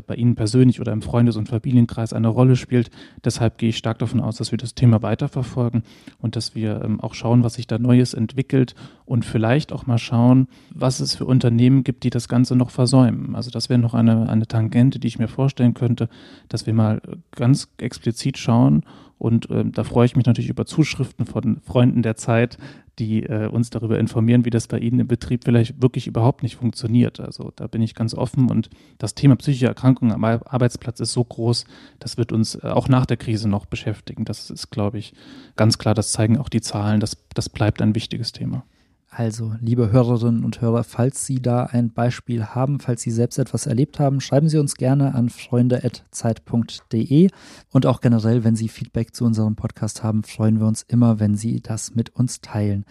bei 0.00 0.14
Ihnen 0.14 0.34
persönlich 0.34 0.80
oder 0.80 0.92
im 0.92 1.02
Freundes- 1.02 1.36
und 1.36 1.48
Familienkreis 1.48 2.12
eine 2.12 2.28
Rolle 2.28 2.56
spielt. 2.56 2.90
Deshalb 3.24 3.58
gehe 3.58 3.70
ich 3.70 3.76
stark 3.76 3.98
davon 3.98 4.20
aus, 4.20 4.36
dass 4.36 4.50
wir 4.50 4.58
das 4.58 4.74
Thema 4.74 5.02
weiterverfolgen 5.02 5.82
und 6.18 6.36
dass 6.36 6.54
wir 6.54 6.82
ähm, 6.84 7.00
auch 7.00 7.14
schauen, 7.14 7.44
was 7.44 7.54
sich 7.54 7.66
da 7.66 7.78
Neues 7.78 8.14
entwickelt 8.14 8.74
und 9.04 9.24
vielleicht 9.24 9.72
auch 9.72 9.86
mal 9.86 9.98
schauen, 9.98 10.48
was 10.74 11.00
es 11.00 11.14
für 11.14 11.26
Unternehmen 11.26 11.84
gibt, 11.84 12.04
die 12.04 12.10
das 12.10 12.28
Ganze 12.28 12.56
noch 12.56 12.70
versäumen. 12.70 13.34
Also 13.34 13.50
das 13.50 13.68
wäre 13.68 13.80
noch 13.80 13.94
eine, 13.94 14.28
eine 14.28 14.46
Tangente, 14.46 14.98
die 14.98 15.08
ich 15.08 15.18
mir 15.18 15.28
vorstellen 15.28 15.74
könnte, 15.74 16.08
dass 16.48 16.66
wir 16.66 16.74
mal 16.74 17.00
ganz 17.32 17.68
explizit 17.78 18.38
schauen 18.38 18.84
und 19.18 19.50
äh, 19.50 19.64
da 19.64 19.84
freue 19.84 20.06
ich 20.06 20.16
mich 20.16 20.26
natürlich 20.26 20.50
über 20.50 20.66
Zuschriften 20.66 21.24
von 21.24 21.60
Freunden 21.60 22.02
der 22.02 22.16
Zeit, 22.16 22.58
die 22.98 23.24
äh, 23.24 23.48
uns 23.48 23.70
darüber 23.70 23.98
informieren, 23.98 24.44
wie 24.44 24.50
das 24.50 24.68
bei 24.68 24.78
Ihnen 24.78 25.00
im 25.00 25.08
Betrieb 25.08 25.44
vielleicht 25.44 25.82
wirklich 25.82 26.06
überhaupt 26.06 26.42
nicht 26.42 26.56
funktioniert. 26.56 27.20
Also 27.20 27.52
da 27.56 27.66
bin 27.66 27.82
ich 27.82 27.94
ganz 27.94 28.14
offen 28.14 28.50
und 28.50 28.70
das 28.98 29.14
Thema 29.14 29.36
psychische 29.36 29.66
Erkrankungen 29.66 30.12
am 30.12 30.24
Arbeitsplatz 30.24 31.00
ist 31.00 31.12
so 31.12 31.24
groß, 31.24 31.64
das 31.98 32.16
wird 32.16 32.32
uns 32.32 32.54
äh, 32.56 32.68
auch 32.68 32.88
nach 32.88 33.06
der 33.06 33.16
Krise 33.16 33.48
noch 33.48 33.66
beschäftigen. 33.66 34.24
Das 34.24 34.50
ist, 34.50 34.70
glaube 34.70 34.98
ich, 34.98 35.14
ganz 35.56 35.78
klar, 35.78 35.94
das 35.94 36.12
zeigen 36.12 36.38
auch 36.38 36.48
die 36.48 36.60
Zahlen, 36.60 37.00
das, 37.00 37.16
das 37.34 37.48
bleibt 37.48 37.82
ein 37.82 37.94
wichtiges 37.94 38.32
Thema. 38.32 38.64
Also, 39.16 39.54
liebe 39.60 39.92
Hörerinnen 39.92 40.44
und 40.44 40.60
Hörer, 40.60 40.82
falls 40.82 41.24
Sie 41.24 41.40
da 41.40 41.66
ein 41.66 41.92
Beispiel 41.92 42.46
haben, 42.46 42.80
falls 42.80 43.02
Sie 43.02 43.12
selbst 43.12 43.38
etwas 43.38 43.66
erlebt 43.66 44.00
haben, 44.00 44.20
schreiben 44.20 44.48
Sie 44.48 44.58
uns 44.58 44.74
gerne 44.74 45.14
an 45.14 45.28
freunde.zeit.de 45.28 47.28
und 47.70 47.86
auch 47.86 48.00
generell, 48.00 48.42
wenn 48.42 48.56
Sie 48.56 48.66
Feedback 48.66 49.14
zu 49.14 49.24
unserem 49.24 49.54
Podcast 49.54 50.02
haben, 50.02 50.24
freuen 50.24 50.58
wir 50.58 50.66
uns 50.66 50.82
immer, 50.82 51.20
wenn 51.20 51.36
Sie 51.36 51.60
das 51.60 51.94
mit 51.94 52.10
uns 52.16 52.40
teilen. 52.40 52.86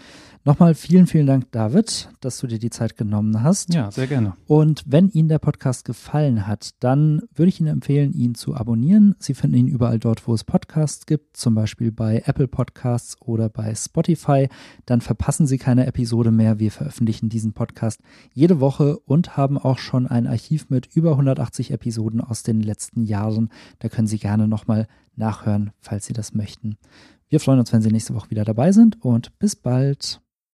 Nochmal 0.45 0.75
vielen, 0.75 1.07
vielen 1.07 1.25
Dank, 1.25 1.51
David, 1.51 2.09
dass 2.19 2.39
du 2.39 2.47
dir 2.47 2.59
die 2.59 2.69
Zeit 2.69 2.97
genommen 2.97 3.43
hast. 3.43 3.73
Ja, 3.73 3.89
sehr 3.91 4.07
gerne. 4.07 4.33
Und 4.45 4.83
wenn 4.85 5.09
Ihnen 5.09 5.29
der 5.29 5.39
Podcast 5.39 5.85
gefallen 5.85 6.47
hat, 6.47 6.71
dann 6.81 7.21
würde 7.33 7.47
ich 7.47 7.61
Ihnen 7.61 7.69
empfehlen, 7.69 8.11
ihn 8.11 8.35
zu 8.35 8.53
abonnieren. 8.53 9.15
Sie 9.19 9.35
finden 9.35 9.55
ihn 9.55 9.67
überall 9.67 9.99
dort, 9.99 10.27
wo 10.27 10.33
es 10.33 10.43
Podcasts 10.43 11.05
gibt, 11.05 11.37
zum 11.37 11.55
Beispiel 11.55 11.93
bei 11.93 12.23
Apple 12.25 12.49
Podcasts 12.49 13.15
oder 13.21 13.47
bei 13.47 13.73
Spotify. 13.73 14.49
Dann 14.85 14.99
verpassen 14.99 15.47
Sie 15.47 15.57
keine 15.57 15.87
Episode 16.13 16.29
mehr. 16.29 16.59
Wir 16.59 16.69
veröffentlichen 16.69 17.29
diesen 17.29 17.53
Podcast 17.53 17.99
jede 18.33 18.59
Woche 18.59 18.99
und 18.99 19.35
haben 19.35 19.57
auch 19.57 19.79
schon 19.79 20.05
ein 20.05 20.27
Archiv 20.27 20.69
mit 20.69 20.85
über 20.95 21.13
180 21.13 21.71
Episoden 21.71 22.21
aus 22.21 22.43
den 22.43 22.61
letzten 22.61 23.01
Jahren. 23.01 23.49
Da 23.79 23.89
können 23.89 24.05
Sie 24.05 24.19
gerne 24.19 24.47
nochmal 24.47 24.87
nachhören, 25.15 25.71
falls 25.79 26.05
Sie 26.05 26.13
das 26.13 26.35
möchten. 26.35 26.77
Wir 27.29 27.39
freuen 27.39 27.57
uns, 27.57 27.73
wenn 27.73 27.81
Sie 27.81 27.89
nächste 27.89 28.13
Woche 28.13 28.29
wieder 28.29 28.45
dabei 28.45 28.71
sind 28.71 29.03
und 29.03 29.39
bis 29.39 29.55
bald. 29.55 30.22